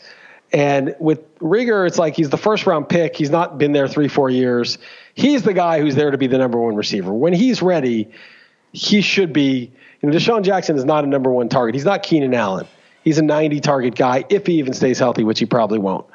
And 0.54 0.96
with 1.00 1.38
Reagor, 1.40 1.86
it's 1.86 2.00
like 2.00 2.16
he's 2.16 2.30
the 2.30 2.38
first 2.38 2.66
round 2.66 2.88
pick. 2.88 3.18
He's 3.18 3.30
not 3.30 3.58
been 3.58 3.74
there 3.74 3.90
three, 3.90 4.08
four 4.08 4.30
years. 4.30 4.78
He's 5.16 5.44
the 5.44 5.54
guy 5.54 5.82
who's 5.82 5.96
there 5.96 6.12
to 6.12 6.18
be 6.18 6.28
the 6.28 6.38
number 6.38 6.58
one 6.58 6.76
receiver. 6.76 7.14
When 7.14 7.34
he's 7.34 7.62
ready, 7.62 8.10
he 8.72 9.02
should 9.02 9.34
be. 9.34 9.70
You 10.02 10.10
know, 10.10 10.16
DeSean 10.16 10.44
Jackson 10.44 10.78
is 10.78 10.86
not 10.86 11.04
a 11.04 11.08
number 11.08 11.30
one 11.30 11.50
target. 11.50 11.76
He's 11.76 11.86
not 11.86 12.04
Keenan 12.04 12.34
Allen. 12.34 12.68
He's 13.04 13.18
a 13.18 13.22
90 13.22 13.60
target 13.60 13.96
guy 13.96 14.24
if 14.30 14.48
he 14.48 14.54
even 14.60 14.74
stays 14.74 14.98
healthy, 14.98 15.26
which 15.26 15.40
he 15.40 15.46
probably 15.46 15.78
won't. 15.78 16.06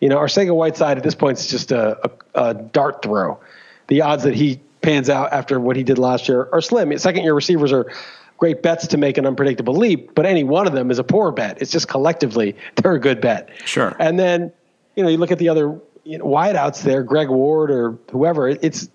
You 0.00 0.08
know, 0.08 0.18
Arcega 0.18 0.54
Whiteside 0.54 0.98
at 0.98 1.02
this 1.02 1.16
point 1.16 1.38
is 1.38 1.48
just 1.48 1.72
a, 1.72 1.98
a, 2.34 2.50
a 2.50 2.54
dart 2.54 3.02
throw. 3.02 3.40
The 3.88 4.02
odds 4.02 4.22
that 4.22 4.34
he 4.34 4.60
pans 4.86 5.10
out 5.10 5.32
after 5.32 5.58
what 5.58 5.74
he 5.74 5.82
did 5.82 5.98
last 5.98 6.28
year 6.28 6.48
are 6.52 6.60
slim. 6.60 6.96
Second 6.96 7.24
year 7.24 7.34
receivers 7.34 7.72
are 7.72 7.92
great 8.38 8.62
bets 8.62 8.86
to 8.86 8.96
make 8.96 9.18
an 9.18 9.26
unpredictable 9.26 9.74
leap, 9.74 10.14
but 10.14 10.24
any 10.24 10.44
one 10.44 10.68
of 10.68 10.74
them 10.74 10.92
is 10.92 11.00
a 11.00 11.04
poor 11.04 11.32
bet. 11.32 11.60
It's 11.60 11.72
just 11.72 11.88
collectively 11.88 12.54
they're 12.76 12.94
a 12.94 13.00
good 13.00 13.20
bet. 13.20 13.50
Sure. 13.64 13.96
And 13.98 14.16
then 14.16 14.52
you 14.94 15.02
know 15.02 15.08
you 15.08 15.16
look 15.16 15.32
at 15.32 15.40
the 15.40 15.48
other 15.48 15.80
you 16.04 16.18
know, 16.18 16.24
wideouts 16.24 16.82
there, 16.82 17.02
Greg 17.02 17.28
Ward 17.28 17.72
or 17.72 17.98
whoever. 18.12 18.48
It's 18.48 18.88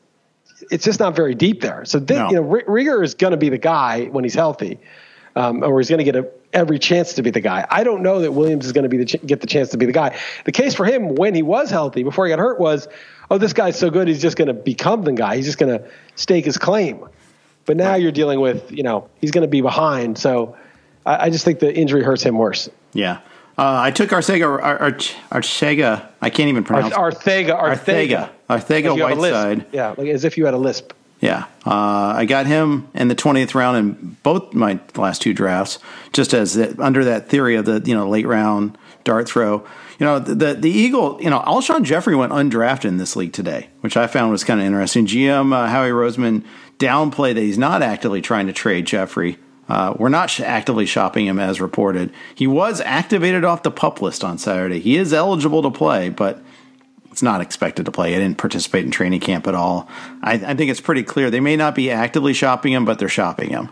it's 0.70 0.86
just 0.86 1.02
not 1.02 1.14
very 1.14 1.36
deep 1.36 1.60
there. 1.60 1.84
So 1.84 2.00
no. 2.00 2.30
you 2.30 2.36
know 2.36 2.44
Reagor 2.44 3.04
is 3.04 3.14
going 3.14 3.32
to 3.32 3.38
be 3.38 3.50
the 3.50 3.58
guy 3.58 4.06
when 4.06 4.24
he's 4.24 4.34
healthy, 4.34 4.80
um, 5.36 5.62
or 5.62 5.78
he's 5.78 5.90
going 5.90 5.98
to 5.98 6.06
get 6.06 6.16
a, 6.16 6.26
every 6.54 6.80
chance 6.80 7.16
to 7.16 7.22
be 7.22 7.32
the 7.32 7.42
guy. 7.42 7.68
I 7.70 7.84
don't 7.84 8.02
know 8.02 8.22
that 8.22 8.32
Williams 8.32 8.66
is 8.66 8.72
going 8.72 8.84
to 8.84 8.90
be 8.90 8.98
the 8.98 9.06
ch- 9.06 9.26
get 9.26 9.42
the 9.42 9.48
chance 9.48 9.70
to 9.72 9.78
be 9.78 9.88
the 9.88 9.92
guy. 9.92 10.18
The 10.46 10.54
case 10.54 10.74
for 10.74 10.86
him 10.86 11.16
when 11.16 11.36
he 11.36 11.42
was 11.42 11.70
healthy 11.70 12.04
before 12.04 12.28
he 12.28 12.30
got 12.30 12.40
hurt 12.40 12.62
was 12.62 12.88
oh, 13.32 13.38
this 13.38 13.54
guy's 13.54 13.80
so 13.80 13.90
good, 13.90 14.10
he's 14.10 14.22
just 14.22 14.36
going 14.36 14.50
to 14.50 14.54
become 14.54 15.04
the 15.04 15.14
guy. 15.14 15.38
He's 15.38 15.46
just 15.46 15.58
going 15.58 15.80
to 15.80 15.90
stake 16.16 16.44
his 16.44 16.58
claim. 16.58 17.08
But 17.66 17.78
now 17.78 17.96
you're 17.96 18.12
dealing 18.12 18.42
with, 18.42 18.72
you 18.72 18.84
know, 18.84 19.10
he's 19.22 19.32
going 19.32 19.44
to 19.44 19.48
be 19.48 19.62
behind. 19.62 20.18
So 20.18 20.58
I, 21.06 21.28
I, 21.28 21.30
just 21.30 21.46
think 21.46 21.60
the 21.60 21.74
injury 21.74 22.04
hurts 22.04 22.24
him 22.24 22.38
worse. 22.38 22.70
Yeah. 22.92 23.20
Uh, 23.58 23.80
I 23.80 23.92
took 23.92 24.10
Arcega, 24.10 24.62
Ar- 24.62 24.92
Arcega, 24.92 26.10
I 26.20 26.30
can't 26.30 26.50
even 26.50 26.66
pronounce 26.66 26.94
Ar- 26.94 27.12
Arcega, 27.12 27.58
Arcega, 27.58 28.30
Arcega, 28.50 28.98
Arcega 28.98 29.18
Whiteside. 29.18 29.66
Yeah, 29.72 29.94
like 29.98 30.08
as 30.08 30.26
if 30.26 30.38
you 30.38 30.46
had 30.46 30.54
a 30.54 30.58
lisp. 30.58 30.94
Yeah, 31.20 31.46
uh, 31.66 32.14
I 32.16 32.26
got 32.26 32.48
him 32.48 32.88
in 32.96 33.08
the 33.08 33.14
twentieth 33.14 33.54
round 33.54 33.78
in 33.78 34.18
both 34.24 34.54
my 34.56 34.80
last 34.96 35.22
two 35.22 35.34
drafts, 35.36 35.78
just 36.14 36.34
as 36.34 36.56
the, 36.56 36.76
under 36.82 37.04
that 37.04 37.30
theory 37.30 37.56
of 37.56 37.66
the 37.66 37.84
you 37.86 37.94
know 37.94 38.10
late 38.10 38.26
round 38.26 38.78
dart 39.04 39.28
throw 39.28 39.68
you 40.02 40.08
know, 40.08 40.18
the 40.18 40.56
the 40.56 40.70
Eagle, 40.72 41.22
you 41.22 41.30
know, 41.30 41.42
Alshon 41.42 41.84
Jeffery 41.84 42.16
went 42.16 42.32
undrafted 42.32 42.86
in 42.86 42.98
this 42.98 43.16
league 43.16 43.34
today, 43.34 43.70
which 43.82 43.96
I 43.96 44.08
found 44.08 44.32
was 44.32 44.44
kind 44.44 44.60
of 44.60 44.66
interesting. 44.66 45.06
GM 45.06 45.54
uh, 45.54 45.68
Howie 45.68 45.92
Roseman 45.92 46.44
downplayed 46.80 47.36
that 47.36 47.42
he's 47.42 47.60
not 47.60 47.84
actively 47.84 48.20
trying 48.20 48.48
to 48.48 48.54
trade 48.54 48.88
Jeffery. 48.88 49.38
Uh, 49.70 49.94
we're 50.00 50.10
not 50.10 50.40
actively 50.40 50.88
shopping 50.88 51.28
him 51.28 51.38
as 51.38 51.62
reported. 51.62 52.12
He 52.34 52.48
was 52.48 52.82
activated 52.82 53.44
off 53.44 53.62
the 53.62 53.70
pup 53.70 54.02
list 54.02 54.24
on 54.24 54.40
Saturday. 54.40 54.80
He 54.80 54.98
is 54.98 55.14
eligible 55.14 55.62
to 55.62 55.70
play, 55.70 56.10
but 56.10 56.42
it's 57.12 57.22
not 57.22 57.40
expected 57.40 57.86
to 57.86 57.92
play. 57.92 58.14
He 58.14 58.18
didn't 58.18 58.40
participate 58.40 58.84
in 58.84 58.90
training 58.90 59.20
camp 59.20 59.46
at 59.46 59.54
all. 59.54 59.88
I, 60.24 60.34
I 60.34 60.56
think 60.56 60.72
it's 60.72 60.82
pretty 60.82 61.04
clear 61.04 61.30
they 61.30 61.40
may 61.40 61.56
not 61.56 61.76
be 61.76 61.92
actively 61.92 62.34
shopping 62.34 62.74
him, 62.74 62.86
but 62.86 62.98
they're 62.98 63.08
shopping 63.08 63.52
him 63.52 63.70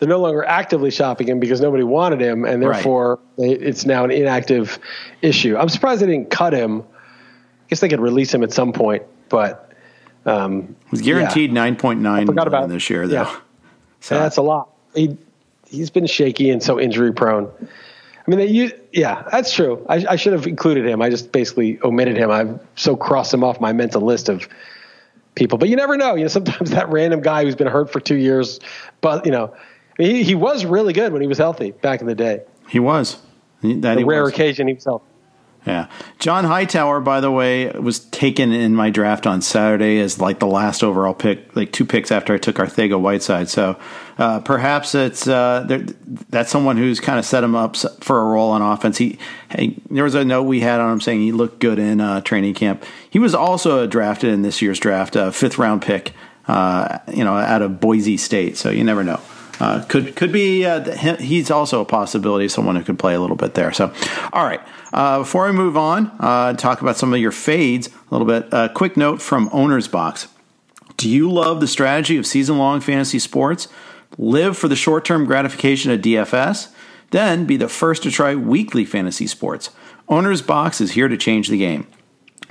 they're 0.00 0.08
no 0.08 0.18
longer 0.18 0.42
actively 0.44 0.90
shopping 0.90 1.28
him 1.28 1.38
because 1.38 1.60
nobody 1.60 1.84
wanted 1.84 2.20
him, 2.20 2.44
and 2.44 2.62
therefore 2.62 3.20
right. 3.36 3.50
it's 3.50 3.84
now 3.84 4.04
an 4.04 4.10
inactive 4.10 4.78
issue. 5.22 5.56
I'm 5.56 5.68
surprised 5.68 6.00
they 6.00 6.06
didn't 6.06 6.30
cut 6.30 6.54
him. 6.54 6.80
I 6.80 6.84
guess 7.68 7.80
they 7.80 7.88
could 7.88 8.00
release 8.00 8.32
him 8.34 8.42
at 8.42 8.52
some 8.52 8.72
point, 8.72 9.04
but 9.28 9.72
um, 10.24 10.74
was 10.90 11.02
guaranteed 11.02 11.52
nine 11.52 11.76
point 11.76 12.00
nine 12.00 12.28
about 12.28 12.68
this 12.70 12.90
year, 12.90 13.06
though. 13.06 13.22
Yeah. 13.22 13.36
So 14.02 14.14
yeah, 14.14 14.22
that's 14.22 14.38
a 14.38 14.42
lot. 14.42 14.70
He 14.94 15.18
he's 15.66 15.90
been 15.90 16.06
shaky 16.06 16.48
and 16.48 16.62
so 16.62 16.80
injury 16.80 17.12
prone. 17.12 17.52
I 17.60 18.30
mean, 18.30 18.38
they, 18.38 18.46
you, 18.46 18.72
yeah, 18.92 19.24
that's 19.30 19.52
true. 19.52 19.84
I, 19.90 20.06
I 20.08 20.16
should 20.16 20.32
have 20.32 20.46
included 20.46 20.86
him. 20.86 21.02
I 21.02 21.10
just 21.10 21.32
basically 21.32 21.78
omitted 21.82 22.16
him. 22.16 22.30
I've 22.30 22.58
so 22.76 22.96
crossed 22.96 23.34
him 23.34 23.44
off 23.44 23.60
my 23.60 23.74
mental 23.74 24.00
list 24.00 24.30
of 24.30 24.48
people. 25.34 25.58
But 25.58 25.68
you 25.68 25.76
never 25.76 25.96
know. 25.98 26.14
You 26.14 26.22
know, 26.22 26.28
sometimes 26.28 26.70
that 26.70 26.88
random 26.88 27.20
guy 27.20 27.44
who's 27.44 27.56
been 27.56 27.66
hurt 27.66 27.90
for 27.92 28.00
two 28.00 28.16
years, 28.16 28.58
but 29.02 29.26
you 29.26 29.32
know, 29.32 29.54
he, 29.96 30.22
he 30.22 30.34
was 30.34 30.64
really 30.64 30.92
good 30.92 31.12
when 31.12 31.22
he 31.22 31.28
was 31.28 31.38
healthy 31.38 31.72
back 31.72 32.00
in 32.00 32.06
the 32.06 32.14
day. 32.14 32.42
He 32.68 32.78
was. 32.78 33.20
That 33.62 33.98
a 33.98 34.04
rare 34.04 34.22
was. 34.22 34.32
occasion 34.32 34.68
himself. 34.68 35.02
Yeah. 35.66 35.88
John 36.18 36.44
Hightower, 36.44 37.00
by 37.00 37.20
the 37.20 37.30
way, 37.30 37.70
was 37.72 37.98
taken 37.98 38.50
in 38.50 38.74
my 38.74 38.88
draft 38.88 39.26
on 39.26 39.42
Saturday 39.42 39.98
as 39.98 40.18
like 40.18 40.38
the 40.38 40.46
last 40.46 40.82
overall 40.82 41.12
pick, 41.12 41.54
like 41.54 41.70
two 41.70 41.84
picks 41.84 42.10
after 42.10 42.32
I 42.32 42.38
took 42.38 42.56
Arcega 42.56 42.98
Whiteside. 42.98 43.50
So 43.50 43.78
uh, 44.16 44.40
perhaps 44.40 44.94
it's 44.94 45.28
uh, 45.28 45.84
that's 46.30 46.50
someone 46.50 46.78
who's 46.78 46.98
kind 46.98 47.18
of 47.18 47.26
set 47.26 47.44
him 47.44 47.54
up 47.54 47.76
for 47.76 48.20
a 48.20 48.24
role 48.24 48.50
on 48.52 48.62
offense. 48.62 48.96
He, 48.96 49.18
hey, 49.50 49.76
there 49.90 50.04
was 50.04 50.14
a 50.14 50.24
note 50.24 50.44
we 50.44 50.60
had 50.60 50.80
on 50.80 50.94
him 50.94 51.00
saying 51.00 51.20
he 51.20 51.32
looked 51.32 51.60
good 51.60 51.78
in 51.78 52.00
uh, 52.00 52.22
training 52.22 52.54
camp. 52.54 52.82
He 53.10 53.18
was 53.18 53.34
also 53.34 53.86
drafted 53.86 54.30
in 54.30 54.40
this 54.40 54.62
year's 54.62 54.78
draft, 54.78 55.14
a 55.14 55.30
fifth 55.30 55.58
round 55.58 55.82
pick, 55.82 56.14
uh, 56.48 57.00
you 57.12 57.22
know, 57.22 57.34
out 57.34 57.60
of 57.60 57.80
Boise 57.80 58.16
State. 58.16 58.56
So 58.56 58.70
you 58.70 58.82
never 58.82 59.04
know. 59.04 59.20
Uh, 59.60 59.84
could 59.84 60.16
could 60.16 60.32
be 60.32 60.64
uh, 60.64 61.16
he's 61.18 61.50
also 61.50 61.80
a 61.80 61.84
possibility, 61.84 62.48
someone 62.48 62.76
who 62.76 62.82
could 62.82 62.98
play 62.98 63.14
a 63.14 63.20
little 63.20 63.36
bit 63.36 63.54
there. 63.54 63.72
So, 63.72 63.92
all 64.32 64.44
right. 64.44 64.60
Uh, 64.92 65.20
before 65.20 65.46
we 65.46 65.52
move 65.52 65.76
on, 65.76 66.10
uh, 66.18 66.54
talk 66.54 66.80
about 66.80 66.96
some 66.96 67.12
of 67.12 67.20
your 67.20 67.30
fades 67.30 67.88
a 67.88 68.14
little 68.14 68.26
bit. 68.26 68.48
A 68.52 68.70
quick 68.70 68.96
note 68.96 69.20
from 69.20 69.50
Owner's 69.52 69.86
Box: 69.86 70.28
Do 70.96 71.08
you 71.08 71.30
love 71.30 71.60
the 71.60 71.68
strategy 71.68 72.16
of 72.16 72.26
season-long 72.26 72.80
fantasy 72.80 73.18
sports? 73.18 73.68
Live 74.18 74.56
for 74.58 74.66
the 74.66 74.76
short-term 74.76 75.24
gratification 75.24 75.92
of 75.92 76.00
DFS, 76.00 76.72
then 77.10 77.44
be 77.44 77.56
the 77.56 77.68
first 77.68 78.02
to 78.02 78.10
try 78.10 78.34
weekly 78.34 78.84
fantasy 78.84 79.26
sports. 79.26 79.70
Owner's 80.08 80.42
Box 80.42 80.80
is 80.80 80.92
here 80.92 81.06
to 81.06 81.16
change 81.16 81.48
the 81.48 81.58
game. 81.58 81.86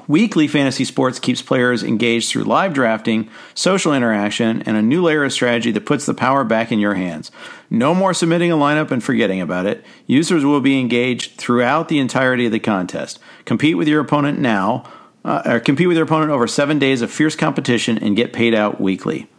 Weekly 0.09 0.47
fantasy 0.47 0.85
sports 0.85 1.19
keeps 1.19 1.43
players 1.43 1.83
engaged 1.83 2.31
through 2.31 2.45
live 2.45 2.73
drafting, 2.73 3.29
social 3.53 3.93
interaction, 3.93 4.63
and 4.63 4.75
a 4.75 4.81
new 4.81 5.03
layer 5.03 5.23
of 5.23 5.31
strategy 5.31 5.69
that 5.71 5.85
puts 5.85 6.07
the 6.07 6.15
power 6.15 6.43
back 6.43 6.71
in 6.71 6.79
your 6.79 6.95
hands. 6.95 7.31
No 7.69 7.93
more 7.93 8.15
submitting 8.15 8.51
a 8.51 8.57
lineup 8.57 8.89
and 8.89 9.03
forgetting 9.03 9.39
about 9.39 9.67
it. 9.67 9.85
Users 10.07 10.43
will 10.43 10.61
be 10.61 10.79
engaged 10.79 11.37
throughout 11.37 11.89
the 11.89 11.99
entirety 11.99 12.47
of 12.47 12.51
the 12.51 12.59
contest. 12.59 13.19
Compete 13.45 13.77
with 13.77 13.87
your 13.87 14.01
opponent 14.01 14.39
now, 14.39 14.83
uh, 15.23 15.43
or 15.45 15.59
compete 15.59 15.87
with 15.87 15.95
your 15.95 16.07
opponent 16.07 16.31
over 16.31 16.47
seven 16.47 16.79
days 16.79 17.03
of 17.03 17.11
fierce 17.11 17.35
competition 17.35 17.99
and 17.99 18.15
get 18.15 18.33
paid 18.33 18.55
out 18.55 18.81
weekly. 18.81 19.29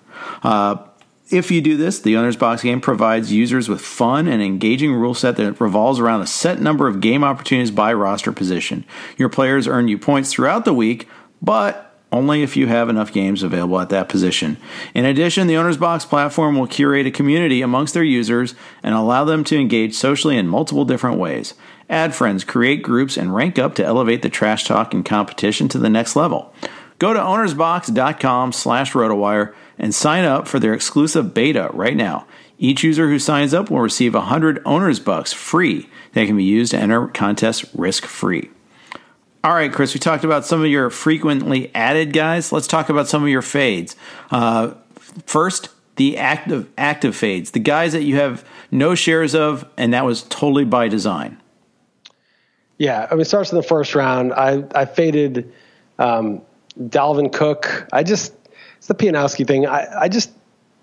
Uh, 0.44 0.76
If 1.30 1.52
you 1.52 1.60
do 1.60 1.76
this, 1.76 2.00
the 2.00 2.16
Owner's 2.16 2.36
Box 2.36 2.62
game 2.62 2.80
provides 2.80 3.32
users 3.32 3.68
with 3.68 3.80
fun 3.80 4.26
and 4.26 4.42
engaging 4.42 4.92
rule 4.92 5.14
set 5.14 5.36
that 5.36 5.60
revolves 5.60 6.00
around 6.00 6.22
a 6.22 6.26
set 6.26 6.60
number 6.60 6.88
of 6.88 7.00
game 7.00 7.22
opportunities 7.22 7.70
by 7.70 7.92
roster 7.92 8.32
position. 8.32 8.84
Your 9.16 9.28
players 9.28 9.68
earn 9.68 9.86
you 9.86 9.96
points 9.96 10.32
throughout 10.32 10.64
the 10.64 10.74
week, 10.74 11.08
but 11.40 11.94
only 12.10 12.42
if 12.42 12.56
you 12.56 12.66
have 12.66 12.88
enough 12.88 13.12
games 13.12 13.44
available 13.44 13.78
at 13.78 13.90
that 13.90 14.08
position. 14.08 14.56
In 14.92 15.04
addition, 15.04 15.46
the 15.46 15.56
Owner's 15.56 15.76
Box 15.76 16.04
platform 16.04 16.58
will 16.58 16.66
curate 16.66 17.06
a 17.06 17.12
community 17.12 17.62
amongst 17.62 17.94
their 17.94 18.02
users 18.02 18.56
and 18.82 18.96
allow 18.96 19.24
them 19.24 19.44
to 19.44 19.56
engage 19.56 19.94
socially 19.94 20.36
in 20.36 20.48
multiple 20.48 20.84
different 20.84 21.18
ways. 21.18 21.54
Add 21.88 22.12
friends, 22.12 22.42
create 22.42 22.82
groups, 22.82 23.16
and 23.16 23.32
rank 23.32 23.56
up 23.56 23.76
to 23.76 23.84
elevate 23.84 24.22
the 24.22 24.28
trash 24.28 24.64
talk 24.64 24.92
and 24.92 25.04
competition 25.04 25.68
to 25.68 25.78
the 25.78 25.88
next 25.88 26.16
level. 26.16 26.52
Go 26.98 27.14
to 27.14 27.20
ownersbox.com 27.20 28.52
slash 28.52 28.92
rotowire 28.92 29.54
and 29.80 29.94
sign 29.94 30.24
up 30.24 30.46
for 30.46 30.60
their 30.60 30.74
exclusive 30.74 31.34
beta 31.34 31.70
right 31.72 31.96
now. 31.96 32.26
Each 32.58 32.84
user 32.84 33.08
who 33.08 33.18
signs 33.18 33.54
up 33.54 33.70
will 33.70 33.80
receive 33.80 34.14
100 34.14 34.60
Owner's 34.66 35.00
Bucks 35.00 35.32
free 35.32 35.88
that 36.12 36.26
can 36.26 36.36
be 36.36 36.44
used 36.44 36.70
to 36.72 36.78
enter 36.78 37.08
contests 37.08 37.74
risk 37.74 38.04
free. 38.04 38.50
All 39.42 39.54
right, 39.54 39.72
Chris, 39.72 39.94
we 39.94 40.00
talked 40.00 40.22
about 40.22 40.44
some 40.44 40.60
of 40.60 40.66
your 40.66 40.90
frequently 40.90 41.74
added 41.74 42.12
guys. 42.12 42.52
Let's 42.52 42.66
talk 42.66 42.90
about 42.90 43.08
some 43.08 43.22
of 43.22 43.30
your 43.30 43.40
fades. 43.40 43.96
Uh, 44.30 44.74
first, 45.24 45.70
the 45.96 46.18
active 46.18 46.68
active 46.76 47.16
fades, 47.16 47.52
the 47.52 47.58
guys 47.58 47.92
that 47.94 48.02
you 48.02 48.16
have 48.16 48.44
no 48.70 48.94
shares 48.94 49.34
of, 49.34 49.66
and 49.78 49.94
that 49.94 50.04
was 50.04 50.24
totally 50.24 50.66
by 50.66 50.88
design. 50.88 51.40
Yeah, 52.76 53.06
I 53.10 53.14
mean, 53.14 53.22
it 53.22 53.26
starts 53.26 53.50
in 53.50 53.56
the 53.56 53.62
first 53.62 53.94
round. 53.94 54.34
I 54.34 54.64
I 54.74 54.84
faded 54.84 55.50
um, 55.98 56.42
Dalvin 56.78 57.32
Cook. 57.32 57.88
I 57.92 58.02
just 58.02 58.34
it's 58.80 58.86
the 58.86 58.94
Pianowski 58.94 59.46
thing. 59.46 59.66
I 59.66 60.04
I 60.04 60.08
just 60.08 60.32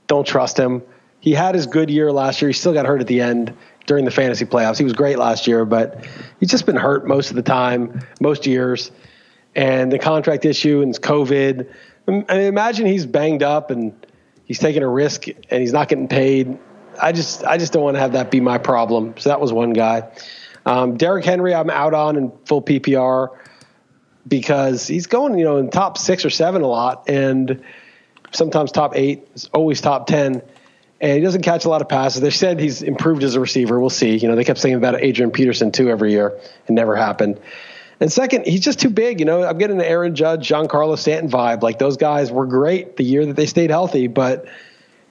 don't 0.05 0.25
trust 0.25 0.55
him. 0.55 0.83
He 1.19 1.33
had 1.33 1.55
his 1.55 1.65
good 1.65 1.89
year 1.89 2.11
last 2.11 2.43
year. 2.43 2.49
He 2.49 2.53
still 2.53 2.73
got 2.73 2.85
hurt 2.85 3.01
at 3.01 3.07
the 3.07 3.21
end 3.21 3.55
during 3.87 4.05
the 4.05 4.11
fantasy 4.11 4.45
playoffs. 4.45 4.77
He 4.77 4.83
was 4.83 4.93
great 4.93 5.17
last 5.17 5.47
year, 5.47 5.65
but 5.65 6.05
he's 6.39 6.51
just 6.51 6.67
been 6.67 6.75
hurt 6.75 7.07
most 7.07 7.31
of 7.31 7.35
the 7.35 7.41
time, 7.41 8.01
most 8.21 8.45
years. 8.45 8.91
And 9.55 9.91
the 9.91 9.97
contract 9.97 10.45
issue 10.45 10.83
and 10.83 10.93
COVID. 10.93 11.67
I 12.07 12.11
mean, 12.11 12.25
imagine 12.29 12.85
he's 12.85 13.07
banged 13.07 13.41
up 13.41 13.71
and 13.71 13.93
he's 14.45 14.59
taking 14.59 14.83
a 14.83 14.87
risk 14.87 15.27
and 15.27 15.59
he's 15.59 15.73
not 15.73 15.87
getting 15.87 16.07
paid. 16.07 16.59
I 17.01 17.13
just 17.13 17.43
I 17.43 17.57
just 17.57 17.73
don't 17.73 17.81
want 17.81 17.95
to 17.95 17.99
have 17.99 18.11
that 18.11 18.29
be 18.29 18.41
my 18.41 18.59
problem. 18.59 19.15
So 19.17 19.29
that 19.29 19.41
was 19.41 19.51
one 19.51 19.73
guy. 19.73 20.07
Um, 20.67 20.97
Derrick 20.97 21.25
Henry, 21.25 21.55
I'm 21.55 21.71
out 21.71 21.95
on 21.95 22.15
in 22.15 22.31
full 22.45 22.61
PPR 22.61 23.29
because 24.27 24.85
he's 24.85 25.07
going, 25.07 25.39
you 25.39 25.45
know, 25.45 25.57
in 25.57 25.71
top 25.71 25.97
six 25.97 26.25
or 26.25 26.29
seven 26.29 26.61
a 26.61 26.67
lot, 26.67 27.09
and 27.09 27.63
sometimes 28.31 28.71
top 28.71 28.95
eight, 28.95 29.27
always 29.53 29.81
top 29.81 30.07
ten 30.07 30.41
and 30.99 31.13
he 31.13 31.21
doesn't 31.21 31.43
catch 31.43 31.65
a 31.65 31.69
lot 31.69 31.81
of 31.81 31.89
passes. 31.89 32.21
They 32.21 32.31
said 32.31 32.59
he's 32.59 32.81
improved 32.81 33.23
as 33.23 33.35
a 33.35 33.39
receiver. 33.39 33.79
We'll 33.79 33.89
see. 33.89 34.17
You 34.17 34.27
know, 34.27 34.35
they 34.35 34.43
kept 34.43 34.59
saying 34.59 34.75
about 34.75 34.99
Adrian 35.01 35.31
Peterson 35.31 35.71
too 35.71 35.89
every 35.89 36.11
year. 36.11 36.39
It 36.67 36.71
never 36.71 36.95
happened. 36.95 37.39
And 37.99 38.11
second, 38.11 38.45
he's 38.45 38.61
just 38.61 38.79
too 38.79 38.89
big. 38.89 39.19
You 39.19 39.25
know, 39.25 39.43
I'm 39.43 39.57
getting 39.57 39.77
an 39.77 39.85
Aaron 39.85 40.15
Judge, 40.15 40.47
Giancarlo 40.47 40.97
Stanton 40.97 41.29
vibe. 41.29 41.61
Like 41.61 41.79
those 41.79 41.97
guys 41.97 42.31
were 42.31 42.45
great 42.45 42.97
the 42.97 43.03
year 43.03 43.25
that 43.25 43.35
they 43.35 43.45
stayed 43.45 43.69
healthy, 43.69 44.07
but 44.07 44.45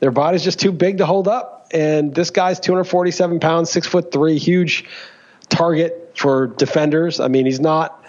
their 0.01 0.11
body's 0.11 0.43
just 0.43 0.61
too 0.61 0.73
big 0.73 0.99
to 0.99 1.07
hold 1.07 1.29
up. 1.29 1.69
And 1.73 2.15
this 2.15 2.31
guy's 2.31 2.61
247 2.61 3.41
pounds, 3.41 3.71
six 3.71 3.87
foot 3.87 4.13
three, 4.13 4.39
huge 4.39 4.85
target 5.49 6.13
for 6.15 6.49
defenders. 6.49 7.19
I 7.19 7.29
mean, 7.29 7.45
he's 7.45 7.61
not, 7.61 8.05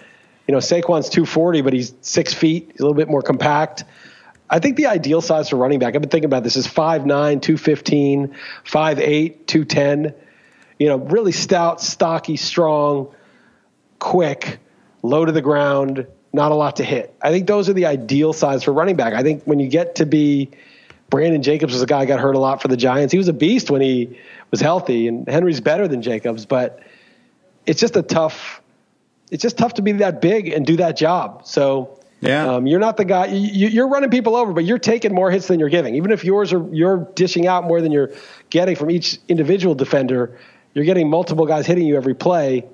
you 0.48 0.52
know, 0.52 0.60
Saquon's 0.60 1.10
240, 1.10 1.62
but 1.62 1.74
he's 1.74 1.94
six 2.02 2.34
feet. 2.34 2.70
He's 2.72 2.80
a 2.80 2.84
little 2.84 2.96
bit 2.96 3.10
more 3.10 3.22
compact. 3.22 3.84
I 4.50 4.60
think 4.60 4.78
the 4.78 4.88
ideal 4.88 5.22
size 5.22 5.50
for 5.50 5.58
running 5.58 5.80
back, 5.80 5.96
I've 5.96 6.02
been 6.02 6.10
thinking 6.10 6.26
about 6.26 6.44
this, 6.44 6.56
is 6.56 6.68
5'9, 6.68 7.06
215, 7.42 8.36
5'8, 8.66 9.46
210. 9.46 10.14
You 10.80 10.88
know, 10.88 10.98
really 10.98 11.32
stout, 11.32 11.82
stocky, 11.82 12.38
strong, 12.38 13.14
quick, 14.00 14.60
low 15.04 15.26
to 15.26 15.32
the 15.32 15.42
ground, 15.42 16.08
not 16.32 16.52
a 16.52 16.56
lot 16.56 16.78
to 16.78 16.84
hit. 16.84 17.16
I 17.22 17.32
think 17.32 17.48
those 17.48 17.68
are 17.68 17.74
the 17.74 17.88
ideal 17.88 18.32
size 18.32 18.64
for 18.64 18.72
running 18.72 18.96
back. 18.96 19.14
I 19.14 19.24
think 19.24 19.44
when 19.44 19.60
you 19.60 19.68
get 19.68 19.96
to 19.96 20.06
be 20.06 20.52
Brandon 21.10 21.42
Jacobs 21.42 21.74
was 21.74 21.82
a 21.82 21.86
guy 21.86 22.02
who 22.02 22.06
got 22.06 22.20
hurt 22.20 22.36
a 22.36 22.40
lot 22.40 22.62
for 22.62 22.68
the 22.68 22.78
Giants. 22.78 23.12
He 23.12 23.18
was 23.18 23.28
a 23.28 23.34
beast 23.34 23.72
when 23.72 23.82
he 23.82 24.20
was 24.52 24.60
healthy, 24.60 25.08
and 25.08 25.28
Henry's 25.28 25.62
better 25.62 25.88
than 25.88 26.02
Jacobs, 26.02 26.46
but 26.46 26.80
it's 27.66 27.80
just 27.80 27.96
a 27.96 28.02
tough. 28.02 28.62
It's 29.32 29.42
just 29.42 29.58
tough 29.58 29.76
to 29.76 29.82
be 29.82 29.92
that 29.94 30.22
big 30.22 30.48
and 30.48 30.66
do 30.66 30.78
that 30.78 30.96
job. 30.96 31.46
So 31.46 31.97
yeah. 32.22 32.56
Um, 32.56 32.68
you're 32.68 32.80
not 32.80 32.98
the 32.98 33.06
guy, 33.06 33.28
you, 33.28 33.84
are 33.84 33.88
running 33.88 34.10
people 34.10 34.36
over, 34.36 34.54
but 34.54 34.66
you're 34.66 34.80
taking 34.80 35.14
more 35.14 35.30
hits 35.30 35.48
than 35.48 35.60
you're 35.60 35.70
giving. 35.70 35.96
Even 35.96 36.12
if 36.12 36.24
yours 36.24 36.52
are, 36.54 36.68
you're 36.74 37.08
dishing 37.16 37.48
out 37.48 37.66
more 37.66 37.82
than 37.82 37.92
you're 37.92 38.12
getting 38.50 38.76
from 38.76 38.90
each 38.90 39.20
individual 39.28 39.76
defender, 39.76 40.38
you're 40.74 40.86
getting 40.86 41.10
multiple 41.10 41.46
guys 41.46 41.66
hitting 41.66 41.86
you 41.86 41.96
every 41.96 42.16
play. 42.16 42.66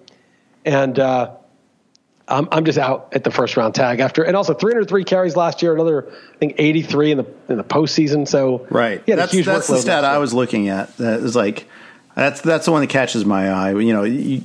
And, 0.66 0.98
uh, 0.98 1.36
I'm, 2.28 2.48
I'm 2.52 2.64
just 2.64 2.78
out 2.78 3.10
at 3.12 3.24
the 3.24 3.32
first 3.32 3.58
round 3.58 3.76
tag 3.76 4.00
after, 4.00 4.24
and 4.24 4.36
also 4.38 4.54
303 4.54 5.04
carries 5.04 5.36
last 5.36 5.62
year, 5.62 5.74
another 5.74 6.10
I 6.34 6.38
think 6.38 6.56
83 6.58 7.12
in 7.12 7.18
the 7.18 7.26
in 7.50 7.58
the 7.58 7.64
postseason. 7.64 8.28
So 8.28 8.66
right, 8.70 9.04
yeah, 9.06 9.16
that's 9.16 9.34
that's 9.46 9.68
the 9.68 9.78
stat 9.78 10.06
I 10.06 10.20
was 10.20 10.34
looking 10.34 10.70
at. 10.70 10.96
That 10.98 11.20
is 11.20 11.36
like 11.36 11.68
that's 12.16 12.40
that's 12.40 12.66
the 12.66 12.72
one 12.72 12.82
that 12.82 12.90
catches 12.90 13.26
my 13.26 13.50
eye. 13.50 13.72
You 13.72 13.92
know, 13.92 14.04
you, 14.04 14.44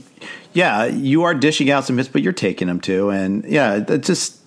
yeah, 0.53 0.87
you 0.87 1.23
are 1.23 1.35
dishing 1.35 1.71
out 1.71 1.85
some 1.85 1.99
hits, 1.99 2.09
but 2.09 2.23
you're 2.23 2.33
taking 2.33 2.67
them 2.67 2.81
too, 2.81 3.11
and 3.11 3.45
yeah, 3.45 3.77
it 3.77 4.03
just 4.03 4.38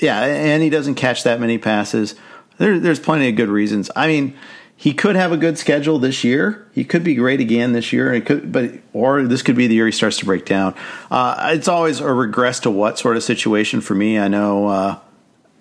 yeah, 0.00 0.24
and 0.24 0.62
he 0.62 0.70
doesn't 0.70 0.94
catch 0.96 1.24
that 1.24 1.40
many 1.40 1.58
passes. 1.58 2.14
There, 2.58 2.78
there's 2.78 3.00
plenty 3.00 3.28
of 3.28 3.36
good 3.36 3.48
reasons. 3.48 3.90
I 3.94 4.06
mean, 4.06 4.36
he 4.76 4.92
could 4.92 5.16
have 5.16 5.32
a 5.32 5.36
good 5.36 5.58
schedule 5.58 5.98
this 5.98 6.22
year. 6.22 6.66
He 6.72 6.84
could 6.84 7.02
be 7.02 7.16
great 7.16 7.40
again 7.40 7.72
this 7.72 7.92
year. 7.92 8.12
It 8.12 8.26
could, 8.26 8.52
but 8.52 8.74
or 8.92 9.24
this 9.24 9.42
could 9.42 9.56
be 9.56 9.66
the 9.66 9.74
year 9.74 9.86
he 9.86 9.92
starts 9.92 10.18
to 10.18 10.24
break 10.24 10.46
down. 10.46 10.74
Uh, 11.10 11.50
it's 11.52 11.66
always 11.66 11.98
a 11.98 12.12
regress 12.12 12.60
to 12.60 12.70
what 12.70 12.98
sort 12.98 13.16
of 13.16 13.24
situation 13.24 13.80
for 13.80 13.96
me. 13.96 14.18
I 14.18 14.28
know, 14.28 14.68
uh, 14.68 14.98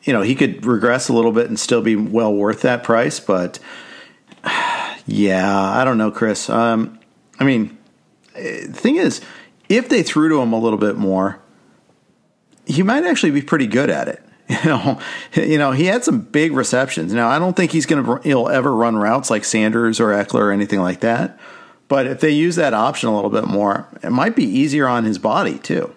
you 0.03 0.13
know, 0.13 0.21
he 0.21 0.35
could 0.35 0.65
regress 0.65 1.09
a 1.09 1.13
little 1.13 1.31
bit 1.31 1.47
and 1.47 1.59
still 1.59 1.81
be 1.81 1.95
well 1.95 2.31
worth 2.31 2.61
that 2.61 2.83
price. 2.83 3.19
But 3.19 3.57
yeah, 5.07 5.51
I 5.51 5.83
don't 5.83 5.97
know, 5.97 6.11
Chris. 6.11 6.47
Um, 6.47 6.99
I 7.39 7.43
mean, 7.43 7.75
the 8.35 8.71
thing 8.71 8.97
is, 8.97 9.21
if 9.67 9.89
they 9.89 10.03
threw 10.03 10.29
to 10.29 10.39
him 10.41 10.53
a 10.53 10.59
little 10.59 10.79
bit 10.79 10.95
more, 10.95 11.39
he 12.67 12.83
might 12.83 13.03
actually 13.03 13.31
be 13.31 13.41
pretty 13.41 13.67
good 13.67 13.89
at 13.89 14.07
it. 14.07 14.23
You 14.63 14.69
know, 14.69 14.99
you 15.33 15.57
know, 15.57 15.71
he 15.71 15.85
had 15.85 16.05
some 16.05 16.21
big 16.21 16.53
receptions. 16.53 17.13
Now, 17.13 17.27
I 17.27 17.37
don't 17.37 17.55
think 17.55 17.71
he's 17.71 17.85
going 17.85 18.05
to 18.05 18.21
he'll 18.23 18.47
ever 18.47 18.73
run 18.73 18.95
routes 18.95 19.29
like 19.29 19.43
Sanders 19.43 19.99
or 19.99 20.07
Ekeler 20.07 20.39
or 20.39 20.51
anything 20.51 20.79
like 20.79 21.01
that. 21.01 21.37
But 21.89 22.07
if 22.07 22.21
they 22.21 22.31
use 22.31 22.55
that 22.55 22.73
option 22.73 23.09
a 23.09 23.15
little 23.15 23.29
bit 23.29 23.45
more, 23.45 23.87
it 24.03 24.09
might 24.09 24.35
be 24.35 24.45
easier 24.45 24.87
on 24.87 25.03
his 25.03 25.19
body 25.19 25.57
too. 25.57 25.93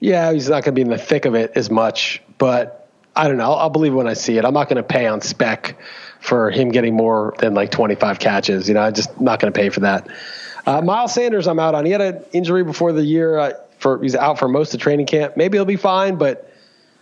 Yeah, 0.00 0.32
he's 0.32 0.50
not 0.50 0.64
going 0.64 0.72
to 0.74 0.78
be 0.78 0.82
in 0.82 0.90
the 0.90 0.98
thick 0.98 1.24
of 1.24 1.34
it 1.34 1.52
as 1.54 1.70
much, 1.70 2.22
but 2.36 2.90
I 3.16 3.26
don't 3.26 3.38
know. 3.38 3.44
I'll, 3.44 3.54
I'll 3.54 3.70
believe 3.70 3.94
when 3.94 4.06
I 4.06 4.14
see 4.14 4.36
it. 4.36 4.44
I'm 4.44 4.54
not 4.54 4.68
going 4.68 4.76
to 4.76 4.82
pay 4.82 5.06
on 5.06 5.22
spec 5.22 5.78
for 6.20 6.50
him 6.50 6.70
getting 6.70 6.94
more 6.94 7.34
than 7.38 7.54
like 7.54 7.70
25 7.70 8.18
catches. 8.18 8.68
You 8.68 8.74
know, 8.74 8.80
I'm 8.80 8.94
just 8.94 9.18
not 9.18 9.40
going 9.40 9.52
to 9.52 9.58
pay 9.58 9.70
for 9.70 9.80
that. 9.80 10.08
Uh, 10.66 10.82
Miles 10.82 11.14
Sanders, 11.14 11.46
I'm 11.46 11.58
out 11.58 11.74
on. 11.74 11.86
He 11.86 11.92
had 11.92 12.00
an 12.00 12.24
injury 12.32 12.64
before 12.64 12.92
the 12.92 13.02
year. 13.02 13.38
Uh, 13.38 13.52
for 13.78 14.02
he's 14.02 14.14
out 14.14 14.38
for 14.38 14.48
most 14.48 14.72
of 14.72 14.80
training 14.80 15.04
camp. 15.04 15.36
Maybe 15.36 15.58
he'll 15.58 15.66
be 15.66 15.76
fine, 15.76 16.16
but 16.16 16.50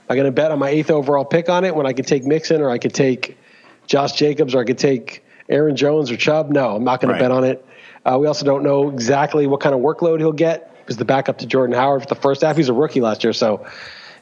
I'm 0.09 0.17
going 0.17 0.27
to 0.27 0.33
bet 0.33 0.51
on 0.51 0.59
my 0.59 0.69
eighth 0.69 0.91
overall 0.91 1.25
pick 1.25 1.49
on 1.49 1.65
it 1.65 1.75
when 1.75 1.87
I 1.87 1.93
could 1.93 2.07
take 2.07 2.25
Mixon 2.25 2.61
or 2.61 2.71
I 2.71 2.79
could 2.79 2.95
take 2.95 3.39
Josh 3.87 4.13
Jacobs 4.13 4.55
or 4.55 4.61
I 4.61 4.65
could 4.65 4.79
take 4.79 5.25
Aaron 5.49 5.77
Jones 5.77 6.11
or 6.11 6.17
Chubb. 6.17 6.51
No, 6.51 6.77
I'm 6.77 6.85
not 6.85 7.01
going 7.01 7.13
right. 7.13 7.19
to 7.19 7.25
bet 7.25 7.31
on 7.31 7.45
it. 7.45 7.65
Uh, 8.05 8.19
we 8.21 8.27
also 8.27 8.45
don't 8.45 8.65
know 8.65 8.91
exactly 8.91 9.47
what 9.47 9.61
kind 9.61 9.75
of 9.75 9.81
workload 9.81 10.19
he'll 10.19 10.33
get 10.33 10.75
as 10.89 10.97
the 10.97 11.05
backup 11.05 11.39
to 11.39 11.47
Jordan 11.47 11.75
Howard 11.77 12.03
for 12.03 12.09
the 12.09 12.21
first 12.21 12.43
half. 12.43 12.57
He's 12.57 12.69
a 12.69 12.73
rookie 12.73 13.01
last 13.01 13.23
year, 13.23 13.33
so 13.33 13.67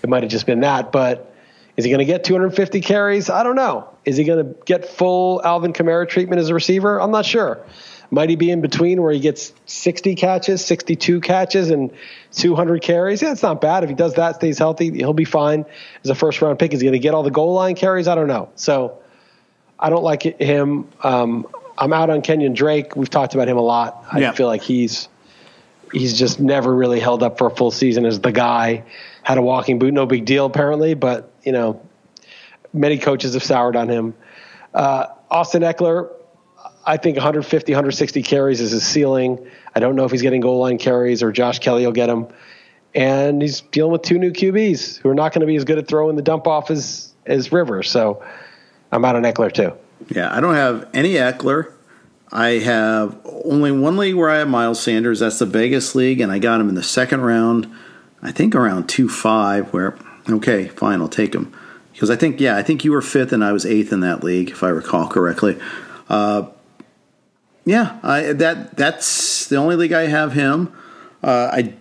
it 0.03 0.09
might 0.09 0.23
have 0.23 0.31
just 0.31 0.47
been 0.47 0.61
that. 0.61 0.93
But 0.93 1.35
is 1.77 1.85
he 1.85 1.91
going 1.91 2.01
to 2.01 2.05
get 2.05 2.25
250 2.25 2.81
carries? 2.81 3.31
I 3.31 3.43
don't 3.43 3.57
know. 3.57 3.89
Is 4.05 4.17
he 4.17 4.25
going 4.25 4.45
to 4.45 4.55
get 4.65 4.87
full 4.87 5.41
Alvin 5.45 5.73
Kamara 5.73 6.09
treatment 6.09 6.41
as 6.41 6.51
a 6.51 6.55
receiver? 6.55 7.01
I'm 7.01 7.11
not 7.11 7.25
sure. 7.25 7.65
Might 8.11 8.29
he 8.29 8.37
be 8.37 8.51
in 8.51 8.61
between 8.61 9.01
where 9.03 9.13
he 9.13 9.21
gets 9.21 9.53
60 9.67 10.17
catches, 10.17 10.65
62 10.65 11.21
catches, 11.21 11.71
and 11.71 11.93
200 12.33 12.83
carries? 12.83 13.23
Yeah, 13.23 13.31
it's 13.31 13.43
not 13.43 13.61
bad. 13.61 13.85
If 13.85 13.89
he 13.89 13.95
does 13.95 14.15
that, 14.15 14.37
stays 14.37 14.59
healthy, 14.59 14.91
he'll 14.91 15.13
be 15.13 15.25
fine 15.25 15.65
as 16.03 16.11
a 16.11 16.15
first 16.15 16.43
round 16.43 16.59
pick. 16.59 16.73
Is 16.73 16.81
he 16.81 16.87
going 16.87 16.93
to 16.93 16.99
get 16.99 17.15
all 17.15 17.23
the 17.23 17.31
goal 17.31 17.55
line 17.55 17.77
carries? 17.77 18.09
I 18.09 18.17
don't 18.17 18.27
know. 18.27 18.51
So 18.57 18.99
I 19.79 19.91
don't 19.91 20.03
like 20.03 20.23
him. 20.23 20.89
Um, 21.03 21.47
I'm 21.79 21.93
out 21.93 22.11
on 22.11 22.21
Kenyon 22.21 22.53
Drake. 22.53 22.97
We've 22.97 23.09
talked 23.09 23.35
about 23.35 23.49
him 23.49 23.57
a 23.57 23.63
lot. 23.63 24.05
I 24.11 24.19
yeah. 24.19 24.33
feel 24.33 24.49
like 24.49 24.63
he's 24.63 25.09
he's 25.93 26.19
just 26.19 26.39
never 26.39 26.73
really 26.75 27.01
held 27.01 27.23
up 27.23 27.39
for 27.39 27.47
a 27.47 27.51
full 27.51 27.71
season 27.71 28.05
as 28.05 28.21
the 28.21 28.33
guy. 28.33 28.85
Had 29.23 29.39
a 29.39 29.43
walking 29.43 29.79
boot, 29.79 29.93
no 29.93 30.07
big 30.07 30.25
deal 30.25 30.47
apparently, 30.47 30.95
but 30.95 31.33
you 31.43 31.53
know, 31.53 31.81
many 32.73 32.99
coaches 32.99 33.35
have 33.35 33.43
soured 33.43 33.77
on 33.77 33.89
him. 33.89 34.15
Uh, 34.75 35.07
Austin 35.31 35.63
Ekeler, 35.63 36.11
I 36.91 36.97
think 36.97 37.17
150, 37.17 37.73
160 37.73 38.23
carries 38.25 38.61
is 38.61 38.73
his 38.73 38.85
ceiling. 38.85 39.49
I 39.77 39.79
don't 39.79 39.95
know 39.95 40.05
if 40.07 40.11
he's 40.11 40.23
getting 40.23 40.41
goal 40.41 40.59
line 40.59 40.77
carries 40.77 41.23
or 41.23 41.31
Josh 41.31 41.61
Kelly 41.61 41.87
will 41.87 41.93
get 41.93 42.09
him. 42.09 42.27
And 42.97 43.41
he's 43.41 43.61
dealing 43.61 43.93
with 43.93 44.03
two 44.03 44.19
new 44.19 44.33
QBs 44.33 44.99
who 44.99 45.09
are 45.09 45.15
not 45.15 45.33
going 45.33 45.43
to 45.43 45.47
be 45.47 45.55
as 45.55 45.63
good 45.63 45.79
at 45.79 45.87
throwing 45.87 46.17
the 46.17 46.23
dump 46.23 46.49
off 46.49 46.69
as, 46.69 47.15
as 47.27 47.53
Rivers. 47.53 47.89
So 47.89 48.25
I'm 48.91 49.05
out 49.05 49.15
on 49.15 49.23
Ekeler 49.23 49.53
too. 49.53 49.73
Yeah, 50.09 50.35
I 50.37 50.41
don't 50.41 50.57
have 50.57 50.91
any 50.93 51.13
Ekeler. 51.13 51.71
I 52.33 52.49
have 52.59 53.17
only 53.25 53.71
one 53.71 53.97
league 53.97 54.17
where 54.17 54.29
I 54.29 54.39
have 54.39 54.49
Miles 54.49 54.83
Sanders. 54.83 55.21
That's 55.21 55.39
the 55.39 55.47
Vegas 55.47 55.95
league, 55.95 56.21
and 56.21 56.33
I 56.33 56.41
got 56.41 56.61
him 56.61 56.69
in 56.69 56.75
the 56.75 56.83
second 56.83 57.21
round. 57.21 57.73
I 58.21 58.33
think 58.33 58.57
around 58.57 58.89
two 58.89 59.09
five. 59.09 59.73
Where 59.73 59.97
okay, 60.29 60.69
fine, 60.69 61.01
I'll 61.01 61.09
take 61.09 61.35
him 61.35 61.53
because 61.93 62.09
I 62.09 62.17
think 62.17 62.41
yeah, 62.41 62.57
I 62.57 62.63
think 62.63 62.85
you 62.85 62.93
were 62.93 63.03
fifth 63.03 63.33
and 63.33 63.45
I 63.45 63.53
was 63.53 63.67
eighth 63.67 63.93
in 63.93 64.01
that 64.01 64.23
league 64.23 64.51
if 64.51 64.63
I 64.63 64.69
recall 64.69 65.09
correctly. 65.09 65.59
Uh, 66.09 66.47
yeah, 67.65 67.99
I, 68.03 68.33
that 68.33 68.77
that's 68.77 69.47
the 69.47 69.57
only 69.57 69.77
league 69.77 69.93
I 69.93 70.07
have 70.07 70.33
him. 70.33 70.73
Uh, 71.23 71.51
I 71.53 71.75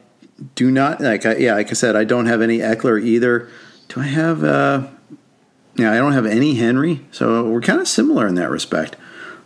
do 0.56 0.72
not 0.72 1.02
like. 1.02 1.26
I, 1.26 1.36
yeah, 1.36 1.56
like 1.56 1.70
I 1.70 1.74
said, 1.74 1.96
I 1.96 2.04
don't 2.04 2.26
have 2.26 2.42
any 2.42 2.60
Ekeler 2.60 3.02
either. 3.02 3.50
Do 3.88 4.02
I 4.02 4.06
have? 4.06 4.44
Uh, 4.44 4.88
yeah, 5.76 5.92
I 5.92 5.98
don't 5.98 6.14
have 6.14 6.26
any 6.26 6.56
Henry, 6.56 7.06
so 7.12 7.50
we're 7.50 7.62
kind 7.62 7.80
of 7.80 7.88
similar 7.88 8.28
in 8.28 8.36
that 8.36 8.50
respect. 8.50 8.98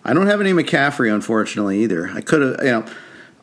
I 0.04 0.14
don't 0.14 0.28
have 0.28 0.42
any 0.42 0.52
McCaffrey, 0.52 1.14
unfortunately, 1.14 1.84
either. 1.84 2.10
I 2.10 2.22
could 2.22 2.42
have, 2.42 2.66
you 2.66 2.72
know, 2.72 2.86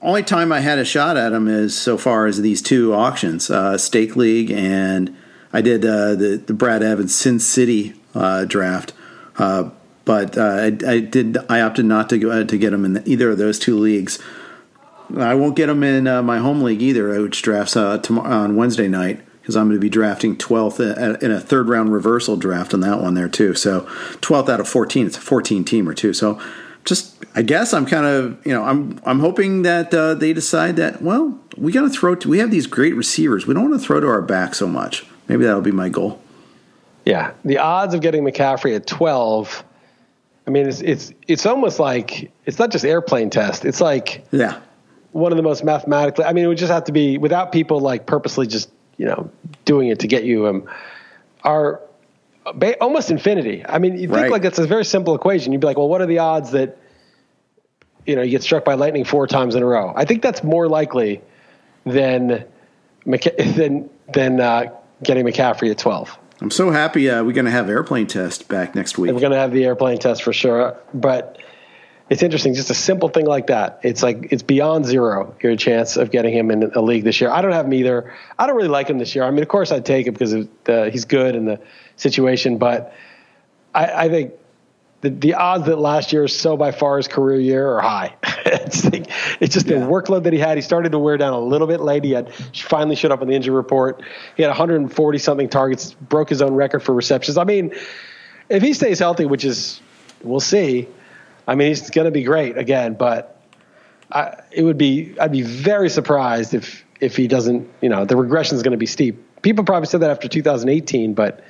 only 0.02 0.22
time 0.22 0.50
I 0.50 0.60
had 0.60 0.78
a 0.78 0.84
shot 0.84 1.16
at 1.16 1.32
him 1.32 1.46
is 1.48 1.76
so 1.76 1.96
far 1.96 2.26
as 2.26 2.40
these 2.40 2.60
two 2.60 2.92
auctions, 2.92 3.50
uh, 3.50 3.78
Stake 3.78 4.16
League, 4.16 4.50
and 4.50 5.16
I 5.52 5.60
did 5.62 5.84
uh, 5.84 6.14
the 6.14 6.42
the 6.44 6.54
Brad 6.54 6.82
Evans 6.82 7.14
Sin 7.14 7.38
City 7.38 7.94
uh, 8.14 8.44
draft. 8.44 8.92
Uh, 9.38 9.70
but 10.04 10.36
uh, 10.36 10.42
I, 10.42 10.66
I, 10.86 11.00
did. 11.00 11.38
I 11.48 11.60
opted 11.60 11.84
not 11.84 12.08
to 12.10 12.30
uh, 12.30 12.44
to 12.44 12.58
get 12.58 12.72
him 12.72 12.84
in 12.84 13.02
either 13.06 13.30
of 13.30 13.38
those 13.38 13.58
two 13.58 13.78
leagues. 13.78 14.18
I 15.16 15.34
won't 15.34 15.56
get 15.56 15.68
him 15.68 15.82
in 15.82 16.04
my 16.24 16.38
home 16.38 16.62
league 16.62 16.82
either, 16.82 17.20
which 17.20 17.42
drafts 17.42 17.72
tomorrow, 17.72 18.28
on 18.28 18.54
Wednesday 18.54 18.86
night 18.86 19.20
because 19.40 19.56
I'm 19.56 19.66
going 19.66 19.76
to 19.76 19.80
be 19.80 19.88
drafting 19.88 20.36
12th 20.36 21.22
in 21.22 21.30
a 21.32 21.40
third 21.40 21.68
round 21.68 21.92
reversal 21.92 22.36
draft 22.36 22.72
on 22.72 22.80
that 22.80 23.00
one 23.00 23.14
there 23.14 23.28
too. 23.28 23.54
So 23.54 23.80
12th 24.20 24.48
out 24.48 24.60
of 24.60 24.68
14, 24.68 25.06
it's 25.06 25.16
a 25.16 25.20
14 25.20 25.64
teamer 25.64 25.96
too. 25.96 26.12
So 26.12 26.40
just 26.84 27.24
I 27.34 27.42
guess 27.42 27.74
I'm 27.74 27.86
kind 27.86 28.06
of 28.06 28.46
you 28.46 28.52
know 28.52 28.62
I'm 28.64 29.00
I'm 29.04 29.20
hoping 29.20 29.62
that 29.62 29.92
uh, 29.92 30.14
they 30.14 30.32
decide 30.32 30.76
that 30.76 31.02
well 31.02 31.38
we 31.56 31.72
got 31.72 31.82
to 31.82 31.90
throw 31.90 32.14
we 32.26 32.38
have 32.38 32.50
these 32.50 32.66
great 32.66 32.94
receivers 32.94 33.46
we 33.46 33.52
don't 33.52 33.68
want 33.68 33.80
to 33.80 33.86
throw 33.86 34.00
to 34.00 34.06
our 34.06 34.22
back 34.22 34.54
so 34.54 34.66
much. 34.66 35.04
Maybe 35.28 35.44
that'll 35.44 35.60
be 35.60 35.72
my 35.72 35.88
goal. 35.88 36.20
Yeah, 37.04 37.32
the 37.44 37.58
odds 37.58 37.94
of 37.94 38.02
getting 38.02 38.24
McCaffrey 38.24 38.76
at 38.76 38.86
12. 38.86 39.64
I 40.46 40.50
mean, 40.50 40.68
it's 40.68 40.80
it's 40.80 41.12
it's 41.28 41.46
almost 41.46 41.78
like 41.78 42.30
it's 42.46 42.58
not 42.58 42.70
just 42.70 42.84
airplane 42.84 43.30
test. 43.30 43.64
It's 43.64 43.80
like 43.80 44.24
yeah, 44.32 44.60
one 45.12 45.32
of 45.32 45.36
the 45.36 45.42
most 45.42 45.64
mathematically. 45.64 46.24
I 46.24 46.32
mean, 46.32 46.44
it 46.44 46.48
would 46.48 46.58
just 46.58 46.72
have 46.72 46.84
to 46.84 46.92
be 46.92 47.18
without 47.18 47.52
people 47.52 47.80
like 47.80 48.06
purposely 48.06 48.46
just 48.46 48.70
you 49.00 49.06
know, 49.06 49.30
doing 49.64 49.88
it 49.88 50.00
to 50.00 50.06
get 50.06 50.24
you 50.24 50.46
um, 50.46 50.68
are 51.42 51.80
almost 52.82 53.10
infinity. 53.10 53.64
I 53.66 53.78
mean, 53.78 53.94
you 53.94 54.08
think 54.08 54.12
right. 54.12 54.30
like 54.30 54.44
it's 54.44 54.58
a 54.58 54.66
very 54.66 54.84
simple 54.84 55.14
equation. 55.14 55.52
You'd 55.52 55.62
be 55.62 55.66
like, 55.66 55.78
well, 55.78 55.88
what 55.88 56.02
are 56.02 56.06
the 56.06 56.18
odds 56.18 56.50
that 56.50 56.76
you 58.04 58.14
know 58.14 58.20
you 58.20 58.30
get 58.30 58.42
struck 58.42 58.62
by 58.62 58.74
lightning 58.74 59.06
four 59.06 59.26
times 59.26 59.54
in 59.54 59.62
a 59.62 59.66
row? 59.66 59.94
I 59.96 60.04
think 60.04 60.20
that's 60.20 60.44
more 60.44 60.68
likely 60.68 61.22
than 61.84 62.44
than 63.06 63.88
than 64.12 64.38
uh, 64.38 64.64
getting 65.02 65.24
McCaffrey 65.24 65.70
at 65.70 65.78
twelve. 65.78 66.18
I'm 66.40 66.50
so 66.50 66.70
happy 66.70 67.10
uh, 67.10 67.22
we're 67.22 67.32
going 67.32 67.44
to 67.44 67.50
have 67.50 67.68
airplane 67.68 68.06
test 68.06 68.48
back 68.48 68.74
next 68.74 68.96
week. 68.96 69.12
We're 69.12 69.20
going 69.20 69.32
to 69.32 69.38
have 69.38 69.52
the 69.52 69.64
airplane 69.64 69.98
test 69.98 70.22
for 70.22 70.32
sure, 70.32 70.76
but 70.94 71.38
it's 72.08 72.22
interesting. 72.22 72.54
Just 72.54 72.70
a 72.70 72.74
simple 72.74 73.08
thing 73.08 73.26
like 73.26 73.48
that. 73.48 73.80
It's 73.82 74.02
like 74.02 74.28
it's 74.30 74.42
beyond 74.42 74.86
zero 74.86 75.34
your 75.42 75.54
chance 75.56 75.96
of 75.96 76.10
getting 76.10 76.34
him 76.34 76.50
in 76.50 76.72
a 76.74 76.80
league 76.80 77.04
this 77.04 77.20
year. 77.20 77.30
I 77.30 77.42
don't 77.42 77.52
have 77.52 77.66
him 77.66 77.74
either. 77.74 78.12
I 78.38 78.46
don't 78.46 78.56
really 78.56 78.68
like 78.68 78.88
him 78.88 78.98
this 78.98 79.14
year. 79.14 79.24
I 79.24 79.30
mean, 79.30 79.42
of 79.42 79.48
course, 79.48 79.70
I'd 79.70 79.84
take 79.84 80.06
him 80.06 80.14
because 80.14 80.32
the, 80.64 80.90
he's 80.90 81.04
good 81.04 81.36
in 81.36 81.44
the 81.44 81.60
situation, 81.96 82.58
but 82.58 82.92
I, 83.74 84.06
I 84.06 84.08
think 84.08 84.32
the, 85.02 85.10
the 85.10 85.34
odds 85.34 85.66
that 85.66 85.78
last 85.78 86.12
year 86.12 86.24
is 86.24 86.36
so 86.36 86.56
by 86.56 86.72
far 86.72 86.98
his 86.98 87.08
career 87.08 87.40
year 87.40 87.74
are 87.74 87.80
high. 87.80 88.14
it's, 88.46 88.84
it's 88.84 89.54
just 89.54 89.66
yeah. 89.66 89.78
the 89.78 89.86
workload 89.86 90.24
that 90.24 90.32
he 90.32 90.38
had. 90.38 90.58
He 90.58 90.62
started 90.62 90.92
to 90.92 90.98
wear 90.98 91.16
down 91.16 91.32
a 91.32 91.40
little 91.40 91.66
bit 91.66 91.80
late. 91.80 92.04
He 92.04 92.12
had 92.12 92.32
finally 92.54 92.96
showed 92.96 93.10
up 93.10 93.22
on 93.22 93.28
the 93.28 93.34
injury 93.34 93.54
report. 93.54 94.02
He 94.36 94.42
had 94.42 94.48
140 94.48 95.18
something 95.18 95.48
targets, 95.48 95.94
broke 95.94 96.28
his 96.28 96.42
own 96.42 96.54
record 96.54 96.80
for 96.80 96.94
receptions. 96.94 97.38
I 97.38 97.44
mean, 97.44 97.74
if 98.48 98.62
he 98.62 98.74
stays 98.74 98.98
healthy, 98.98 99.24
which 99.24 99.44
is 99.44 99.80
we'll 100.22 100.40
see 100.40 100.88
I 101.50 101.56
mean, 101.56 101.68
he's 101.68 101.90
going 101.90 102.04
to 102.04 102.12
be 102.12 102.22
great 102.22 102.56
again, 102.56 102.94
but 102.94 103.42
I, 104.12 104.40
it 104.52 104.62
would 104.62 104.78
be 104.78 105.16
I'd 105.20 105.32
be 105.32 105.42
very 105.42 105.90
surprised 105.90 106.54
if 106.54 106.84
if 107.00 107.16
he 107.16 107.26
doesn't. 107.26 107.68
You 107.80 107.88
know, 107.88 108.04
the 108.04 108.16
regression 108.16 108.56
is 108.56 108.62
going 108.62 108.70
to 108.70 108.78
be 108.78 108.86
steep. 108.86 109.42
People 109.42 109.64
probably 109.64 109.86
said 109.86 110.00
that 110.02 110.10
after 110.10 110.28
2018, 110.28 111.14
but 111.14 111.42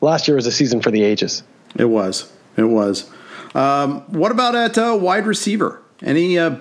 last 0.00 0.26
year 0.26 0.34
was 0.34 0.46
a 0.46 0.50
season 0.52 0.80
for 0.80 0.90
the 0.90 1.04
ages. 1.04 1.44
It 1.76 1.84
was. 1.84 2.32
It 2.58 2.64
was. 2.64 3.10
Um, 3.54 4.00
what 4.12 4.32
about 4.32 4.54
at 4.54 4.76
uh, 4.76 4.98
wide 5.00 5.26
receiver? 5.26 5.80
Any 6.02 6.38
uh, 6.38 6.56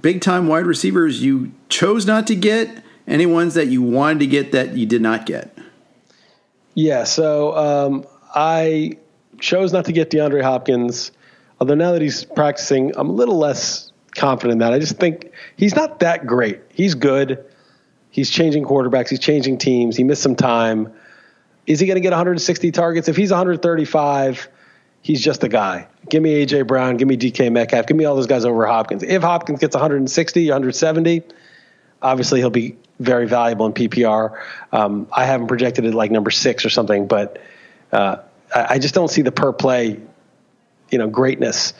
big 0.00 0.20
time 0.20 0.46
wide 0.46 0.66
receivers 0.66 1.22
you 1.22 1.52
chose 1.68 2.06
not 2.06 2.26
to 2.28 2.34
get? 2.34 2.82
Any 3.06 3.26
ones 3.26 3.54
that 3.54 3.66
you 3.66 3.82
wanted 3.82 4.20
to 4.20 4.26
get 4.26 4.52
that 4.52 4.76
you 4.76 4.86
did 4.86 5.02
not 5.02 5.26
get? 5.26 5.58
Yeah. 6.74 7.04
So 7.04 7.54
um, 7.56 8.06
I 8.34 8.96
chose 9.40 9.72
not 9.72 9.84
to 9.86 9.92
get 9.92 10.10
DeAndre 10.10 10.42
Hopkins. 10.42 11.12
Although 11.60 11.74
now 11.74 11.92
that 11.92 12.02
he's 12.02 12.24
practicing, 12.24 12.96
I'm 12.96 13.10
a 13.10 13.12
little 13.12 13.38
less 13.38 13.92
confident 14.14 14.52
in 14.52 14.58
that. 14.58 14.72
I 14.72 14.78
just 14.78 14.96
think 14.96 15.32
he's 15.56 15.74
not 15.74 16.00
that 16.00 16.26
great. 16.26 16.60
He's 16.70 16.94
good. 16.94 17.44
He's 18.10 18.30
changing 18.30 18.64
quarterbacks. 18.64 19.08
He's 19.08 19.20
changing 19.20 19.58
teams. 19.58 19.96
He 19.96 20.04
missed 20.04 20.22
some 20.22 20.36
time. 20.36 20.92
Is 21.66 21.80
he 21.80 21.86
going 21.86 21.96
to 21.96 22.00
get 22.00 22.10
160 22.10 22.70
targets? 22.70 23.08
If 23.08 23.16
he's 23.16 23.30
135, 23.30 24.48
he's 25.04 25.20
just 25.20 25.44
a 25.44 25.48
guy. 25.48 25.86
Give 26.08 26.22
me 26.22 26.44
AJ 26.44 26.66
Brown. 26.66 26.96
Give 26.96 27.06
me 27.06 27.16
DK 27.16 27.52
Metcalf. 27.52 27.86
Give 27.86 27.96
me 27.96 28.06
all 28.06 28.16
those 28.16 28.26
guys 28.26 28.44
over 28.44 28.66
Hopkins. 28.66 29.02
If 29.02 29.22
Hopkins 29.22 29.60
gets 29.60 29.76
160, 29.76 30.48
170, 30.48 31.22
obviously 32.02 32.40
he'll 32.40 32.50
be 32.50 32.76
very 32.98 33.28
valuable 33.28 33.66
in 33.66 33.74
PPR. 33.74 34.40
Um, 34.72 35.06
I 35.12 35.26
haven't 35.26 35.48
projected 35.48 35.84
it 35.84 35.94
like 35.94 36.10
number 36.10 36.30
six 36.30 36.64
or 36.64 36.70
something, 36.70 37.06
but 37.06 37.38
uh, 37.92 38.16
I, 38.54 38.66
I 38.70 38.78
just 38.78 38.94
don't 38.94 39.08
see 39.08 39.22
the 39.22 39.30
per 39.30 39.52
play 39.52 40.00
you 40.90 40.98
know 40.98 41.06
greatness. 41.06 41.74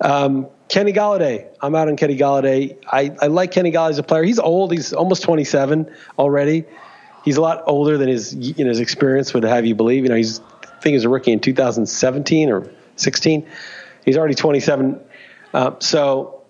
Um, 0.00 0.48
Kenny 0.68 0.92
Golladay, 0.92 1.46
I'm 1.60 1.76
out 1.76 1.86
on 1.86 1.96
Kenny 1.96 2.16
Golladay. 2.16 2.76
I, 2.90 3.14
I 3.22 3.28
like 3.28 3.52
Kenny 3.52 3.70
Golladay 3.70 3.90
as 3.90 3.98
a 3.98 4.02
player. 4.02 4.24
He's 4.24 4.40
old. 4.40 4.72
He's 4.72 4.92
almost 4.92 5.22
27 5.22 5.88
already. 6.18 6.64
He's 7.24 7.36
a 7.36 7.40
lot 7.40 7.62
older 7.66 7.96
than 7.96 8.08
his 8.08 8.34
you 8.34 8.64
know, 8.64 8.70
his 8.70 8.80
experience 8.80 9.32
would 9.34 9.44
have 9.44 9.64
you 9.66 9.76
believe. 9.76 10.02
You 10.02 10.08
know, 10.08 10.16
he's 10.16 10.40
think 10.80 10.92
he 10.92 10.94
was 10.94 11.04
a 11.04 11.08
rookie 11.08 11.32
in 11.32 11.40
2017 11.40 12.50
or 12.50 12.70
16. 12.96 13.46
He's 14.04 14.16
already 14.16 14.34
27. 14.34 15.00
Uh, 15.52 15.72
so 15.80 16.44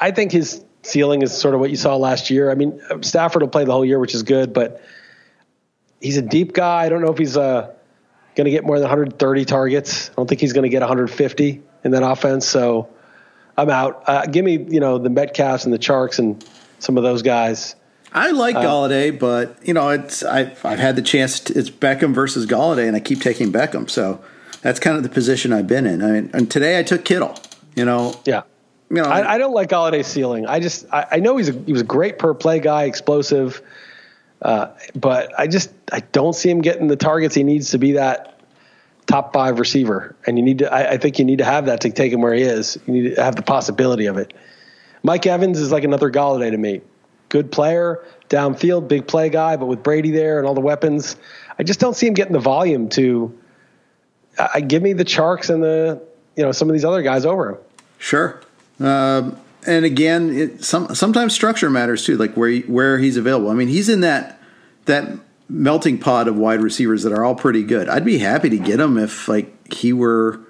I 0.00 0.10
think 0.10 0.32
his 0.32 0.64
ceiling 0.82 1.22
is 1.22 1.36
sort 1.36 1.54
of 1.54 1.60
what 1.60 1.70
you 1.70 1.76
saw 1.76 1.96
last 1.96 2.30
year. 2.30 2.50
I 2.50 2.54
mean, 2.54 2.80
Stafford 3.02 3.42
will 3.42 3.48
play 3.48 3.64
the 3.64 3.72
whole 3.72 3.84
year, 3.84 3.98
which 3.98 4.14
is 4.14 4.22
good, 4.22 4.52
but 4.52 4.82
he's 6.00 6.16
a 6.16 6.22
deep 6.22 6.52
guy. 6.52 6.84
I 6.84 6.88
don't 6.88 7.02
know 7.02 7.12
if 7.12 7.18
he's 7.18 7.36
a 7.36 7.74
going 8.34 8.46
to 8.46 8.50
get 8.50 8.64
more 8.64 8.78
than 8.78 8.84
130 8.84 9.44
targets. 9.44 10.10
I 10.10 10.14
don't 10.14 10.28
think 10.28 10.40
he's 10.40 10.52
going 10.52 10.62
to 10.62 10.68
get 10.68 10.80
150 10.80 11.62
in 11.84 11.90
that 11.90 12.02
offense. 12.02 12.46
So 12.46 12.88
I'm 13.56 13.68
out. 13.70 14.04
Uh, 14.06 14.26
give 14.26 14.44
me, 14.44 14.64
you 14.68 14.80
know, 14.80 14.98
the 14.98 15.10
Metcalfs 15.10 15.64
and 15.64 15.72
the 15.72 15.78
Charks 15.78 16.18
and 16.18 16.42
some 16.78 16.96
of 16.96 17.02
those 17.02 17.22
guys. 17.22 17.74
I 18.12 18.32
like 18.32 18.56
uh, 18.56 18.62
Golladay, 18.62 19.16
but 19.16 19.56
you 19.66 19.74
know, 19.74 19.88
it's 19.90 20.22
I've, 20.22 20.64
I've 20.64 20.78
had 20.78 20.96
the 20.96 21.02
chance. 21.02 21.40
To, 21.40 21.58
it's 21.58 21.70
Beckham 21.70 22.14
versus 22.14 22.46
Golladay, 22.46 22.86
and 22.86 22.96
I 22.96 23.00
keep 23.00 23.20
taking 23.20 23.52
Beckham. 23.52 23.88
So 23.88 24.22
that's 24.62 24.80
kind 24.80 24.96
of 24.96 25.02
the 25.02 25.08
position 25.08 25.52
I've 25.52 25.66
been 25.66 25.86
in. 25.86 26.02
I 26.02 26.10
mean, 26.12 26.30
and 26.32 26.50
today 26.50 26.78
I 26.78 26.82
took 26.82 27.04
Kittle. 27.04 27.36
You 27.76 27.84
know, 27.84 28.20
yeah. 28.24 28.42
You 28.90 28.96
know, 28.96 29.04
I, 29.04 29.34
I 29.34 29.38
don't 29.38 29.54
like 29.54 29.68
Golladay's 29.68 30.08
ceiling. 30.08 30.46
I 30.46 30.58
just 30.58 30.86
I, 30.92 31.06
I 31.12 31.16
know 31.20 31.36
he's 31.36 31.48
a, 31.48 31.52
he 31.52 31.72
was 31.72 31.82
a 31.82 31.84
great 31.84 32.18
per 32.18 32.34
play 32.34 32.58
guy, 32.58 32.84
explosive. 32.84 33.62
Uh, 34.42 34.68
but 34.94 35.38
I 35.38 35.46
just 35.46 35.70
I 35.92 36.00
don't 36.00 36.32
see 36.32 36.50
him 36.50 36.60
getting 36.60 36.88
the 36.88 36.96
targets 36.96 37.34
he 37.34 37.44
needs 37.44 37.70
to 37.70 37.78
be 37.78 37.92
that 37.92 38.40
top 39.06 39.32
five 39.32 39.58
receiver. 39.60 40.16
And 40.26 40.38
you 40.38 40.44
need 40.44 40.58
to 40.58 40.72
I, 40.72 40.92
I 40.92 40.96
think 40.96 41.18
you 41.20 41.24
need 41.24 41.38
to 41.38 41.44
have 41.44 41.66
that 41.66 41.82
to 41.82 41.90
take 41.90 42.12
him 42.12 42.20
where 42.20 42.34
he 42.34 42.42
is. 42.42 42.78
You 42.86 42.92
need 42.94 43.14
to 43.14 43.22
have 43.22 43.36
the 43.36 43.42
possibility 43.42 44.06
of 44.06 44.16
it. 44.16 44.34
Mike 45.02 45.26
Evans 45.26 45.60
is 45.60 45.70
like 45.70 45.84
another 45.84 46.10
Golladay 46.10 46.50
to 46.50 46.58
me. 46.58 46.80
Good 47.30 47.50
player, 47.50 48.04
downfield, 48.28 48.86
big 48.88 49.06
play 49.06 49.30
guy, 49.30 49.56
but 49.56 49.66
with 49.66 49.82
Brady 49.82 50.10
there 50.10 50.38
and 50.38 50.46
all 50.46 50.54
the 50.54 50.60
weapons, 50.60 51.16
I 51.58 51.62
just 51.62 51.80
don't 51.80 51.94
see 51.94 52.06
him 52.06 52.14
getting 52.14 52.34
the 52.34 52.38
volume 52.40 52.88
to. 52.90 53.36
I 54.38 54.60
give 54.60 54.82
me 54.82 54.92
the 54.92 55.04
Charks 55.04 55.48
and 55.48 55.62
the 55.62 56.02
you 56.36 56.44
know 56.44 56.52
some 56.52 56.68
of 56.68 56.74
these 56.74 56.84
other 56.84 57.02
guys 57.02 57.24
over 57.24 57.50
him. 57.50 57.58
Sure. 57.98 58.40
Um, 58.78 59.36
and 59.66 59.84
again, 59.84 60.30
it, 60.30 60.64
some 60.64 60.94
sometimes 60.94 61.34
structure 61.34 61.70
matters 61.70 62.04
too, 62.04 62.16
like 62.16 62.34
where 62.34 62.58
where 62.60 62.98
he's 62.98 63.16
available. 63.16 63.50
I 63.50 63.54
mean, 63.54 63.68
he's 63.68 63.88
in 63.88 64.00
that 64.00 64.40
that 64.86 65.08
melting 65.48 65.98
pot 65.98 66.28
of 66.28 66.36
wide 66.36 66.60
receivers 66.60 67.02
that 67.02 67.12
are 67.12 67.24
all 67.24 67.34
pretty 67.34 67.62
good. 67.62 67.88
I'd 67.88 68.04
be 68.04 68.18
happy 68.18 68.48
to 68.50 68.58
get 68.58 68.80
him 68.80 68.96
if 68.96 69.28
like 69.28 69.72
he 69.72 69.92
were 69.92 70.40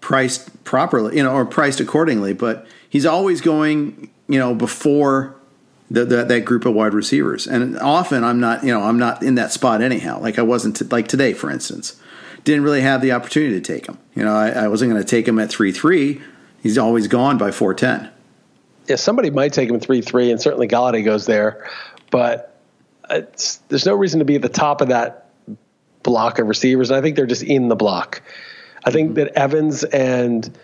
priced 0.00 0.64
properly, 0.64 1.16
you 1.16 1.22
know, 1.22 1.32
or 1.32 1.46
priced 1.46 1.80
accordingly. 1.80 2.34
But 2.34 2.66
he's 2.88 3.06
always 3.06 3.40
going, 3.40 4.10
you 4.28 4.38
know, 4.38 4.54
before 4.54 5.36
the, 5.90 6.04
the, 6.04 6.24
that 6.24 6.44
group 6.44 6.64
of 6.64 6.74
wide 6.74 6.94
receivers. 6.94 7.46
And 7.46 7.78
often 7.78 8.24
I'm 8.24 8.40
not, 8.40 8.64
you 8.64 8.72
know, 8.72 8.82
I'm 8.82 8.98
not 8.98 9.22
in 9.22 9.34
that 9.36 9.52
spot 9.52 9.82
anyhow. 9.82 10.20
Like 10.20 10.38
I 10.38 10.42
wasn't 10.42 10.76
t- 10.76 10.84
like 10.86 11.08
today, 11.08 11.32
for 11.34 11.50
instance. 11.50 12.00
didn't 12.44 12.62
really 12.62 12.80
have 12.80 13.02
the 13.02 13.12
opportunity 13.12 13.54
to 13.54 13.60
take 13.60 13.86
him. 13.86 13.98
You 14.14 14.24
know, 14.24 14.34
I, 14.34 14.50
I 14.50 14.68
wasn't 14.68 14.90
going 14.90 15.02
to 15.02 15.08
take 15.08 15.28
him 15.28 15.38
at 15.38 15.50
three 15.50 15.72
three. 15.72 16.20
He's 16.62 16.78
always 16.78 17.08
gone 17.08 17.38
by 17.38 17.50
four 17.50 17.74
ten. 17.74 18.10
Yeah, 18.88 18.96
somebody 18.96 19.30
might 19.30 19.52
take 19.52 19.70
him 19.70 19.80
three 19.80 20.00
three, 20.02 20.30
and 20.30 20.40
certainly 20.40 20.68
Golladay 20.68 21.04
goes 21.04 21.26
there, 21.26 21.68
but 22.10 22.50
there's 23.08 23.86
no 23.86 23.94
reason 23.94 24.20
to 24.20 24.24
be 24.24 24.36
at 24.36 24.42
the 24.42 24.48
top 24.48 24.80
of 24.80 24.88
that 24.88 25.30
block 26.02 26.38
of 26.38 26.46
receivers. 26.46 26.90
And 26.90 26.98
I 26.98 27.02
think 27.02 27.16
they're 27.16 27.26
just 27.26 27.42
in 27.42 27.68
the 27.68 27.76
block. 27.76 28.22
I 28.84 28.90
think 28.90 29.10
mm-hmm. 29.10 29.14
that 29.14 29.38
Evans 29.38 29.84
and 29.84 30.56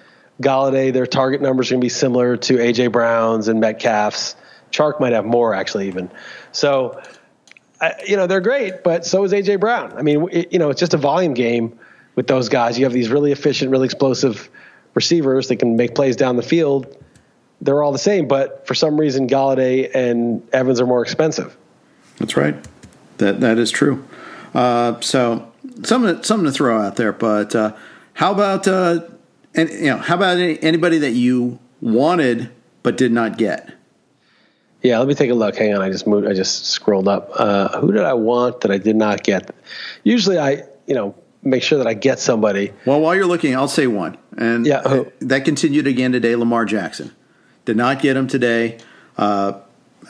Golladay, 0.42 0.92
their 0.92 1.06
target 1.06 1.42
numbers 1.42 1.70
are 1.70 1.74
going 1.74 1.80
to 1.80 1.84
be 1.84 1.90
similar 1.90 2.36
to 2.36 2.56
AJ 2.56 2.92
Brown's 2.92 3.48
and 3.48 3.60
Metcalf's. 3.60 4.36
Chark 4.70 5.00
might 5.00 5.12
have 5.12 5.24
more 5.24 5.54
actually, 5.54 5.88
even. 5.88 6.10
So, 6.52 7.00
you 8.06 8.16
know, 8.16 8.26
they're 8.26 8.40
great, 8.40 8.82
but 8.84 9.06
so 9.06 9.24
is 9.24 9.32
AJ 9.32 9.60
Brown. 9.60 9.92
I 9.96 10.02
mean, 10.02 10.28
it, 10.30 10.52
you 10.52 10.58
know, 10.58 10.70
it's 10.70 10.80
just 10.80 10.94
a 10.94 10.98
volume 10.98 11.34
game 11.34 11.78
with 12.14 12.26
those 12.26 12.48
guys. 12.48 12.78
You 12.78 12.84
have 12.84 12.92
these 12.92 13.08
really 13.08 13.32
efficient, 13.32 13.70
really 13.70 13.86
explosive 13.86 14.50
receivers 14.94 15.48
that 15.48 15.56
can 15.56 15.76
make 15.76 15.94
plays 15.94 16.16
down 16.16 16.36
the 16.36 16.42
field. 16.42 16.96
They're 17.60 17.82
all 17.82 17.92
the 17.92 17.98
same, 17.98 18.26
but 18.26 18.66
for 18.66 18.74
some 18.74 18.98
reason, 18.98 19.28
Golladay 19.28 19.94
and 19.94 20.46
Evans 20.52 20.80
are 20.80 20.86
more 20.86 21.02
expensive. 21.02 21.56
That's 22.18 22.36
right. 22.36 22.56
That 23.18 23.40
that 23.40 23.58
is 23.58 23.70
true. 23.70 24.04
Uh, 24.54 25.00
so 25.00 25.50
something 25.82 26.22
something 26.22 26.46
to 26.46 26.52
throw 26.52 26.80
out 26.80 26.96
there. 26.96 27.12
But 27.12 27.54
uh, 27.54 27.74
how 28.14 28.32
about 28.32 28.66
uh, 28.66 29.00
and 29.54 29.68
you 29.70 29.86
know 29.86 29.98
how 29.98 30.14
about 30.14 30.38
any, 30.38 30.62
anybody 30.62 30.98
that 30.98 31.12
you 31.12 31.58
wanted 31.80 32.50
but 32.82 32.96
did 32.96 33.12
not 33.12 33.38
get? 33.38 33.74
Yeah, 34.82 34.98
let 34.98 35.08
me 35.08 35.14
take 35.14 35.30
a 35.30 35.34
look. 35.34 35.56
Hang 35.56 35.74
on, 35.74 35.82
I 35.82 35.90
just 35.90 36.06
moved. 36.06 36.26
I 36.26 36.32
just 36.32 36.66
scrolled 36.66 37.08
up. 37.08 37.30
Uh, 37.34 37.78
who 37.80 37.92
did 37.92 38.02
I 38.02 38.14
want 38.14 38.62
that 38.62 38.70
I 38.70 38.78
did 38.78 38.96
not 38.96 39.22
get? 39.22 39.54
Usually, 40.04 40.38
I 40.38 40.64
you 40.86 40.94
know 40.94 41.14
make 41.42 41.62
sure 41.62 41.78
that 41.78 41.86
I 41.86 41.94
get 41.94 42.18
somebody. 42.18 42.72
Well, 42.86 43.00
while 43.00 43.14
you're 43.14 43.26
looking, 43.26 43.54
I'll 43.54 43.68
say 43.68 43.86
one, 43.86 44.16
and 44.36 44.66
yeah, 44.66 45.04
that 45.20 45.44
continued 45.44 45.86
again 45.86 46.12
today. 46.12 46.34
Lamar 46.34 46.64
Jackson 46.64 47.14
did 47.64 47.76
not 47.76 48.00
get 48.00 48.16
him 48.16 48.26
today. 48.26 48.78
Uh, 49.18 49.60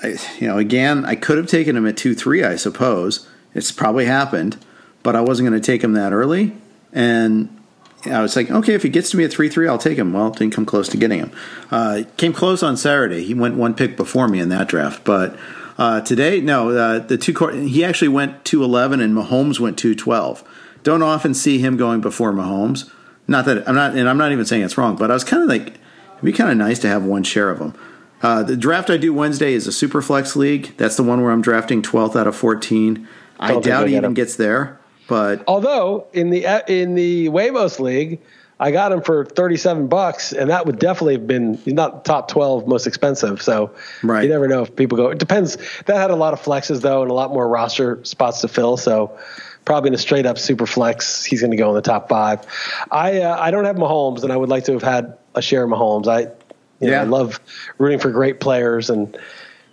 I, 0.03 0.17
you 0.39 0.47
know, 0.47 0.59
again, 0.59 1.05
I 1.05 1.17
could 1.17 1.37
have 1.37 1.49
taken 1.49 1.77
him 1.77 1.87
at 1.87 1.97
two 1.97 2.15
three. 2.15 2.45
I 2.45 2.57
suppose 2.57 3.29
it's 3.55 3.73
probably 3.73 4.05
happened, 4.05 4.57
but 5.03 5.17
I 5.17 5.21
wasn't 5.21 5.49
going 5.49 5.61
to 5.61 5.67
take 5.67 5.83
him 5.83 5.95
that 5.95 6.13
early, 6.13 6.53
and 6.93 7.60
I 8.07 8.23
was 8.23 8.35
like, 8.35 8.51
okay, 8.51 8.75
if 8.75 8.83
he 8.83 8.89
gets 8.89 9.11
to 9.11 9.17
me 9.17 9.25
at 9.25 9.33
three 9.33 9.49
three, 9.49 9.69
I'll 9.69 9.79
take 9.79 9.99
him. 9.99 10.13
Well, 10.13 10.31
didn't 10.31 10.55
come 10.55 10.67
close 10.67 10.89
to 10.89 10.97
getting 10.97 11.19
him. 11.19 11.33
Uh, 11.71 12.05
came 12.17 12.33
close 12.33 12.63
on 12.63 12.77
Saturday. 12.77 13.25
He 13.25 13.35
went 13.35 13.57
one 13.57 13.75
pick 13.75 13.97
before 13.97 14.29
me 14.29 14.41
in 14.41 14.49
that 14.49 14.69
draft, 14.69 15.05
but 15.05 15.39
uh, 15.79 16.01
today, 16.01 16.41
no, 16.41 16.71
uh, 16.71 16.99
the 16.99 17.17
two 17.17 17.35
he 17.49 17.85
actually 17.85 18.09
went 18.09 18.45
2 18.45 18.63
11 18.63 19.01
and 19.01 19.15
Mahomes 19.15 19.61
went 19.61 19.79
2 19.79 19.95
12. 19.95 20.45
Don't 20.83 21.03
often 21.03 21.35
see 21.35 21.59
him 21.59 21.77
going 21.77 22.01
before 22.01 22.33
Mahomes. 22.33 22.91
Not 23.29 23.45
that 23.45 23.69
I'm 23.69 23.75
not, 23.75 23.95
and 23.97 24.09
I'm 24.09 24.19
not 24.19 24.33
even 24.33 24.45
saying 24.45 24.63
it's 24.63 24.77
wrong, 24.77 24.97
but 24.97 25.11
I 25.11 25.15
was 25.15 25.25
kind 25.25 25.43
of 25.43 25.49
like, 25.49 25.69
it'd 25.69 26.25
be 26.25 26.33
kind 26.33 26.51
of 26.51 26.57
nice 26.57 26.79
to 26.81 26.89
have 26.89 27.05
one 27.05 27.23
share 27.23 27.51
of 27.51 27.61
him. 27.61 27.75
Uh, 28.23 28.43
the 28.43 28.57
draft 28.57 28.91
I 28.91 28.97
do 28.97 29.15
Wednesday 29.15 29.55
is 29.55 29.67
a 29.67 29.73
super 29.73 30.03
flex 30.03 30.37
league. 30.37 30.77
That's 30.77 30.97
the 30.97 31.03
one 31.03 31.23
where 31.23 31.33
I'm 31.33 31.43
drafting 31.43 31.81
12th 31.81 32.17
out 32.17 32.27
of 32.27 32.37
14. 32.37 33.07
I 33.39 33.59
doubt 33.61 33.89
he 33.89 33.97
even 33.97 34.15
gets 34.15 34.37
there. 34.37 34.80
But 35.11 35.43
although 35.49 36.07
in 36.13 36.31
the 36.31 36.45
in 36.69 36.95
the 36.95 37.31
Wavos 37.31 37.81
league, 37.81 38.21
I 38.61 38.71
got 38.71 38.93
him 38.93 39.03
for 39.03 39.25
37 39.25 39.89
bucks, 39.89 40.33
and 40.33 40.51
that 40.51 40.67
would 40.67 40.79
definitely 40.79 41.15
have 41.15 41.27
been 41.27 41.61
not 41.67 42.05
top 42.05 42.29
12 42.29 42.69
most 42.69 42.87
expensive. 42.87 43.43
So 43.43 43.75
right. 44.05 44.23
you 44.23 44.29
never 44.29 44.47
know 44.47 44.63
if 44.63 44.77
people 44.77 44.97
go. 44.97 45.09
It 45.09 45.19
depends. 45.19 45.59
That 45.87 45.97
had 45.97 46.13
a 46.13 46.17
lot 46.17 46.33
of 46.33 46.41
flexes 46.41 46.81
though, 46.81 47.03
and 47.03 47.11
a 47.11 47.15
lot 47.15 47.33
more 47.33 47.49
roster 47.49 48.05
spots 48.05 48.41
to 48.43 48.49
fill. 48.49 48.77
So 48.77 49.19
probably 49.65 49.89
in 49.89 49.95
a 49.95 49.99
straight 49.99 50.27
up 50.27 50.39
super 50.39 50.65
flex, 50.65 51.25
he's 51.25 51.41
going 51.41 51.51
to 51.51 51.57
go 51.57 51.71
in 51.71 51.75
the 51.75 51.83
top 51.83 52.09
five. 52.09 52.47
I 52.93 53.23
uh, 53.23 53.37
I 53.37 53.51
don't 53.51 53.65
have 53.65 53.77
Mahomes, 53.77 54.23
and 54.23 54.33
I 54.33 54.37
would 54.37 54.49
like 54.49 54.63
to 54.67 54.73
have 54.75 54.83
had 54.83 55.19
a 55.35 55.43
share 55.43 55.65
of 55.65 55.71
Mahomes. 55.71 56.07
I 56.07 56.21
you 56.21 56.89
yeah, 56.89 56.91
know, 56.91 57.01
I 57.01 57.05
love 57.05 57.41
rooting 57.79 57.99
for 57.99 58.13
great 58.13 58.39
players, 58.39 58.91
and 58.91 59.19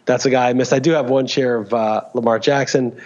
that's 0.06 0.26
a 0.26 0.32
guy 0.32 0.50
I 0.50 0.54
missed. 0.54 0.74
I 0.74 0.80
do 0.80 0.94
have 0.94 1.12
one 1.12 1.28
share 1.28 1.58
of 1.58 1.72
uh, 1.76 2.06
Lamar 2.16 2.40
Jackson. 2.40 3.00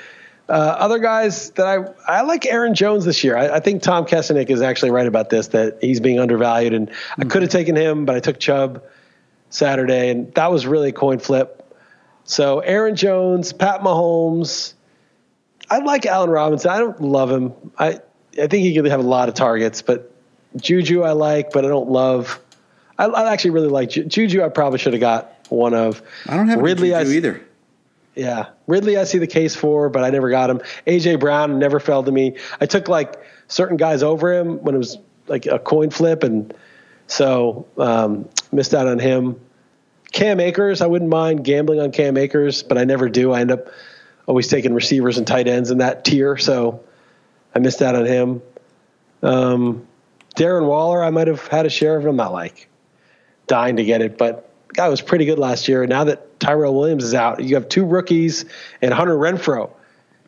Uh, 0.51 0.75
other 0.79 0.99
guys 0.99 1.51
that 1.51 1.65
I 1.65 2.19
I 2.19 2.21
like 2.23 2.45
Aaron 2.45 2.75
Jones 2.75 3.05
this 3.05 3.23
year. 3.23 3.37
I, 3.37 3.55
I, 3.55 3.59
think 3.61 3.81
Tom 3.81 4.05
Kessenich 4.05 4.49
is 4.49 4.61
actually 4.61 4.91
right 4.91 5.07
about 5.07 5.29
this 5.29 5.47
that 5.49 5.77
he's 5.79 6.01
being 6.01 6.19
undervalued, 6.19 6.73
and 6.73 6.89
mm-hmm. 6.89 7.21
I 7.21 7.25
could 7.25 7.41
have 7.41 7.51
taken 7.51 7.73
him, 7.73 8.03
but 8.03 8.17
I 8.17 8.19
took 8.19 8.37
Chubb 8.37 8.83
Saturday, 9.49 10.09
and 10.09 10.33
that 10.33 10.51
was 10.51 10.67
really 10.67 10.89
a 10.89 10.91
coin 10.91 11.19
flip. 11.19 11.73
So 12.25 12.59
Aaron 12.59 12.97
Jones, 12.97 13.53
Pat 13.53 13.79
Mahomes. 13.79 14.73
I 15.69 15.79
like 15.79 16.05
Allen 16.05 16.29
Robinson. 16.29 16.69
I 16.69 16.79
don't 16.79 16.99
love 16.99 17.31
him. 17.31 17.53
I 17.79 18.01
I 18.37 18.47
think 18.47 18.65
he 18.65 18.75
could 18.75 18.83
have 18.87 18.99
a 18.99 19.03
lot 19.03 19.29
of 19.29 19.35
targets, 19.35 19.81
but 19.81 20.13
Juju 20.57 21.03
I 21.03 21.13
like, 21.13 21.51
but 21.51 21.63
I 21.63 21.69
don't 21.69 21.89
love. 21.89 22.41
I, 22.99 23.05
I 23.05 23.31
actually 23.31 23.51
really 23.51 23.69
like 23.69 23.89
Juju. 23.89 24.43
I 24.43 24.49
probably 24.49 24.79
should 24.79 24.91
have 24.91 24.99
got 24.99 25.33
one 25.47 25.73
of. 25.73 26.01
I 26.27 26.35
don't 26.35 26.49
have 26.49 26.59
Ridley 26.59 26.89
Juju 26.89 27.09
I, 27.09 27.15
either. 27.15 27.41
Yeah, 28.15 28.47
Ridley, 28.67 28.97
I 28.97 29.05
see 29.05 29.19
the 29.19 29.27
case 29.27 29.55
for, 29.55 29.89
but 29.89 30.03
I 30.03 30.09
never 30.09 30.29
got 30.29 30.49
him. 30.49 30.61
AJ 30.85 31.19
Brown 31.19 31.59
never 31.59 31.79
fell 31.79 32.03
to 32.03 32.11
me. 32.11 32.35
I 32.59 32.65
took 32.65 32.89
like 32.89 33.23
certain 33.47 33.77
guys 33.77 34.03
over 34.03 34.33
him 34.33 34.57
when 34.63 34.75
it 34.75 34.77
was 34.77 34.97
like 35.27 35.45
a 35.45 35.59
coin 35.59 35.91
flip, 35.91 36.23
and 36.23 36.53
so 37.07 37.65
um, 37.77 38.27
missed 38.51 38.73
out 38.73 38.87
on 38.87 38.99
him. 38.99 39.39
Cam 40.11 40.41
Akers, 40.41 40.81
I 40.81 40.87
wouldn't 40.87 41.09
mind 41.09 41.45
gambling 41.45 41.79
on 41.79 41.91
Cam 41.91 42.17
Akers, 42.17 42.63
but 42.63 42.77
I 42.77 42.83
never 42.83 43.07
do. 43.07 43.31
I 43.31 43.39
end 43.39 43.51
up 43.51 43.67
always 44.25 44.49
taking 44.49 44.73
receivers 44.73 45.17
and 45.17 45.25
tight 45.25 45.47
ends 45.47 45.71
in 45.71 45.77
that 45.77 46.03
tier, 46.03 46.37
so 46.37 46.83
I 47.55 47.59
missed 47.59 47.81
out 47.81 47.95
on 47.95 48.05
him. 48.05 48.41
Um, 49.23 49.87
Darren 50.35 50.65
Waller, 50.65 51.01
I 51.01 51.11
might 51.11 51.27
have 51.27 51.47
had 51.47 51.65
a 51.65 51.69
share 51.69 51.95
of 51.95 52.03
him. 52.03 52.11
I'm 52.11 52.15
not 52.17 52.33
like 52.33 52.67
dying 53.47 53.77
to 53.77 53.85
get 53.85 54.01
it, 54.01 54.17
but 54.17 54.49
guy 54.73 54.89
was 54.89 55.01
pretty 55.01 55.25
good 55.25 55.39
last 55.39 55.67
year. 55.67 55.85
Now 55.85 56.03
that 56.05 56.27
Tyrell 56.41 56.75
Williams 56.75 57.05
is 57.05 57.13
out, 57.13 57.41
you 57.41 57.55
have 57.55 57.69
two 57.69 57.85
rookies 57.85 58.45
and 58.81 58.93
Hunter 58.93 59.15
Renfrow. 59.15 59.69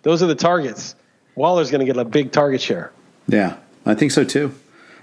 Those 0.03 0.23
are 0.23 0.27
the 0.27 0.35
targets. 0.35 0.95
Waller's 1.35 1.71
going 1.71 1.79
to 1.79 1.85
get 1.85 1.97
a 1.97 2.05
big 2.05 2.31
target 2.31 2.61
share. 2.61 2.93
Yeah, 3.27 3.57
I 3.85 3.95
think 3.95 4.11
so 4.11 4.23
too. 4.23 4.53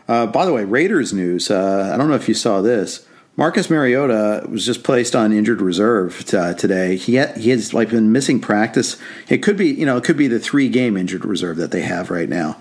Uh, 0.09 0.27
by 0.27 0.47
the 0.47 0.53
way, 0.53 0.65
Raiders 0.65 1.13
news. 1.13 1.51
Uh, 1.51 1.91
I 1.93 1.97
don't 1.97 2.09
know 2.09 2.15
if 2.15 2.29
you 2.29 2.35
saw 2.35 2.63
this. 2.63 3.07
Marcus 3.37 3.71
Mariota 3.71 4.47
was 4.49 4.67
just 4.67 4.85
placed 4.85 5.17
on 5.17 5.33
injured 5.33 5.61
reserve 5.61 6.25
t- 6.27 6.37
uh, 6.37 6.55
today. 6.55 6.97
He 6.97 7.13
he 7.39 7.51
has 7.51 7.73
like 7.73 7.91
been 7.91 8.13
missing 8.13 8.41
practice. 8.41 8.97
It 9.29 9.39
could 9.39 9.57
be 9.57 9.69
you 9.69 9.87
know 9.87 9.97
it 9.97 10.05
could 10.05 10.17
be 10.17 10.29
the 10.29 10.41
three 10.41 10.69
game 10.69 10.97
injured 10.97 11.25
reserve 11.25 11.57
that 11.57 11.71
they 11.71 11.83
have 11.83 12.11
right 12.11 12.29
now. 12.29 12.57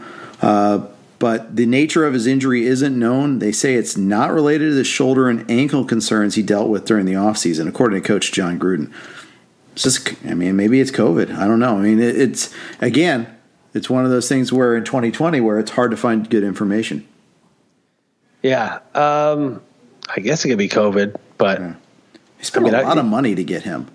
But 1.19 1.57
the 1.57 1.65
nature 1.65 2.05
of 2.05 2.13
his 2.13 2.25
injury 2.25 2.65
isn't 2.65 2.97
known. 2.97 3.39
They 3.39 3.51
say 3.51 3.75
it's 3.75 3.97
not 3.97 4.31
related 4.31 4.69
to 4.69 4.73
the 4.73 4.85
shoulder 4.85 5.27
and 5.27 5.49
ankle 5.51 5.83
concerns 5.83 6.35
he 6.35 6.41
dealt 6.41 6.69
with 6.69 6.85
during 6.85 7.05
the 7.05 7.13
offseason, 7.13 7.67
according 7.67 8.01
to 8.01 8.07
Coach 8.07 8.31
Jon 8.31 8.57
Gruden. 8.57 8.91
It's 9.73 9.83
just, 9.83 10.13
I 10.25 10.33
mean, 10.33 10.55
maybe 10.55 10.79
it's 10.79 10.91
COVID. 10.91 11.35
I 11.35 11.45
don't 11.45 11.59
know. 11.59 11.77
I 11.77 11.81
mean, 11.81 11.99
it's, 11.99 12.53
again, 12.79 13.37
it's 13.73 13.89
one 13.89 14.05
of 14.05 14.11
those 14.11 14.29
things 14.29 14.53
where 14.53 14.77
in 14.77 14.85
2020 14.85 15.41
where 15.41 15.59
it's 15.59 15.71
hard 15.71 15.91
to 15.91 15.97
find 15.97 16.29
good 16.29 16.45
information. 16.45 17.05
Yeah. 18.41 18.79
Um, 18.95 19.61
I 20.15 20.21
guess 20.21 20.45
it 20.45 20.47
could 20.47 20.57
be 20.57 20.69
COVID, 20.69 21.17
but. 21.37 21.59
Yeah. 21.59 21.73
He 22.37 22.45
spent 22.45 22.65
I 22.65 22.71
mean, 22.71 22.79
a 22.79 22.83
lot 22.83 22.97
I, 22.97 23.01
of 23.01 23.05
money 23.05 23.35
to 23.35 23.43
get 23.43 23.63
him. 23.63 23.87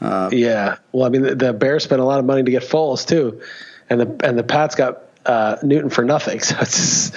Uh, 0.00 0.30
yeah. 0.32 0.76
Well, 0.92 1.04
I 1.04 1.08
mean, 1.08 1.22
the, 1.22 1.34
the 1.34 1.52
Bears 1.52 1.82
spent 1.82 2.00
a 2.00 2.04
lot 2.04 2.20
of 2.20 2.24
money 2.24 2.44
to 2.44 2.50
get 2.50 2.62
Foles, 2.62 3.04
too. 3.06 3.42
And 3.90 4.00
the, 4.00 4.20
and 4.24 4.38
the 4.38 4.44
Pats 4.44 4.76
got 4.76 5.02
uh, 5.26 5.56
Newton 5.62 5.90
for 5.90 6.04
nothing. 6.04 6.40
So 6.50 6.56
it's 6.60 7.12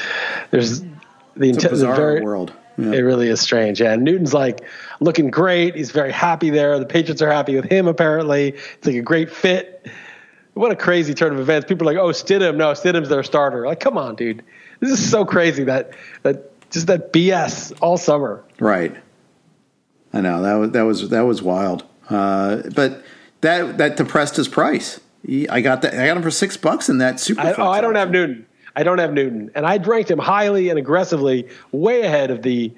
there's 0.51 0.81
the 1.35 1.49
it's 1.49 1.65
bizarre 1.65 1.95
very, 1.95 2.21
world. 2.21 2.53
Yeah. 2.77 2.91
It 2.91 2.99
really 2.99 3.27
is 3.27 3.39
strange. 3.39 3.81
Yeah, 3.81 3.95
Newton's 3.95 4.33
like 4.33 4.61
looking 4.99 5.29
great. 5.29 5.75
He's 5.75 5.91
very 5.91 6.11
happy 6.11 6.49
there. 6.49 6.77
The 6.79 6.85
Patriots 6.85 7.21
are 7.21 7.31
happy 7.31 7.55
with 7.55 7.65
him. 7.65 7.87
Apparently, 7.87 8.49
it's 8.49 8.85
like 8.85 8.95
a 8.95 9.01
great 9.01 9.31
fit. 9.31 9.87
What 10.53 10.71
a 10.71 10.75
crazy 10.75 11.13
turn 11.13 11.33
of 11.33 11.39
events. 11.39 11.67
People 11.67 11.87
are 11.87 11.93
like, 11.93 12.01
"Oh, 12.01 12.09
Stidham, 12.09 12.55
no, 12.57 12.71
Stidham's 12.73 13.09
their 13.09 13.23
starter." 13.23 13.65
Like, 13.65 13.79
come 13.79 13.97
on, 13.97 14.15
dude. 14.15 14.43
This 14.79 14.91
is 14.91 15.09
so 15.09 15.25
crazy 15.25 15.63
that 15.63 15.93
that 16.23 16.69
just 16.71 16.87
that 16.87 17.13
BS 17.13 17.77
all 17.81 17.97
summer. 17.97 18.43
Right. 18.59 18.95
I 20.11 20.21
know 20.21 20.41
that 20.41 20.53
was 20.53 20.71
that 20.71 20.81
was 20.81 21.09
that 21.09 21.21
was 21.21 21.41
wild. 21.41 21.83
Uh, 22.09 22.63
but 22.75 23.03
that 23.41 23.77
that 23.77 23.97
depressed 23.97 24.35
his 24.35 24.47
price. 24.47 24.99
I 25.27 25.61
got 25.61 25.81
that. 25.83 25.93
I 25.93 26.07
got 26.07 26.17
him 26.17 26.23
for 26.23 26.31
six 26.31 26.57
bucks 26.57 26.89
in 26.89 26.97
that 26.97 27.19
super. 27.19 27.41
I, 27.41 27.53
oh, 27.53 27.69
I 27.69 27.81
don't 27.81 27.95
have 27.95 28.11
Newton. 28.11 28.45
I 28.75 28.83
don't 28.83 28.97
have 28.97 29.13
Newton, 29.13 29.51
and 29.55 29.65
I 29.65 29.77
ranked 29.77 30.09
him 30.09 30.19
highly 30.19 30.69
and 30.69 30.79
aggressively, 30.79 31.47
way 31.71 32.01
ahead 32.01 32.31
of 32.31 32.41
the 32.41 32.73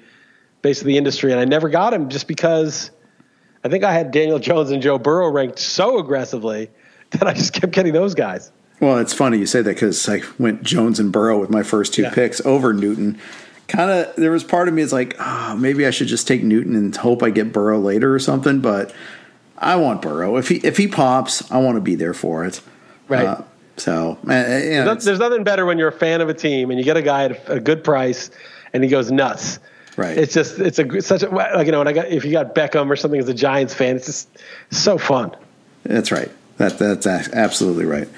base 0.62 0.80
of 0.80 0.86
the 0.86 0.98
industry, 0.98 1.32
and 1.32 1.40
I 1.40 1.44
never 1.44 1.68
got 1.68 1.94
him 1.94 2.08
just 2.08 2.28
because 2.28 2.90
I 3.64 3.68
think 3.68 3.82
I 3.82 3.92
had 3.92 4.10
Daniel 4.10 4.38
Jones 4.40 4.70
and 4.70 4.82
Joe 4.82 4.98
Burrow 4.98 5.30
ranked 5.30 5.58
so 5.58 5.98
aggressively 5.98 6.70
that 7.10 7.26
I 7.26 7.32
just 7.32 7.52
kept 7.52 7.72
getting 7.72 7.92
those 7.92 8.14
guys. 8.14 8.52
Well, 8.80 8.98
it's 8.98 9.14
funny 9.14 9.38
you 9.38 9.46
say 9.46 9.62
that 9.62 9.74
because 9.74 10.06
I 10.08 10.20
went 10.38 10.62
Jones 10.62 11.00
and 11.00 11.10
Burrow 11.10 11.40
with 11.40 11.50
my 11.50 11.62
first 11.62 11.94
two 11.94 12.02
yeah. 12.02 12.14
picks 12.14 12.44
over 12.44 12.74
Newton. 12.74 13.18
Kind 13.68 13.90
of, 13.90 14.14
there 14.16 14.30
was 14.30 14.44
part 14.44 14.68
of 14.68 14.74
me 14.74 14.82
is 14.82 14.92
like, 14.92 15.16
oh, 15.18 15.56
maybe 15.56 15.86
I 15.86 15.90
should 15.90 16.08
just 16.08 16.28
take 16.28 16.44
Newton 16.44 16.76
and 16.76 16.94
hope 16.94 17.22
I 17.22 17.30
get 17.30 17.52
Burrow 17.52 17.80
later 17.80 18.14
or 18.14 18.18
something. 18.18 18.60
But 18.60 18.94
I 19.58 19.76
want 19.76 20.02
Burrow. 20.02 20.36
If 20.36 20.48
he 20.48 20.56
if 20.56 20.76
he 20.76 20.88
pops, 20.88 21.50
I 21.50 21.58
want 21.58 21.76
to 21.76 21.80
be 21.80 21.94
there 21.94 22.14
for 22.14 22.44
it. 22.44 22.60
Right. 23.08 23.26
Uh, 23.26 23.42
So, 23.76 24.18
uh, 24.26 24.32
you 24.32 24.84
know, 24.84 24.94
there's 24.94 25.18
nothing 25.18 25.44
better 25.44 25.66
when 25.66 25.76
you're 25.78 25.88
a 25.88 25.92
fan 25.98 26.20
of 26.22 26.28
a 26.30 26.34
team 26.34 26.70
and 26.70 26.78
you 26.78 26.84
get 26.84 26.96
a 26.96 27.02
guy 27.02 27.24
at 27.26 27.50
a 27.50 27.60
good 27.60 27.84
price 27.84 28.30
and 28.72 28.82
he 28.82 28.88
goes 28.88 29.10
nuts. 29.10 29.58
Right. 29.98 30.16
It's 30.16 30.32
just 30.34 30.58
it's 30.58 30.78
a 30.78 31.00
such 31.02 31.22
a 31.22 31.28
like 31.28 31.66
you 31.66 31.72
know 31.72 31.78
when 31.78 31.88
I 31.88 31.92
got 31.92 32.08
if 32.08 32.24
you 32.24 32.32
got 32.32 32.54
Beckham 32.54 32.90
or 32.90 32.96
something 32.96 33.20
as 33.20 33.28
a 33.28 33.34
Giants 33.34 33.74
fan, 33.74 33.96
it's 33.96 34.06
just 34.06 34.28
so 34.70 34.98
fun. 34.98 35.34
That's 35.84 36.10
right. 36.12 36.30
That 36.58 36.78
that's 36.78 37.06
absolutely 37.06 37.84
right. 37.84 38.08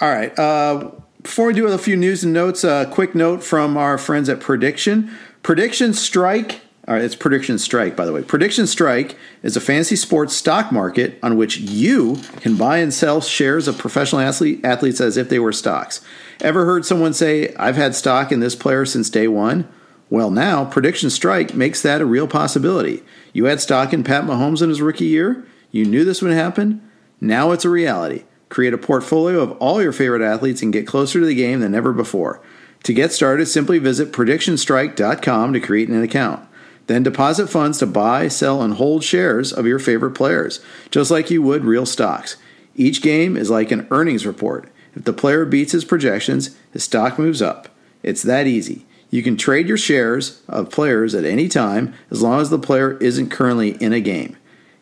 All 0.00 0.08
right. 0.08 0.36
Uh, 0.38 0.90
before 1.22 1.46
we 1.46 1.52
do 1.52 1.66
a 1.66 1.78
few 1.78 1.96
news 1.96 2.22
and 2.24 2.32
notes, 2.32 2.64
a 2.64 2.88
quick 2.90 3.14
note 3.14 3.42
from 3.42 3.76
our 3.76 3.98
friends 3.98 4.28
at 4.28 4.40
Prediction. 4.40 5.10
Prediction 5.42 5.92
Strike 5.94 6.60
all 6.88 6.94
right, 6.94 7.04
it's 7.04 7.14
Prediction 7.14 7.58
Strike, 7.58 7.94
by 7.96 8.06
the 8.06 8.14
way. 8.14 8.22
Prediction 8.22 8.66
Strike 8.66 9.14
is 9.42 9.58
a 9.58 9.60
fantasy 9.60 9.94
sports 9.94 10.34
stock 10.34 10.72
market 10.72 11.18
on 11.22 11.36
which 11.36 11.58
you 11.58 12.16
can 12.40 12.56
buy 12.56 12.78
and 12.78 12.94
sell 12.94 13.20
shares 13.20 13.68
of 13.68 13.76
professional 13.76 14.22
athlete, 14.22 14.64
athletes 14.64 14.98
as 14.98 15.18
if 15.18 15.28
they 15.28 15.38
were 15.38 15.52
stocks. 15.52 16.00
Ever 16.40 16.64
heard 16.64 16.86
someone 16.86 17.12
say, 17.12 17.54
I've 17.56 17.76
had 17.76 17.94
stock 17.94 18.32
in 18.32 18.40
this 18.40 18.54
player 18.54 18.86
since 18.86 19.10
day 19.10 19.28
one? 19.28 19.68
Well, 20.08 20.30
now 20.30 20.64
Prediction 20.64 21.10
Strike 21.10 21.52
makes 21.52 21.82
that 21.82 22.00
a 22.00 22.06
real 22.06 22.26
possibility. 22.26 23.02
You 23.34 23.44
had 23.44 23.60
stock 23.60 23.92
in 23.92 24.02
Pat 24.02 24.24
Mahomes 24.24 24.62
in 24.62 24.70
his 24.70 24.80
rookie 24.80 25.04
year. 25.04 25.46
You 25.70 25.84
knew 25.84 26.06
this 26.06 26.22
would 26.22 26.32
happen. 26.32 26.80
Now 27.20 27.50
it's 27.50 27.66
a 27.66 27.70
reality. 27.70 28.24
Create 28.48 28.72
a 28.72 28.78
portfolio 28.78 29.40
of 29.40 29.52
all 29.58 29.82
your 29.82 29.92
favorite 29.92 30.22
athletes 30.22 30.62
and 30.62 30.72
get 30.72 30.86
closer 30.86 31.20
to 31.20 31.26
the 31.26 31.34
game 31.34 31.60
than 31.60 31.74
ever 31.74 31.92
before. 31.92 32.40
To 32.84 32.94
get 32.94 33.12
started, 33.12 33.44
simply 33.44 33.78
visit 33.78 34.10
predictionstrike.com 34.10 35.52
to 35.52 35.60
create 35.60 35.90
an 35.90 36.02
account. 36.02 36.47
Then 36.88 37.02
deposit 37.02 37.48
funds 37.48 37.78
to 37.78 37.86
buy, 37.86 38.28
sell, 38.28 38.62
and 38.62 38.74
hold 38.74 39.04
shares 39.04 39.52
of 39.52 39.66
your 39.66 39.78
favorite 39.78 40.12
players, 40.12 40.60
just 40.90 41.10
like 41.10 41.30
you 41.30 41.42
would 41.42 41.64
real 41.64 41.86
stocks. 41.86 42.36
Each 42.74 43.02
game 43.02 43.36
is 43.36 43.50
like 43.50 43.70
an 43.70 43.86
earnings 43.90 44.26
report. 44.26 44.72
If 44.94 45.04
the 45.04 45.12
player 45.12 45.44
beats 45.44 45.72
his 45.72 45.84
projections, 45.84 46.56
his 46.72 46.84
stock 46.84 47.18
moves 47.18 47.42
up. 47.42 47.68
It's 48.02 48.22
that 48.22 48.46
easy. 48.46 48.86
You 49.10 49.22
can 49.22 49.36
trade 49.36 49.68
your 49.68 49.76
shares 49.76 50.42
of 50.48 50.70
players 50.70 51.14
at 51.14 51.24
any 51.24 51.46
time 51.46 51.94
as 52.10 52.22
long 52.22 52.40
as 52.40 52.48
the 52.48 52.58
player 52.58 52.96
isn't 52.98 53.30
currently 53.30 53.72
in 53.82 53.92
a 53.92 54.00
game. 54.00 54.36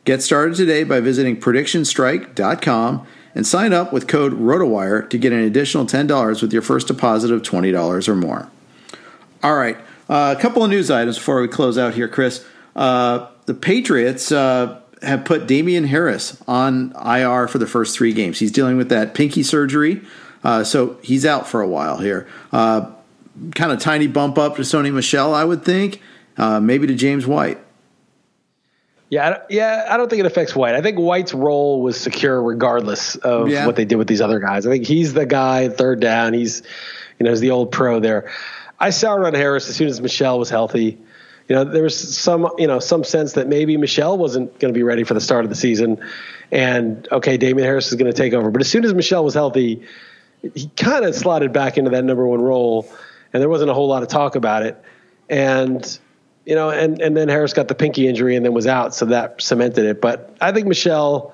Get 0.05 0.23
started 0.23 0.55
today 0.55 0.85
by 0.85 1.01
visiting 1.01 1.41
predictionstrike.com 1.41 3.07
and 3.35 3.47
sign 3.47 3.73
up 3.73 3.93
with 3.93 4.07
code 4.07 4.33
ROTOWIRE 4.35 5.09
to 5.11 5.19
get 5.19 5.33
an 5.33 5.41
additional 5.41 5.87
$10 5.87 6.41
with 6.41 6.53
your 6.53 6.63
first 6.63 6.87
deposit 6.87 7.33
of 7.33 7.43
$20 7.43 8.09
or 8.09 8.15
more. 8.15 8.49
All 9.43 9.57
right. 9.57 9.77
Uh, 10.09 10.35
a 10.37 10.41
couple 10.41 10.63
of 10.63 10.71
news 10.71 10.91
items 10.91 11.17
before 11.17 11.41
we 11.41 11.49
close 11.49 11.79
out 11.79 11.95
here, 11.95 12.09
Chris. 12.09 12.45
Uh, 12.75 13.27
the 13.47 13.55
Patriots 13.55 14.31
uh, 14.31 14.81
have 15.03 15.25
put 15.25 15.47
Damien 15.47 15.85
Harris 15.85 16.41
on 16.47 16.93
IR 16.93 17.49
for 17.49 17.59
the 17.59 17.67
first 17.67 17.97
three 17.97 18.13
games. 18.13 18.39
He's 18.39 18.53
dealing 18.53 18.77
with 18.77 18.89
that 18.91 19.15
pinky 19.15 19.43
surgery, 19.43 20.03
uh, 20.45 20.65
so 20.65 20.99
he's 21.03 21.27
out 21.27 21.49
for 21.49 21.61
a 21.61 21.69
while 21.69 21.99
here. 21.99 22.29
Uh, 22.53 22.91
kind 23.55 23.73
of 23.73 23.81
tiny 23.81 24.07
bump 24.07 24.39
up 24.39 24.57
to 24.57 24.63
Sony 24.63 24.93
Michel, 24.93 25.35
I 25.35 25.45
would 25.45 25.65
think, 25.65 26.01
uh, 26.37 26.61
maybe 26.61 26.87
to 26.87 26.95
James 26.95 27.27
White. 27.27 27.59
Yeah, 29.09 29.39
yeah, 29.49 29.87
I 29.89 29.97
don't 29.97 30.11
think 30.11 30.21
it 30.21 30.27
affects 30.27 30.55
White. 30.57 30.75
I 30.75 30.83
think 30.83 30.99
White's 30.99 31.33
role 31.33 31.81
was 31.81 31.99
secure 31.99 32.43
regardless 32.43 33.15
of 33.17 33.49
yeah. 33.49 33.65
what 33.65 33.77
they 33.77 33.85
did 33.85 33.97
with 33.97 34.09
these 34.09 34.21
other 34.21 34.41
guys. 34.41 34.67
I 34.67 34.71
think 34.71 34.87
he's 34.87 35.15
the 35.15 35.27
guy 35.27 35.69
third 35.69 36.01
down. 36.01 36.33
He's, 36.33 36.63
you 37.19 37.25
know, 37.25 37.31
he's 37.31 37.41
the 37.41 37.53
old 37.53 37.71
pro 37.71 38.01
there. 38.01 38.31
I 38.79 38.91
soured 38.91 39.25
on 39.25 39.35
Harris 39.35 39.69
as 39.69 39.77
soon 39.77 39.89
as 39.89 40.01
Michel 40.01 40.39
was 40.39 40.51
healthy. 40.51 40.99
You 41.49 41.55
know, 41.55 41.65
there 41.65 41.83
was 41.83 41.97
some, 41.97 42.51
you 42.59 42.67
know, 42.67 42.81
some 42.81 43.05
sense 43.05 43.35
that 43.35 43.47
maybe 43.47 43.77
Michel 43.77 44.19
wasn't 44.19 44.59
going 44.59 44.73
to 44.73 44.77
be 44.77 44.83
ready 44.83 45.05
for 45.05 45.15
the 45.15 45.21
start 45.21 45.45
of 45.45 45.49
the 45.49 45.57
season, 45.57 46.03
and 46.51 47.07
okay, 47.13 47.37
Damien 47.37 47.65
Harris 47.65 47.89
is 47.89 47.95
going 47.95 48.11
to 48.11 48.17
take 48.17 48.33
over. 48.33 48.51
But 48.51 48.63
as 48.63 48.69
soon 48.69 48.85
as 48.85 48.93
Michel 48.93 49.25
was 49.25 49.35
healthy, 49.35 49.83
he 50.55 50.69
kind 50.77 51.05
of 51.05 51.15
slotted 51.15 51.53
back 51.53 51.79
into 51.79 51.91
that 51.91 52.05
number 52.05 52.27
one 52.27 52.41
role, 52.41 52.91
and 53.33 53.41
there 53.41 53.49
wasn't 53.49 53.71
a 53.71 53.75
whole 53.75 53.87
lot 53.87 54.03
of 54.03 54.09
talk 54.09 54.35
about 54.35 54.65
it. 54.65 54.83
And 55.29 55.99
you 56.45 56.57
know, 56.57 56.71
and 56.71 57.01
and 57.01 57.17
then 57.17 57.29
Harris 57.29 57.53
got 57.53 57.69
the 57.69 57.75
pinky 57.77 58.09
injury 58.09 58.35
and 58.35 58.45
then 58.45 58.53
was 58.53 58.67
out, 58.67 58.95
so 58.95 59.07
that 59.07 59.41
cemented 59.41 59.85
it. 59.85 60.01
But 60.01 60.37
I 60.41 60.51
think 60.51 60.67
Michel 60.67 61.33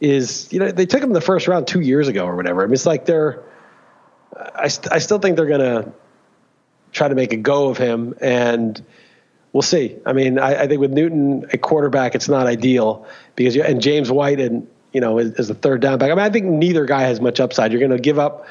is, 0.00 0.50
you 0.52 0.60
know, 0.60 0.70
they 0.70 0.86
took 0.86 1.02
him 1.02 1.12
the 1.12 1.20
first 1.20 1.46
round 1.46 1.66
two 1.66 1.80
years 1.80 2.08
ago 2.08 2.24
or 2.24 2.36
whatever. 2.36 2.62
I 2.62 2.66
mean, 2.66 2.74
it's 2.74 2.86
like 2.86 3.04
they're. 3.04 3.42
I, 4.54 4.68
st- 4.68 4.92
I 4.92 4.98
still 4.98 5.18
think 5.18 5.36
they're 5.36 5.46
going 5.46 5.60
to 5.60 5.92
try 6.96 7.08
to 7.08 7.14
make 7.14 7.32
a 7.32 7.36
go 7.36 7.68
of 7.68 7.78
him. 7.78 8.14
And 8.20 8.82
we'll 9.52 9.62
see. 9.62 9.96
I 10.04 10.12
mean, 10.12 10.38
I, 10.38 10.62
I 10.62 10.66
think 10.66 10.80
with 10.80 10.92
Newton 10.92 11.46
a 11.52 11.58
quarterback, 11.58 12.14
it's 12.14 12.28
not 12.28 12.46
ideal 12.46 13.06
because 13.36 13.54
you, 13.54 13.62
and 13.62 13.80
James 13.80 14.10
White 14.10 14.40
and 14.40 14.66
you 14.92 15.00
know 15.00 15.18
as, 15.18 15.32
as 15.32 15.48
the 15.48 15.54
third 15.54 15.80
down 15.82 15.98
back. 15.98 16.10
I 16.10 16.14
mean, 16.14 16.24
I 16.24 16.30
think 16.30 16.46
neither 16.46 16.84
guy 16.84 17.02
has 17.02 17.20
much 17.20 17.38
upside. 17.38 17.70
You're 17.70 17.80
going 17.80 17.90
to 17.90 17.98
give 17.98 18.18
up 18.18 18.46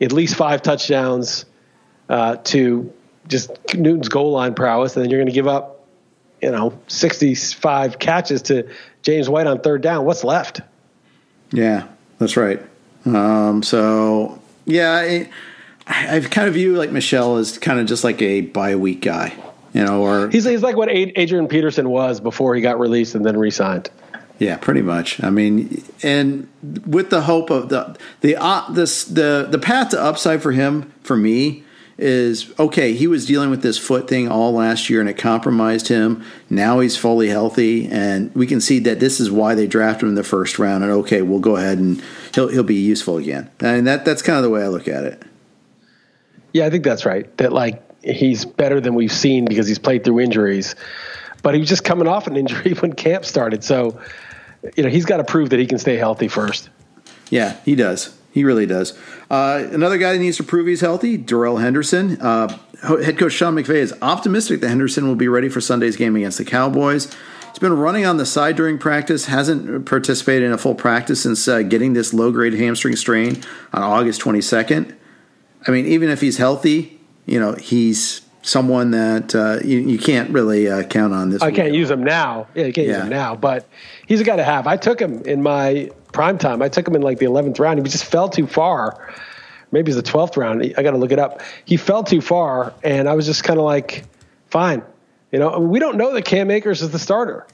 at 0.00 0.12
least 0.12 0.36
five 0.36 0.62
touchdowns 0.62 1.46
uh, 2.08 2.36
to 2.44 2.92
just 3.28 3.50
Newton's 3.74 4.08
goal 4.08 4.32
line 4.32 4.54
prowess, 4.54 4.94
and 4.94 5.02
then 5.02 5.10
you're 5.10 5.18
going 5.18 5.28
to 5.28 5.34
give 5.34 5.48
up, 5.48 5.86
you 6.40 6.50
know, 6.50 6.78
65 6.86 7.98
catches 7.98 8.42
to 8.42 8.68
James 9.02 9.28
White 9.28 9.46
on 9.46 9.60
third 9.60 9.82
down. 9.82 10.04
What's 10.04 10.22
left? 10.22 10.60
Yeah, 11.50 11.88
that's 12.18 12.36
right. 12.36 12.62
Um, 13.04 13.62
so 13.62 14.40
yeah. 14.64 15.00
It, 15.02 15.30
I 15.86 16.20
kind 16.20 16.48
of 16.48 16.54
view 16.54 16.76
like 16.76 16.90
Michel 16.90 17.36
as 17.36 17.58
kind 17.58 17.78
of 17.78 17.86
just 17.86 18.02
like 18.02 18.20
a 18.20 18.40
bye 18.40 18.76
week 18.76 19.02
guy, 19.02 19.34
you 19.72 19.84
know, 19.84 20.02
or 20.02 20.28
he's 20.30 20.44
he's 20.44 20.62
like 20.62 20.76
what 20.76 20.88
Adrian 20.90 21.48
Peterson 21.48 21.88
was 21.88 22.20
before 22.20 22.54
he 22.54 22.60
got 22.60 22.78
released 22.80 23.14
and 23.14 23.24
then 23.24 23.36
re-signed. 23.36 23.90
Yeah, 24.38 24.56
pretty 24.56 24.82
much. 24.82 25.22
I 25.22 25.30
mean, 25.30 25.82
and 26.02 26.48
with 26.86 27.10
the 27.10 27.22
hope 27.22 27.50
of 27.50 27.68
the 27.68 27.96
the 28.20 28.36
uh, 28.36 28.70
this 28.70 29.04
the 29.04 29.46
the 29.48 29.58
path 29.58 29.90
to 29.90 30.02
upside 30.02 30.42
for 30.42 30.52
him 30.52 30.92
for 31.02 31.16
me 31.16 31.64
is 31.98 32.52
okay. 32.58 32.92
He 32.92 33.06
was 33.06 33.24
dealing 33.24 33.48
with 33.48 33.62
this 33.62 33.78
foot 33.78 34.08
thing 34.08 34.28
all 34.28 34.52
last 34.52 34.90
year, 34.90 35.00
and 35.00 35.08
it 35.08 35.16
compromised 35.16 35.88
him. 35.88 36.22
Now 36.50 36.80
he's 36.80 36.96
fully 36.96 37.28
healthy, 37.28 37.86
and 37.86 38.34
we 38.34 38.46
can 38.46 38.60
see 38.60 38.78
that 38.80 39.00
this 39.00 39.20
is 39.20 39.30
why 39.30 39.54
they 39.54 39.66
drafted 39.66 40.02
him 40.02 40.08
in 40.10 40.14
the 40.16 40.24
first 40.24 40.58
round. 40.58 40.84
And 40.84 40.92
okay, 40.92 41.22
we'll 41.22 41.40
go 41.40 41.56
ahead 41.56 41.78
and 41.78 42.02
he'll 42.34 42.48
he'll 42.48 42.62
be 42.62 42.74
useful 42.74 43.16
again. 43.16 43.48
And 43.60 43.86
that 43.86 44.04
that's 44.04 44.20
kind 44.20 44.36
of 44.36 44.42
the 44.42 44.50
way 44.50 44.62
I 44.62 44.68
look 44.68 44.88
at 44.88 45.04
it. 45.04 45.22
Yeah, 46.56 46.64
I 46.64 46.70
think 46.70 46.84
that's 46.84 47.04
right. 47.04 47.36
That 47.36 47.52
like 47.52 47.82
he's 48.02 48.46
better 48.46 48.80
than 48.80 48.94
we've 48.94 49.12
seen 49.12 49.44
because 49.44 49.68
he's 49.68 49.78
played 49.78 50.04
through 50.04 50.20
injuries, 50.20 50.74
but 51.42 51.52
he 51.52 51.60
was 51.60 51.68
just 51.68 51.84
coming 51.84 52.08
off 52.08 52.26
an 52.26 52.34
injury 52.34 52.72
when 52.80 52.94
camp 52.94 53.26
started. 53.26 53.62
So, 53.62 54.00
you 54.74 54.82
know, 54.82 54.88
he's 54.88 55.04
got 55.04 55.18
to 55.18 55.24
prove 55.24 55.50
that 55.50 55.58
he 55.58 55.66
can 55.66 55.78
stay 55.78 55.96
healthy 55.96 56.28
first. 56.28 56.70
Yeah, 57.28 57.58
he 57.66 57.74
does. 57.74 58.16
He 58.32 58.42
really 58.42 58.64
does. 58.64 58.98
Uh, 59.30 59.68
another 59.70 59.98
guy 59.98 60.14
that 60.14 60.18
needs 60.18 60.38
to 60.38 60.44
prove 60.44 60.66
he's 60.66 60.80
healthy, 60.80 61.18
Darrell 61.18 61.58
Henderson. 61.58 62.18
Uh, 62.22 62.56
head 62.80 63.18
coach 63.18 63.32
Sean 63.32 63.54
McVay 63.54 63.76
is 63.76 63.92
optimistic 64.00 64.62
that 64.62 64.68
Henderson 64.68 65.06
will 65.06 65.14
be 65.14 65.28
ready 65.28 65.50
for 65.50 65.60
Sunday's 65.60 65.96
game 65.96 66.16
against 66.16 66.38
the 66.38 66.44
Cowboys. 66.46 67.14
He's 67.50 67.58
been 67.58 67.76
running 67.76 68.06
on 68.06 68.16
the 68.16 68.24
side 68.24 68.56
during 68.56 68.78
practice, 68.78 69.26
hasn't 69.26 69.84
participated 69.84 70.44
in 70.44 70.52
a 70.52 70.58
full 70.58 70.74
practice 70.74 71.22
since 71.22 71.46
uh, 71.48 71.60
getting 71.60 71.92
this 71.92 72.14
low 72.14 72.32
grade 72.32 72.54
hamstring 72.54 72.96
strain 72.96 73.42
on 73.74 73.82
August 73.82 74.22
22nd. 74.22 74.94
I 75.66 75.70
mean, 75.70 75.86
even 75.86 76.10
if 76.10 76.20
he's 76.20 76.38
healthy, 76.38 76.98
you 77.26 77.40
know, 77.40 77.54
he's 77.54 78.22
someone 78.42 78.92
that 78.92 79.34
uh, 79.34 79.58
you, 79.64 79.78
you, 79.78 79.98
can't 79.98 80.30
really 80.30 80.68
uh, 80.70 80.84
count 80.84 81.12
on 81.12 81.30
this. 81.30 81.42
I 81.42 81.50
can't 81.50 81.74
use 81.74 81.90
him 81.90 82.04
now. 82.04 82.46
Yeah, 82.54 82.66
you 82.66 82.72
can't 82.72 82.86
yeah. 82.86 82.94
use 82.94 83.02
him 83.04 83.10
now, 83.10 83.34
but 83.34 83.68
he's 84.06 84.20
a 84.20 84.24
guy 84.24 84.36
to 84.36 84.44
have. 84.44 84.68
I 84.68 84.76
took 84.76 85.00
him 85.00 85.22
in 85.22 85.42
my 85.42 85.90
prime 86.12 86.38
time. 86.38 86.62
I 86.62 86.68
took 86.68 86.86
him 86.86 86.94
in 86.94 87.02
like 87.02 87.18
the 87.18 87.26
11th 87.26 87.58
round. 87.58 87.78
He 87.78 87.84
just 87.90 88.04
fell 88.04 88.28
too 88.28 88.46
far. 88.46 89.12
Maybe 89.72 89.90
it's 89.90 90.00
the 90.00 90.10
12th 90.10 90.36
round. 90.36 90.62
I 90.78 90.82
got 90.82 90.92
to 90.92 90.96
look 90.96 91.10
it 91.10 91.18
up. 91.18 91.42
He 91.64 91.76
fell 91.76 92.04
too 92.04 92.20
far, 92.20 92.72
and 92.84 93.08
I 93.08 93.14
was 93.14 93.26
just 93.26 93.42
kind 93.42 93.58
of 93.58 93.64
like, 93.64 94.04
fine. 94.46 94.82
You 95.32 95.40
know, 95.40 95.58
we 95.58 95.80
don't 95.80 95.96
know 95.96 96.14
that 96.14 96.24
Cam 96.24 96.50
Akers 96.50 96.82
is 96.82 96.90
the 96.90 97.00
starter. 97.00 97.46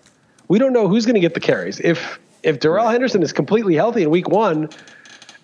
We 0.48 0.58
don't 0.58 0.74
know 0.74 0.88
who's 0.88 1.06
going 1.06 1.14
to 1.14 1.20
get 1.20 1.34
the 1.34 1.40
carries. 1.40 1.80
If 1.80 2.18
if 2.42 2.60
Darrell 2.60 2.88
Henderson 2.88 3.22
is 3.22 3.32
completely 3.32 3.74
healthy 3.76 4.02
in 4.02 4.10
week 4.10 4.28
one, 4.28 4.68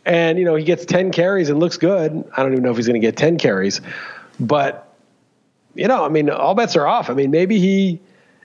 and 0.09 0.38
you 0.38 0.44
know 0.44 0.56
he 0.56 0.64
gets 0.64 0.84
10 0.86 1.12
carries 1.12 1.50
and 1.50 1.61
looks 1.61 1.76
good. 1.76 2.24
I 2.36 2.42
don't 2.42 2.52
even 2.52 2.64
know 2.64 2.70
if 2.70 2.76
he's 2.76 2.88
going 2.88 3.00
to 3.00 3.06
get 3.06 3.16
10 3.16 3.38
carries. 3.38 3.80
But 4.40 4.84
you 5.74 5.86
know 5.86 6.04
i 6.04 6.09
mean 6.09 6.30
all 6.30 6.54
bets 6.54 6.74
are 6.74 6.86
off. 6.86 7.11
I 7.11 7.14
mean 7.14 7.30
maybe 7.30 7.61
he 7.61 8.00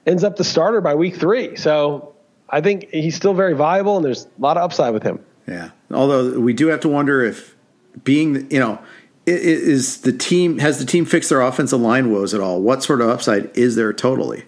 ends 0.05 0.23
up 0.23 0.35
the 0.35 0.43
starter 0.43 0.81
by 0.81 0.93
week 0.93 1.15
three. 1.15 1.55
So 1.55 2.13
i 2.49 2.61
think 2.61 2.89
he's 2.91 3.15
still 3.15 3.33
very 3.33 3.55
viable 3.55 3.95
and 3.95 4.05
there's 4.05 4.25
a 4.25 4.41
lot 4.41 4.57
of 4.57 4.63
upside 4.63 4.93
with 4.93 5.03
him. 5.03 5.23
Yeah. 5.47 5.71
Although 5.89 6.39
we 6.39 6.53
do 6.53 6.67
have 6.67 6.81
to 6.81 6.89
wonder 6.89 7.23
if 7.23 7.55
being 8.03 8.51
you 8.51 8.59
know 8.59 8.79
is 9.25 10.01
the 10.01 10.11
team 10.11 10.57
has 10.59 10.79
the 10.79 10.85
team 10.85 11.05
fixed 11.05 11.29
their 11.29 11.41
offensive 11.41 11.79
line 11.79 12.11
woes 12.11 12.33
at 12.33 12.41
all? 12.41 12.61
What 12.61 12.83
sort 12.83 12.99
of 12.99 13.09
upside 13.09 13.57
is 13.57 13.75
there 13.77 13.93
totally? 13.93 14.43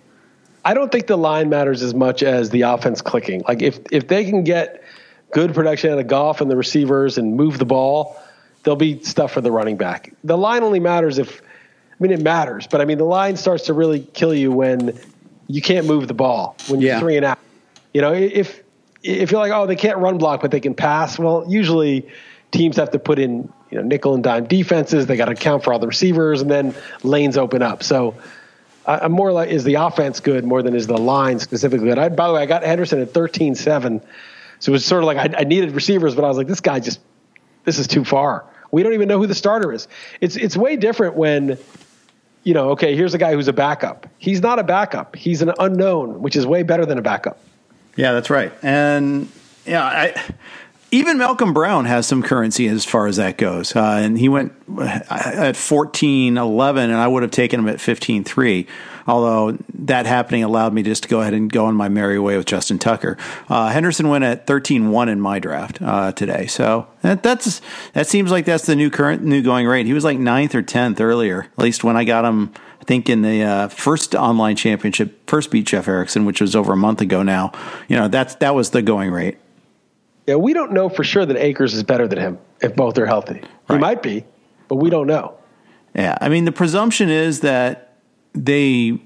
I 0.65 0.73
don't 0.73 0.91
think 0.91 1.07
the 1.07 1.17
line 1.17 1.47
matters 1.47 1.81
as 1.81 1.93
much 1.93 2.23
as 2.23 2.49
the 2.49 2.63
offense 2.63 3.01
clicking. 3.01 3.43
Like 3.47 3.61
if 3.61 3.79
if 3.91 4.07
they 4.09 4.25
can 4.25 4.43
get 4.43 4.83
good 5.31 5.53
production 5.53 5.91
out 5.91 5.99
of 5.99 6.07
Goff 6.07 6.41
and 6.41 6.49
the 6.49 6.55
receivers 6.55 7.17
and 7.17 7.35
move 7.35 7.57
the 7.57 7.65
ball, 7.65 8.17
there'll 8.63 8.75
be 8.75 9.01
stuff 9.03 9.31
for 9.31 9.41
the 9.41 9.51
running 9.51 9.77
back. 9.77 10.13
The 10.23 10.37
line 10.37 10.63
only 10.63 10.79
matters 10.79 11.17
if, 11.17 11.41
I 11.41 11.95
mean, 11.99 12.11
it 12.11 12.21
matters, 12.21 12.67
but 12.67 12.81
I 12.81 12.85
mean, 12.85 12.97
the 12.97 13.05
line 13.05 13.37
starts 13.37 13.65
to 13.65 13.73
really 13.73 14.01
kill 14.01 14.33
you 14.33 14.51
when 14.51 14.97
you 15.47 15.61
can't 15.61 15.85
move 15.85 16.07
the 16.07 16.13
ball 16.13 16.55
when 16.67 16.81
you're 16.81 16.93
yeah. 16.93 16.99
three 16.99 17.17
and 17.17 17.25
out. 17.25 17.39
You 17.93 18.01
know, 18.01 18.13
if 18.13 18.61
if 19.03 19.31
you're 19.31 19.39
like, 19.39 19.51
oh, 19.51 19.67
they 19.67 19.75
can't 19.75 19.99
run 19.99 20.17
block, 20.17 20.41
but 20.41 20.51
they 20.51 20.59
can 20.59 20.73
pass. 20.73 21.19
Well, 21.19 21.45
usually 21.47 22.09
teams 22.51 22.77
have 22.77 22.91
to 22.91 22.99
put 22.99 23.19
in 23.19 23.51
you 23.69 23.77
know 23.77 23.83
nickel 23.83 24.15
and 24.15 24.23
dime 24.23 24.45
defenses. 24.45 25.05
They 25.05 25.15
got 25.15 25.25
to 25.25 25.33
account 25.33 25.63
for 25.63 25.71
all 25.71 25.79
the 25.79 25.87
receivers, 25.87 26.41
and 26.41 26.49
then 26.49 26.75
lanes 27.03 27.37
open 27.37 27.61
up. 27.61 27.83
So 27.83 28.15
I'm 28.85 29.11
more 29.11 29.31
like 29.31 29.49
is 29.49 29.63
the 29.63 29.75
offense 29.75 30.19
good 30.19 30.45
more 30.45 30.61
than 30.61 30.75
is 30.75 30.87
the 30.87 30.97
line 30.97 31.39
specifically 31.39 31.87
good. 31.87 31.99
I, 31.99 32.09
by 32.09 32.27
the 32.27 32.33
way, 32.33 32.41
I 32.41 32.45
got 32.45 32.63
Henderson 32.63 33.01
at 33.01 33.13
13-7. 33.13 34.01
So 34.59 34.71
it 34.71 34.73
was 34.73 34.85
sort 34.85 35.03
of 35.03 35.07
like 35.07 35.17
I, 35.17 35.41
I 35.41 35.43
needed 35.43 35.71
receivers, 35.71 36.15
but 36.15 36.23
I 36.23 36.27
was 36.27 36.37
like, 36.37 36.47
this 36.47 36.61
guy 36.61 36.79
just 36.79 36.99
this 37.63 37.79
is 37.79 37.87
too 37.87 38.03
far. 38.03 38.45
We 38.71 38.83
don't 38.83 38.93
even 38.93 39.07
know 39.07 39.19
who 39.19 39.27
the 39.27 39.35
starter 39.35 39.71
is. 39.71 39.87
It's 40.21 40.35
it's 40.35 40.55
way 40.57 40.75
different 40.75 41.15
when 41.15 41.57
you 42.43 42.53
know, 42.53 42.69
okay, 42.71 42.95
here's 42.95 43.13
a 43.13 43.17
guy 43.17 43.33
who's 43.33 43.47
a 43.47 43.53
backup. 43.53 44.07
He's 44.19 44.39
not 44.39 44.59
a 44.59 44.63
backup. 44.63 45.15
He's 45.15 45.41
an 45.41 45.51
unknown, 45.57 46.21
which 46.21 46.35
is 46.35 46.45
way 46.45 46.61
better 46.61 46.85
than 46.85 46.97
a 46.97 47.01
backup. 47.01 47.39
Yeah, 47.95 48.13
that's 48.13 48.29
right. 48.29 48.53
And 48.61 49.29
yeah, 49.65 49.83
I 49.83 50.23
even 50.95 51.17
Malcolm 51.17 51.53
Brown 51.53 51.83
has 51.85 52.07
some 52.07 52.23
currency 52.23 52.67
as 52.67 52.85
far 52.85 53.07
as 53.07 53.17
that 53.17 53.37
goes. 53.37 53.75
Uh, 53.75 53.99
and 54.01 54.17
he 54.17 54.29
went 54.29 54.53
at 54.79 55.57
14 55.57 56.37
11, 56.37 56.89
and 56.89 56.99
I 56.99 57.05
would 57.05 57.21
have 57.21 57.31
taken 57.31 57.59
him 57.59 57.67
at 57.67 57.81
15 57.81 58.23
3. 58.23 58.67
Although 59.07 59.57
that 59.73 60.05
happening 60.05 60.43
allowed 60.43 60.73
me 60.73 60.81
just 60.81 61.03
to 61.03 61.09
go 61.09 61.21
ahead 61.21 61.33
and 61.33 61.51
go 61.51 61.65
on 61.65 61.75
my 61.75 61.89
merry 61.89 62.17
way 62.17 62.37
with 62.37 62.47
Justin 62.47 62.79
Tucker. 62.79 63.17
Uh, 63.49 63.69
Henderson 63.69 64.09
went 64.09 64.23
at 64.23 64.47
13 64.47 64.89
1 64.89 65.09
in 65.09 65.19
my 65.19 65.37
draft 65.37 65.81
uh, 65.81 66.13
today. 66.13 66.47
So 66.47 66.87
that, 67.01 67.21
that's 67.21 67.61
that 67.93 68.07
seems 68.07 68.31
like 68.31 68.45
that's 68.45 68.65
the 68.65 68.75
new 68.75 68.89
current 68.89 69.21
new 69.21 69.43
going 69.43 69.67
rate. 69.67 69.85
He 69.85 69.93
was 69.93 70.05
like 70.05 70.17
ninth 70.17 70.55
or 70.55 70.63
10th 70.63 71.01
earlier, 71.01 71.47
at 71.57 71.63
least 71.63 71.83
when 71.83 71.97
I 71.97 72.05
got 72.05 72.25
him. 72.25 72.53
I 72.81 72.83
think 72.85 73.09
in 73.09 73.21
the 73.21 73.43
uh, 73.43 73.67
first 73.67 74.15
online 74.15 74.55
championship, 74.55 75.27
first 75.29 75.51
beat 75.51 75.65
Jeff 75.65 75.87
Erickson, 75.87 76.23
which 76.25 76.39
was 76.39 76.55
over 76.55 76.73
a 76.73 76.77
month 76.77 77.01
ago 77.01 77.21
now. 77.21 77.51
You 77.87 77.97
know 77.97 78.07
that's 78.07 78.35
that 78.35 78.55
was 78.55 78.69
the 78.69 78.81
going 78.81 79.11
rate. 79.11 79.37
Yeah, 80.27 80.35
we 80.35 80.53
don't 80.53 80.71
know 80.71 80.89
for 80.89 81.03
sure 81.03 81.25
that 81.25 81.37
Akers 81.37 81.73
is 81.73 81.83
better 81.83 82.07
than 82.07 82.17
him 82.17 82.39
if 82.61 82.75
both 82.75 82.97
are 82.97 83.05
healthy. 83.05 83.41
Right. 83.67 83.75
He 83.75 83.77
might 83.77 84.01
be, 84.01 84.25
but 84.67 84.75
we 84.75 84.89
don't 84.89 85.07
know. 85.07 85.37
Yeah, 85.93 86.17
I 86.19 86.29
mean 86.29 86.45
the 86.45 86.51
presumption 86.51 87.09
is 87.09 87.41
that 87.41 87.97
they 88.33 88.99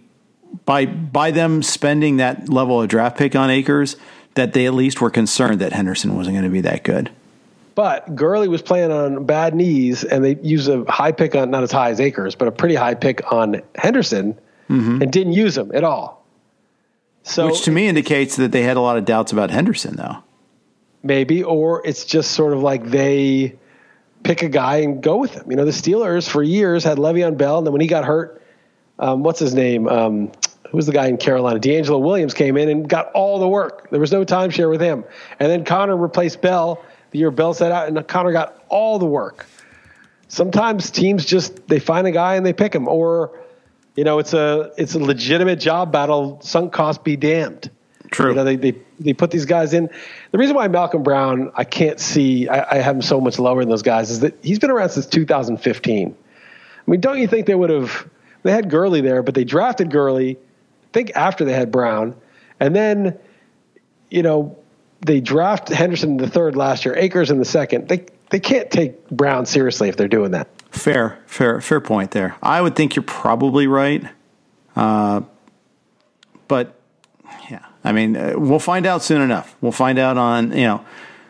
by 0.66 0.86
by 0.86 1.32
them 1.32 1.62
spending 1.62 2.18
that 2.18 2.50
level 2.50 2.82
of 2.82 2.88
draft 2.88 3.18
pick 3.18 3.36
on 3.36 3.50
Akers 3.50 3.96
that 4.36 4.54
they 4.54 4.66
at 4.66 4.74
least 4.74 5.02
were 5.02 5.10
concerned 5.10 5.60
that 5.60 5.74
Henderson 5.74 6.16
wasn't 6.16 6.36
going 6.36 6.46
to 6.46 6.50
be 6.50 6.62
that 6.62 6.84
good. 6.84 7.12
But 7.76 8.16
Gurley 8.16 8.48
was 8.48 8.62
playing 8.62 8.92
on 8.92 9.26
bad 9.26 9.56
knees, 9.56 10.04
and 10.04 10.24
they 10.24 10.36
used 10.42 10.70
a 10.70 10.84
high 10.90 11.12
pick 11.12 11.36
on 11.36 11.50
not 11.50 11.64
as 11.64 11.72
high 11.72 11.92
as 11.92 12.00
Akers, 12.00 12.36
but 12.36 12.48
a 12.48 12.52
pretty 12.52 12.76
high 12.76 12.94
pick 12.94 13.32
on 13.32 13.62
Henderson, 13.76 14.38
mm-hmm. 14.70 15.02
and 15.02 15.12
didn't 15.12 15.34
use 15.34 15.58
him 15.58 15.72
at 15.74 15.84
all. 15.84 16.26
So, 17.24 17.48
which 17.48 17.62
to 17.64 17.72
me 17.72 17.88
indicates 17.88 18.36
that 18.38 18.52
they 18.52 18.64
had 18.64 18.76
a 18.76 18.82
lot 18.82 18.98
of 18.98 19.06
doubts 19.06 19.32
about 19.32 19.50
Henderson, 19.52 19.96
though 19.96 20.24
maybe, 21.04 21.44
or 21.44 21.86
it's 21.86 22.06
just 22.06 22.32
sort 22.32 22.54
of 22.54 22.62
like 22.62 22.86
they 22.86 23.58
pick 24.24 24.44
a 24.44 24.50
guy 24.50 24.78
and 24.78 25.02
go 25.02 25.18
with 25.18 25.34
him. 25.34 25.50
You 25.50 25.58
know, 25.58 25.66
the 25.66 25.72
Steelers 25.72 26.28
for 26.28 26.44
years 26.44 26.84
had 26.84 26.98
Le'Veon 26.98 27.38
Bell, 27.38 27.60
and 27.60 27.68
then 27.68 27.72
when 27.72 27.82
he 27.82 27.88
got 27.88 28.06
hurt, 28.06 28.42
um, 28.98 29.24
what's 29.24 29.40
his 29.40 29.54
name? 29.54 29.88
Um, 29.88 30.32
who 30.70 30.78
was 30.78 30.86
the 30.86 30.92
guy 30.94 31.08
in 31.08 31.18
Carolina? 31.18 31.60
DeAngelo 31.60 32.02
Williams 32.02 32.34
came 32.34 32.58
in 32.58 32.70
and 32.70 32.88
got 32.88 33.12
all 33.14 33.40
the 33.40 33.48
work. 33.48 33.90
There 33.90 34.00
was 34.00 34.12
no 34.12 34.24
timeshare 34.24 34.70
with 34.70 34.82
him. 34.82 35.04
And 35.40 35.50
then 35.50 35.64
Conner 35.66 35.98
replaced 35.98 36.42
Bell 36.42 36.84
the 37.12 37.20
year 37.20 37.32
Bell 37.32 37.54
set 37.54 37.72
out, 37.72 37.88
and 37.88 38.08
Conner 38.08 38.32
got 38.32 38.64
all 38.70 39.00
the 39.00 39.06
work. 39.06 39.46
Sometimes 40.28 40.92
teams 40.92 41.26
just 41.26 41.68
they 41.68 41.80
find 41.80 42.06
a 42.06 42.12
guy 42.12 42.36
and 42.36 42.46
they 42.46 42.54
pick 42.54 42.74
him, 42.74 42.88
or 42.88 43.40
you 43.96 44.04
know, 44.04 44.20
it's 44.20 44.34
a 44.34 44.72
it's 44.78 44.94
a 44.94 45.00
legitimate 45.00 45.60
job 45.60 45.92
battle. 45.92 46.40
Sunk 46.42 46.72
cost 46.72 47.04
be 47.04 47.16
damned. 47.16 47.72
True. 48.12 48.30
You 48.30 48.36
know, 48.36 48.44
they, 48.44 48.56
they 48.56 48.76
they 49.00 49.14
put 49.14 49.32
these 49.32 49.46
guys 49.46 49.74
in. 49.74 49.90
The 50.32 50.38
reason 50.38 50.56
why 50.56 50.68
Malcolm 50.68 51.04
Brown, 51.04 51.52
I 51.56 51.64
can't 51.64 52.00
see, 52.00 52.48
I, 52.48 52.78
I 52.78 52.82
have 52.82 52.96
him 52.96 53.02
so 53.02 53.22
much 53.22 53.40
lower 53.40 53.62
than 53.62 53.70
those 53.70 53.84
guys, 53.84 54.10
is 54.10 54.22
that 54.22 54.38
he's 54.44 54.60
been 54.60 54.72
around 54.72 54.90
since 54.90 55.06
2015. 55.06 56.16
I 56.16 56.92
mean, 56.92 57.00
don't 57.00 57.20
you 57.20 57.28
think 57.28 57.46
they 57.46 57.56
would 57.56 57.70
have? 57.70 58.08
They 58.44 58.52
had 58.52 58.70
Gurley 58.70 59.02
there, 59.02 59.22
but 59.22 59.36
they 59.36 59.44
drafted 59.44 59.92
Gurley. 59.92 60.38
I 60.38 60.92
think 60.92 61.12
after 61.16 61.46
they 61.46 61.54
had 61.54 61.72
Brown, 61.72 62.16
and 62.60 62.76
then, 62.76 63.20
you 64.10 64.24
know, 64.24 64.58
they 65.02 65.22
draft 65.22 65.70
Henderson 65.70 66.12
in 66.12 66.18
the 66.18 66.30
third 66.30 66.56
last 66.56 66.86
year, 66.86 66.96
Akers 66.96 67.32
in 67.32 67.38
the 67.38 67.46
second. 67.46 67.88
They 67.88 68.06
they 68.32 68.40
can't 68.40 68.70
take 68.70 69.10
Brown 69.10 69.46
seriously 69.46 69.90
if 69.90 69.98
they're 69.98 70.08
doing 70.08 70.32
that. 70.32 70.48
Fair, 70.72 71.20
fair, 71.26 71.62
fair 71.62 71.80
point 71.80 72.12
there. 72.12 72.36
I 72.44 72.62
would 72.62 72.76
think 72.76 72.96
you're 72.96 73.04
probably 73.04 73.66
right, 73.66 74.04
uh, 74.76 75.22
but 76.48 76.80
I 77.84 77.92
mean, 77.92 78.16
uh, 78.16 78.34
we'll 78.36 78.60
find 78.60 78.86
out 78.86 79.04
soon 79.04 79.22
enough. 79.22 79.56
We'll 79.62 79.72
find 79.72 79.98
out 80.00 80.18
on 80.18 80.52
you 80.52 80.64
know, 80.64 80.86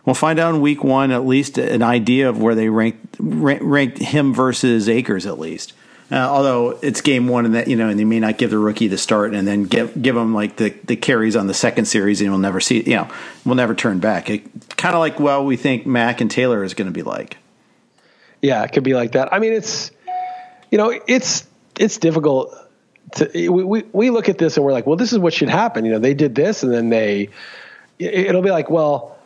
we'll 0.05 0.15
find 0.15 0.39
out 0.39 0.55
in 0.55 0.61
week 0.61 0.83
one 0.83 1.11
at 1.11 1.25
least 1.25 1.57
an 1.57 1.83
idea 1.83 2.29
of 2.29 2.41
where 2.41 2.55
they 2.55 2.69
ranked 2.69 3.17
ranked 3.19 3.99
him 3.99 4.33
versus 4.33 4.89
Akers 4.89 5.25
at 5.25 5.39
least. 5.39 5.73
Uh, 6.11 6.15
although 6.15 6.71
it's 6.81 7.01
game 7.01 7.27
one 7.27 7.45
and 7.45 7.53
that 7.53 7.67
you 7.67 7.75
know, 7.75 7.87
and 7.87 7.99
they 7.99 8.05
may 8.05 8.19
not 8.19 8.39
give 8.39 8.49
the 8.49 8.57
rookie 8.57 8.87
the 8.87 8.97
start 8.97 9.35
and 9.35 9.47
then 9.47 9.65
give 9.65 10.01
give 10.01 10.17
him 10.17 10.33
like 10.33 10.55
the, 10.55 10.69
the 10.85 10.95
carries 10.95 11.35
on 11.35 11.45
the 11.45 11.53
second 11.53 11.85
series 11.85 12.19
and 12.19 12.31
we'll 12.31 12.39
never 12.39 12.59
see 12.59 12.81
you 12.81 12.95
know 12.95 13.07
we'll 13.45 13.55
never 13.55 13.75
turn 13.75 13.99
back. 13.99 14.25
Kind 14.25 14.95
of 14.95 14.99
like 14.99 15.19
well 15.19 15.45
we 15.45 15.55
think 15.55 15.85
Mack 15.85 16.19
and 16.19 16.31
Taylor 16.31 16.63
is 16.63 16.73
going 16.73 16.87
to 16.87 16.93
be 16.93 17.03
like. 17.03 17.37
Yeah, 18.41 18.63
it 18.63 18.71
could 18.71 18.83
be 18.83 18.93
like 18.93 19.11
that. 19.11 19.31
I 19.33 19.39
mean, 19.39 19.53
it's 19.53 19.91
you 20.71 20.79
know 20.79 20.99
it's 21.07 21.45
it's 21.77 21.97
difficult 21.97 22.55
to, 23.15 23.49
we, 23.49 23.83
we 23.91 24.09
look 24.09 24.29
at 24.29 24.37
this 24.37 24.57
and 24.57 24.65
we're 24.65 24.71
like, 24.71 24.85
well, 24.85 24.95
this 24.95 25.13
is 25.13 25.19
what 25.19 25.33
should 25.33 25.49
happen. 25.49 25.85
You 25.85 25.91
know, 25.91 25.99
they 25.99 26.13
did 26.13 26.35
this 26.35 26.63
and 26.63 26.73
then 26.73 26.89
they, 26.89 27.29
it'll 27.97 28.41
be 28.41 28.51
like, 28.51 28.69
well, 28.69 29.19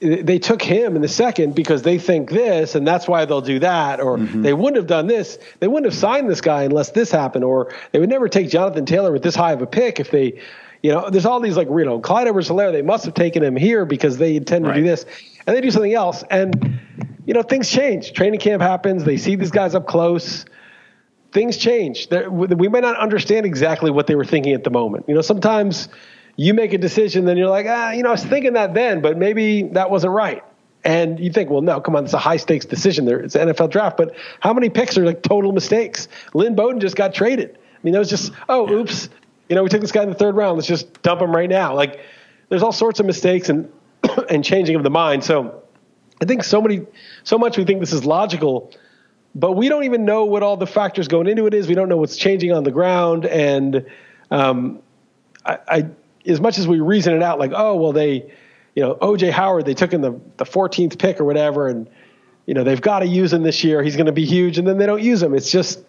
they 0.00 0.38
took 0.38 0.62
him 0.62 0.94
in 0.94 1.02
the 1.02 1.08
second 1.08 1.54
because 1.54 1.82
they 1.82 1.98
think 1.98 2.30
this 2.30 2.74
and 2.74 2.86
that's 2.86 3.08
why 3.08 3.24
they'll 3.24 3.40
do 3.40 3.58
that 3.58 4.00
or 4.00 4.16
mm-hmm. 4.16 4.42
they 4.42 4.52
wouldn't 4.52 4.76
have 4.76 4.86
done 4.86 5.08
this 5.08 5.38
they 5.58 5.66
wouldn't 5.66 5.90
have 5.90 5.98
signed 5.98 6.30
this 6.30 6.40
guy 6.40 6.62
unless 6.62 6.90
this 6.90 7.10
happened 7.10 7.42
or 7.42 7.74
they 7.90 7.98
would 7.98 8.08
never 8.08 8.28
take 8.28 8.48
jonathan 8.48 8.86
taylor 8.86 9.10
with 9.10 9.24
this 9.24 9.34
high 9.34 9.52
of 9.52 9.60
a 9.60 9.66
pick 9.66 9.98
if 9.98 10.12
they 10.12 10.40
you 10.82 10.92
know 10.92 11.10
there's 11.10 11.26
all 11.26 11.40
these 11.40 11.56
like 11.56 11.68
you 11.68 11.84
know 11.84 11.98
clyde 11.98 12.28
edwards 12.28 12.48
helaire 12.48 12.70
they 12.70 12.82
must 12.82 13.04
have 13.04 13.14
taken 13.14 13.42
him 13.42 13.56
here 13.56 13.84
because 13.84 14.18
they 14.18 14.36
intend 14.36 14.64
right. 14.64 14.74
to 14.74 14.80
do 14.80 14.86
this 14.86 15.04
and 15.46 15.56
they 15.56 15.60
do 15.60 15.70
something 15.70 15.94
else 15.94 16.22
and 16.30 16.78
you 17.26 17.34
know 17.34 17.42
things 17.42 17.68
change 17.68 18.12
training 18.12 18.38
camp 18.38 18.62
happens 18.62 19.02
they 19.02 19.16
see 19.16 19.34
these 19.34 19.50
guys 19.50 19.74
up 19.74 19.86
close 19.88 20.44
things 21.32 21.56
change. 21.56 22.08
we 22.30 22.68
may 22.68 22.80
not 22.80 22.96
understand 22.96 23.46
exactly 23.46 23.90
what 23.90 24.06
they 24.06 24.14
were 24.14 24.24
thinking 24.24 24.54
at 24.54 24.64
the 24.64 24.70
moment. 24.70 25.04
You 25.08 25.14
know, 25.14 25.20
sometimes 25.20 25.88
you 26.36 26.54
make 26.54 26.72
a 26.72 26.78
decision, 26.78 27.24
then 27.24 27.36
you're 27.36 27.50
like, 27.50 27.66
ah, 27.68 27.90
you 27.90 28.02
know, 28.02 28.10
I 28.10 28.12
was 28.12 28.24
thinking 28.24 28.54
that 28.54 28.74
then, 28.74 29.00
but 29.00 29.18
maybe 29.18 29.64
that 29.72 29.90
wasn't 29.90 30.12
right. 30.12 30.42
And 30.84 31.18
you 31.18 31.30
think, 31.30 31.50
well, 31.50 31.60
no, 31.60 31.80
come 31.80 31.96
on, 31.96 32.04
it's 32.04 32.14
a 32.14 32.18
high 32.18 32.36
stakes 32.36 32.64
decision. 32.64 33.04
There, 33.04 33.18
it's 33.18 33.34
an 33.34 33.48
NFL 33.48 33.70
draft, 33.70 33.96
but 33.96 34.14
how 34.40 34.54
many 34.54 34.70
picks 34.70 34.96
are 34.96 35.04
like 35.04 35.22
total 35.22 35.52
mistakes? 35.52 36.08
Lynn 36.34 36.54
Bowden 36.54 36.80
just 36.80 36.96
got 36.96 37.12
traded. 37.12 37.58
I 37.58 37.78
mean, 37.82 37.92
that 37.92 37.98
was 37.98 38.08
just, 38.08 38.32
oh, 38.48 38.70
oops, 38.70 39.08
you 39.48 39.56
know, 39.56 39.62
we 39.62 39.68
took 39.68 39.80
this 39.80 39.92
guy 39.92 40.02
in 40.02 40.08
the 40.08 40.14
third 40.14 40.36
round. 40.36 40.56
Let's 40.56 40.68
just 40.68 41.02
dump 41.02 41.20
him 41.20 41.34
right 41.34 41.48
now. 41.48 41.74
Like, 41.74 42.00
there's 42.48 42.62
all 42.62 42.72
sorts 42.72 43.00
of 43.00 43.06
mistakes 43.06 43.48
and 43.48 43.70
and 44.30 44.44
changing 44.44 44.76
of 44.76 44.84
the 44.84 44.90
mind. 44.90 45.24
So, 45.24 45.62
I 46.22 46.24
think 46.24 46.44
so 46.44 46.60
many, 46.60 46.86
so 47.24 47.38
much 47.38 47.56
we 47.58 47.64
think 47.64 47.80
this 47.80 47.92
is 47.92 48.04
logical 48.04 48.72
but 49.34 49.52
we 49.52 49.68
don't 49.68 49.84
even 49.84 50.04
know 50.04 50.24
what 50.24 50.42
all 50.42 50.56
the 50.56 50.66
factors 50.66 51.08
going 51.08 51.26
into 51.26 51.46
it 51.46 51.54
is. 51.54 51.68
We 51.68 51.74
don't 51.74 51.88
know 51.88 51.96
what's 51.96 52.16
changing 52.16 52.52
on 52.52 52.64
the 52.64 52.70
ground, 52.70 53.24
and 53.26 53.86
um, 54.30 54.80
I, 55.44 55.58
I, 55.68 55.86
as 56.26 56.40
much 56.40 56.58
as 56.58 56.66
we 56.66 56.80
reason 56.80 57.14
it 57.14 57.22
out, 57.22 57.38
like, 57.38 57.52
oh 57.54 57.76
well, 57.76 57.92
they, 57.92 58.30
you 58.74 58.82
know, 58.82 58.94
OJ 58.96 59.30
Howard, 59.30 59.64
they 59.64 59.74
took 59.74 59.92
in 59.92 60.00
the 60.00 60.20
the 60.36 60.44
14th 60.44 60.98
pick 60.98 61.20
or 61.20 61.24
whatever, 61.24 61.68
and 61.68 61.88
you 62.46 62.54
know 62.54 62.64
they've 62.64 62.80
got 62.80 63.00
to 63.00 63.06
use 63.06 63.32
him 63.32 63.42
this 63.42 63.62
year. 63.62 63.82
He's 63.82 63.96
going 63.96 64.06
to 64.06 64.12
be 64.12 64.24
huge, 64.24 64.58
and 64.58 64.66
then 64.66 64.78
they 64.78 64.86
don't 64.86 65.02
use 65.02 65.22
him. 65.22 65.34
It's 65.34 65.50
just, 65.50 65.80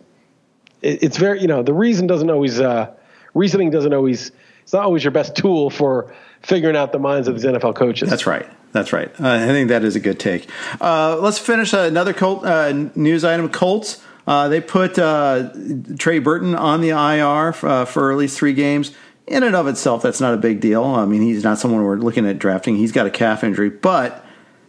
it, 0.82 1.04
it's 1.04 1.18
very, 1.18 1.42
you 1.42 1.48
know, 1.48 1.64
the 1.64 1.74
reason 1.74 2.08
doesn't 2.08 2.30
always, 2.30 2.60
uh, 2.60 2.94
reasoning 3.34 3.70
doesn't 3.72 3.94
always, 3.94 4.32
it's 4.64 4.74
not 4.74 4.84
always 4.84 5.04
your 5.04 5.12
best 5.12 5.36
tool 5.36 5.70
for 5.70 6.14
figuring 6.42 6.76
out 6.76 6.92
the 6.92 7.00
minds 7.00 7.28
of 7.28 7.36
these 7.36 7.46
NFL 7.46 7.76
coaches. 7.76 8.10
That's 8.10 8.28
right. 8.28 8.50
That's 8.72 8.94
right. 8.94 9.10
Uh, 9.20 9.30
I 9.30 9.48
think 9.48 9.70
that 9.70 9.84
is 9.84 9.96
a 9.96 10.00
good 10.00 10.20
take. 10.20 10.50
Uh, 10.80 11.18
let's 11.18 11.40
finish 11.40 11.74
another 11.74 12.14
Colt 12.14 12.46
uh, 12.46 12.72
news 12.96 13.24
item. 13.24 13.50
Colts. 13.50 14.02
Uh, 14.28 14.48
they 14.48 14.62
put 14.62 15.00
uh, 15.00 15.50
Trey 15.98 16.20
Burton 16.20 16.54
on 16.54 16.82
the 16.82 16.90
IR 16.90 17.56
uh, 17.66 17.86
for 17.86 18.12
at 18.12 18.18
least 18.18 18.38
three 18.38 18.54
games. 18.54 18.92
In 19.26 19.42
and 19.44 19.56
of 19.56 19.68
itself, 19.68 20.04
that's 20.04 20.22
not 20.22 20.34
a 20.34 20.38
big 20.38 20.60
deal. 20.60 20.84
I 20.84 21.06
mean, 21.06 21.22
he's 21.22 21.44
not 21.44 21.58
someone 21.58 21.84
we're 21.84 21.98
looking 21.98 22.28
at 22.28 22.38
drafting. 22.38 22.76
He's 22.76 22.92
got 22.92 23.08
a 23.08 23.12
calf 23.12 23.44
injury, 23.44 23.70
but 23.70 24.24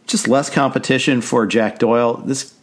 just 0.06 0.28
less 0.28 0.48
competition 0.48 1.20
for 1.20 1.46
Jack 1.46 1.78
Doyle. 1.78 2.14
This 2.18 2.54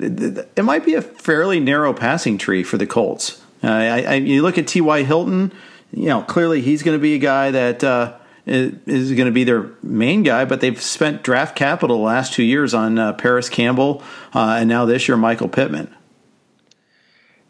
it 0.00 0.64
might 0.64 0.84
be 0.84 0.94
a 0.94 1.02
fairly 1.02 1.58
narrow 1.58 1.92
passing 1.92 2.38
tree 2.38 2.62
for 2.62 2.78
the 2.78 2.86
Colts. 2.86 3.42
I, 3.62 4.04
I, 4.04 4.14
you 4.14 4.42
look 4.42 4.56
at 4.56 4.68
T.Y. 4.68 5.02
Hilton. 5.02 5.52
You 5.92 6.06
know, 6.06 6.22
clearly 6.22 6.60
he's 6.60 6.82
going 6.82 6.96
to 6.96 7.02
be 7.02 7.14
a 7.14 7.18
guy 7.18 7.50
that 7.50 8.17
is 8.48 9.12
going 9.12 9.26
to 9.26 9.32
be 9.32 9.44
their 9.44 9.70
main 9.82 10.22
guy, 10.22 10.44
but 10.44 10.60
they've 10.60 10.80
spent 10.80 11.22
draft 11.22 11.56
capital 11.56 11.98
the 11.98 12.02
last 12.02 12.32
two 12.32 12.42
years 12.42 12.74
on 12.74 12.98
uh, 12.98 13.12
Parris 13.12 13.48
Campbell 13.48 14.02
uh, 14.34 14.56
and 14.60 14.68
now 14.68 14.84
this 14.84 15.08
year 15.08 15.16
Michael 15.16 15.48
Pittman. 15.48 15.94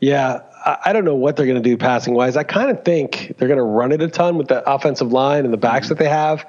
Yeah, 0.01 0.42
I 0.64 0.92
don't 0.92 1.05
know 1.05 1.14
what 1.14 1.36
they're 1.36 1.46
going 1.46 1.62
to 1.62 1.68
do 1.68 1.76
passing 1.76 2.14
wise. 2.14 2.36
I 2.36 2.44
kind 2.44 2.70
of 2.70 2.84
think 2.84 3.34
they're 3.38 3.49
going 3.49 3.59
to 3.59 3.64
run 3.64 3.92
it 3.92 4.03
a 4.03 4.09
ton 4.09 4.36
with 4.36 4.49
the 4.49 4.68
offensive 4.70 5.12
line 5.12 5.44
and 5.44 5.53
the 5.53 5.59
backs 5.59 5.88
that 5.88 5.99
they 5.99 6.09
have 6.09 6.44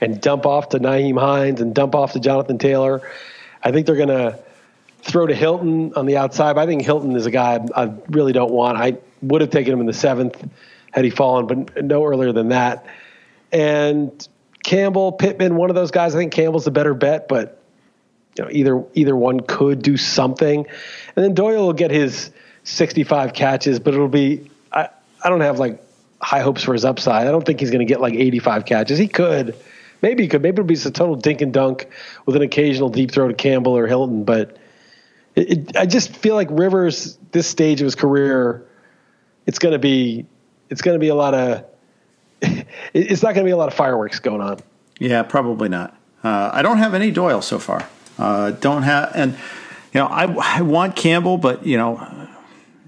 and 0.00 0.20
dump 0.20 0.46
off 0.46 0.70
to 0.70 0.78
Nyheim 0.78 1.18
Hines 1.18 1.60
and 1.60 1.74
dump 1.74 1.94
off 1.94 2.12
to 2.14 2.20
Jonathan 2.20 2.58
Taylor. 2.58 3.08
I 3.62 3.70
think 3.70 3.86
they're 3.86 3.96
going 3.96 4.08
to 4.08 4.38
throw 5.02 5.26
to 5.26 5.34
Hilton 5.34 5.94
on 5.94 6.06
the 6.06 6.16
outside. 6.16 6.58
I 6.58 6.66
think 6.66 6.82
Hilton 6.82 7.14
is 7.16 7.26
a 7.26 7.30
guy 7.30 7.64
I 7.74 7.92
really 8.08 8.32
don't 8.32 8.52
want. 8.52 8.78
I 8.78 8.98
would 9.22 9.40
have 9.40 9.50
taken 9.50 9.72
him 9.72 9.80
in 9.80 9.86
the 9.86 9.92
seventh 9.92 10.44
had 10.92 11.04
he 11.04 11.10
fallen, 11.10 11.46
but 11.46 11.84
no 11.84 12.04
earlier 12.04 12.32
than 12.32 12.48
that. 12.48 12.86
And 13.52 14.26
Campbell, 14.64 15.12
Pittman, 15.12 15.56
one 15.56 15.70
of 15.70 15.76
those 15.76 15.90
guys. 15.90 16.14
I 16.14 16.18
think 16.18 16.32
Campbell's 16.32 16.64
the 16.64 16.70
better 16.70 16.94
bet, 16.94 17.28
but 17.28 17.62
you 18.36 18.44
know, 18.44 18.50
either 18.50 18.84
either 18.94 19.14
one 19.14 19.40
could 19.40 19.82
do 19.82 19.96
something. 19.96 20.66
And 21.16 21.24
then 21.24 21.34
Doyle 21.34 21.66
will 21.66 21.72
get 21.72 21.90
his 21.90 22.30
65 22.64 23.34
catches, 23.34 23.78
but 23.80 23.94
it'll 23.94 24.08
be 24.08 24.50
I, 24.72 24.88
I 25.22 25.28
don't 25.28 25.40
have 25.40 25.58
like 25.58 25.82
high 26.20 26.40
hopes 26.40 26.62
for 26.62 26.72
his 26.72 26.84
upside. 26.84 27.26
I 27.26 27.30
don't 27.30 27.44
think 27.44 27.60
he's 27.60 27.70
going 27.70 27.86
to 27.86 27.90
get 27.92 28.00
like 28.00 28.14
85 28.14 28.64
catches. 28.64 28.98
He 28.98 29.08
could. 29.08 29.56
Maybe 30.00 30.24
he 30.24 30.28
could. 30.28 30.42
Maybe 30.42 30.54
it'll 30.54 30.64
be 30.64 30.74
just 30.74 30.86
a 30.86 30.90
total 30.90 31.16
dink 31.16 31.42
and 31.42 31.52
dunk 31.52 31.88
with 32.26 32.36
an 32.36 32.42
occasional 32.42 32.88
deep 32.88 33.12
throw 33.12 33.28
to 33.28 33.34
Campbell 33.34 33.76
or 33.76 33.86
Hilton, 33.86 34.24
but 34.24 34.56
it, 35.34 35.50
it, 35.50 35.76
I 35.76 35.86
just 35.86 36.16
feel 36.16 36.34
like 36.34 36.48
Rivers 36.50 37.18
this 37.30 37.46
stage 37.46 37.80
of 37.80 37.84
his 37.84 37.94
career 37.94 38.66
it's 39.46 39.58
going 39.58 39.72
to 39.72 39.78
be 39.78 40.26
it's 40.70 40.82
going 40.82 40.94
to 40.94 40.98
be 40.98 41.08
a 41.08 41.14
lot 41.14 41.34
of 41.34 41.64
it's 42.94 43.22
not 43.22 43.34
going 43.34 43.44
to 43.44 43.48
be 43.48 43.52
a 43.52 43.56
lot 43.56 43.68
of 43.68 43.74
fireworks 43.74 44.18
going 44.18 44.40
on. 44.40 44.60
Yeah, 44.98 45.22
probably 45.22 45.68
not. 45.68 45.96
Uh, 46.22 46.50
I 46.52 46.62
don't 46.62 46.78
have 46.78 46.94
any 46.94 47.10
Doyle 47.10 47.42
so 47.42 47.58
far. 47.58 47.88
Uh, 48.18 48.52
don't 48.52 48.82
have, 48.82 49.12
and 49.14 49.32
you 49.32 50.00
know, 50.00 50.06
I, 50.06 50.58
I 50.58 50.62
want 50.62 50.94
Campbell, 50.96 51.38
but 51.38 51.66
you 51.66 51.76
know, 51.76 51.96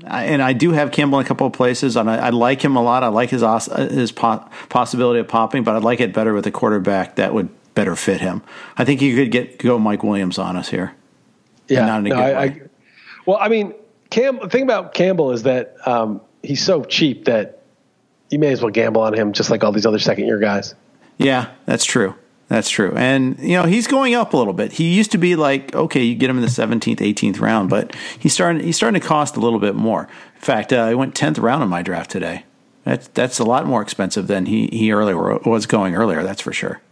I, 0.07 0.25
and 0.25 0.43
I 0.43 0.53
do 0.53 0.73
have 0.73 0.93
Campbell 0.93 1.19
in 1.19 1.25
a 1.25 1.29
couple 1.29 1.47
of 1.47 1.53
places, 1.53 1.97
and 1.97 2.11
I, 2.11 2.27
I 2.27 2.31
like 2.31 2.63
him 2.63 2.77
a 2.77 2.83
lot. 2.83 3.03
I 3.03 3.09
like 3.09 3.31
his 3.31 3.43
his 3.77 4.13
po- 4.13 4.49
possibility 4.69 5.21
of 5.21 5.29
popping, 5.29 5.65
but 5.65 5.75
I'd 5.77 5.83
like 5.83 6.01
it 6.01 6.13
better 6.13 6.35
with 6.35 6.47
a 6.47 6.51
quarterback 6.51 7.17
that 7.17 7.35
would 7.35 7.49
better 7.75 7.97
fit 7.97 8.21
him. 8.21 8.43
I 8.77 8.85
think 8.85 9.03
you 9.03 9.17
could 9.17 9.33
get 9.33 9.59
go 9.59 9.79
Mike 9.79 10.03
Williams 10.03 10.39
on 10.39 10.57
us 10.57 10.69
here. 10.69 10.95
Yeah, 11.69 11.87
not 11.87 12.01
in 12.01 12.07
a 12.07 12.09
no, 12.11 12.17
good 12.17 12.37
way. 12.37 12.63
well, 13.27 13.39
I 13.41 13.49
mean, 13.49 13.75
Cam. 14.11 14.39
The 14.39 14.49
thing 14.49 14.63
about 14.63 14.95
Campbell 14.95 15.33
is 15.33 15.45
that 15.45 15.77
um, 15.87 16.21
he's 16.43 16.65
so 16.65 16.85
cheap 16.85 17.25
that 17.25 17.64
you 18.31 18.39
may 18.39 18.53
as 18.53 18.63
well 18.63 18.71
gamble 18.71 19.03
on 19.03 19.15
him, 19.15 19.33
just 19.33 19.51
like 19.51 19.65
all 19.65 19.73
these 19.73 19.87
other 19.87 19.99
second 19.99 20.27
year 20.27 20.39
guys. 20.39 20.75
Yeah, 21.19 21.51
that's 21.67 21.85
true. 21.85 22.15
That's 22.49 22.69
true. 22.69 22.93
And, 22.95 23.39
you 23.39 23.57
know, 23.57 23.65
he's 23.65 23.87
going 23.87 24.15
up 24.15 24.35
a 24.35 24.37
little 24.37 24.53
bit. 24.53 24.73
He 24.73 24.95
used 24.95 25.13
to 25.13 25.19
be 25.19 25.35
like, 25.35 25.75
okay, 25.75 26.03
you 26.03 26.15
get 26.15 26.29
him 26.29 26.37
in 26.37 26.43
the 26.43 26.49
17th, 26.49 26.99
18th 26.99 27.41
round, 27.41 27.71
but 27.71 27.95
he's 28.19 28.35
starting, 28.35 28.63
he's 28.63 28.77
starting 28.77 29.01
to 29.01 29.07
cost 29.07 29.37
a 29.37 29.41
little 29.41 29.59
bit 29.59 29.75
more. 29.75 30.09
In 30.35 30.41
fact, 30.41 30.73
uh, 30.73 30.89
he 30.89 30.95
went 30.95 31.15
10th 31.15 31.41
round 31.41 31.63
in 31.63 31.69
my 31.69 31.83
draft 31.83 32.11
today. 32.11 32.45
That's, 32.85 33.09
that's 33.09 33.39
a 33.39 33.45
lot 33.45 33.67
more 33.67 33.81
expensive 33.81 34.27
than 34.27 34.45
he, 34.45 34.67
he 34.67 34.93
earlier 34.93 35.39
was 35.39 35.65
going 35.65 35.95
earlier. 35.95 36.23
That's 36.23 36.43
for 36.43 36.53
sure. 36.53 36.83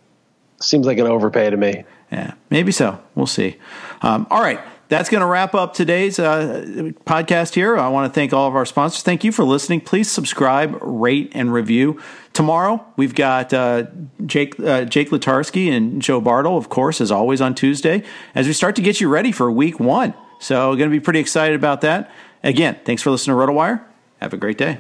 Seems 0.61 0.87
like 0.87 0.97
an 0.99 1.07
overpay 1.07 1.51
to 1.51 1.57
me. 1.57 1.85
Yeah, 2.11 2.35
maybe 2.49 2.73
so. 2.73 2.99
We'll 3.15 3.27
see. 3.27 3.57
Um, 4.01 4.27
all 4.31 4.41
right 4.41 4.61
that's 4.93 5.09
going 5.09 5.23
to 5.23 5.27
wrap 5.27 5.55
up 5.55 5.73
today's 5.73 6.19
uh, 6.19 6.93
podcast 7.07 7.55
here. 7.55 7.79
I 7.79 7.89
want 7.89 8.13
to 8.13 8.15
thank 8.15 8.35
all 8.35 8.47
of 8.47 8.55
our 8.55 8.67
sponsors. 8.67 9.03
Thank 9.03 9.25
you 9.25 9.33
for 9.33 9.43
listening. 9.43 9.81
Please 9.81 10.11
subscribe, 10.11 10.77
rate, 10.83 11.33
and 11.35 11.51
review. 11.51 11.99
Tomorrow, 12.35 12.85
we've 12.97 13.15
got 13.15 13.55
uh, 13.55 13.85
Jake, 14.27 14.61
uh, 14.61 14.85
Jake 14.85 15.09
Latarsky 15.09 15.71
and 15.71 16.03
Joe 16.03 16.21
Bartle, 16.21 16.59
of 16.59 16.69
course, 16.69 17.01
as 17.01 17.11
always 17.11 17.41
on 17.41 17.55
Tuesday, 17.55 18.03
as 18.35 18.47
we 18.47 18.53
start 18.53 18.77
to 18.77 18.83
get 18.83 19.01
you 19.01 19.09
ready 19.09 19.33
for 19.33 19.51
week 19.51 19.81
one. 19.81 20.13
So, 20.41 20.77
going 20.77 20.91
to 20.91 20.95
be 20.95 21.01
pretty 21.01 21.21
excited 21.21 21.57
about 21.57 21.81
that. 21.81 22.11
Again, 22.45 22.79
thanks 22.85 23.01
for 23.01 23.11
listening 23.11 23.35
to 23.35 23.43
RotoWire. 23.43 23.83
Have 24.21 24.35
a 24.35 24.37
great 24.37 24.59
day. 24.59 24.79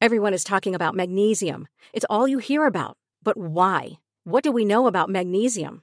Everyone 0.00 0.32
is 0.32 0.44
talking 0.44 0.74
about 0.74 0.94
magnesium. 0.94 1.68
It's 1.92 2.06
all 2.08 2.26
you 2.26 2.38
hear 2.38 2.64
about. 2.64 2.96
But 3.22 3.36
why? 3.36 3.98
What 4.24 4.42
do 4.42 4.50
we 4.50 4.64
know 4.64 4.86
about 4.86 5.10
magnesium? 5.10 5.82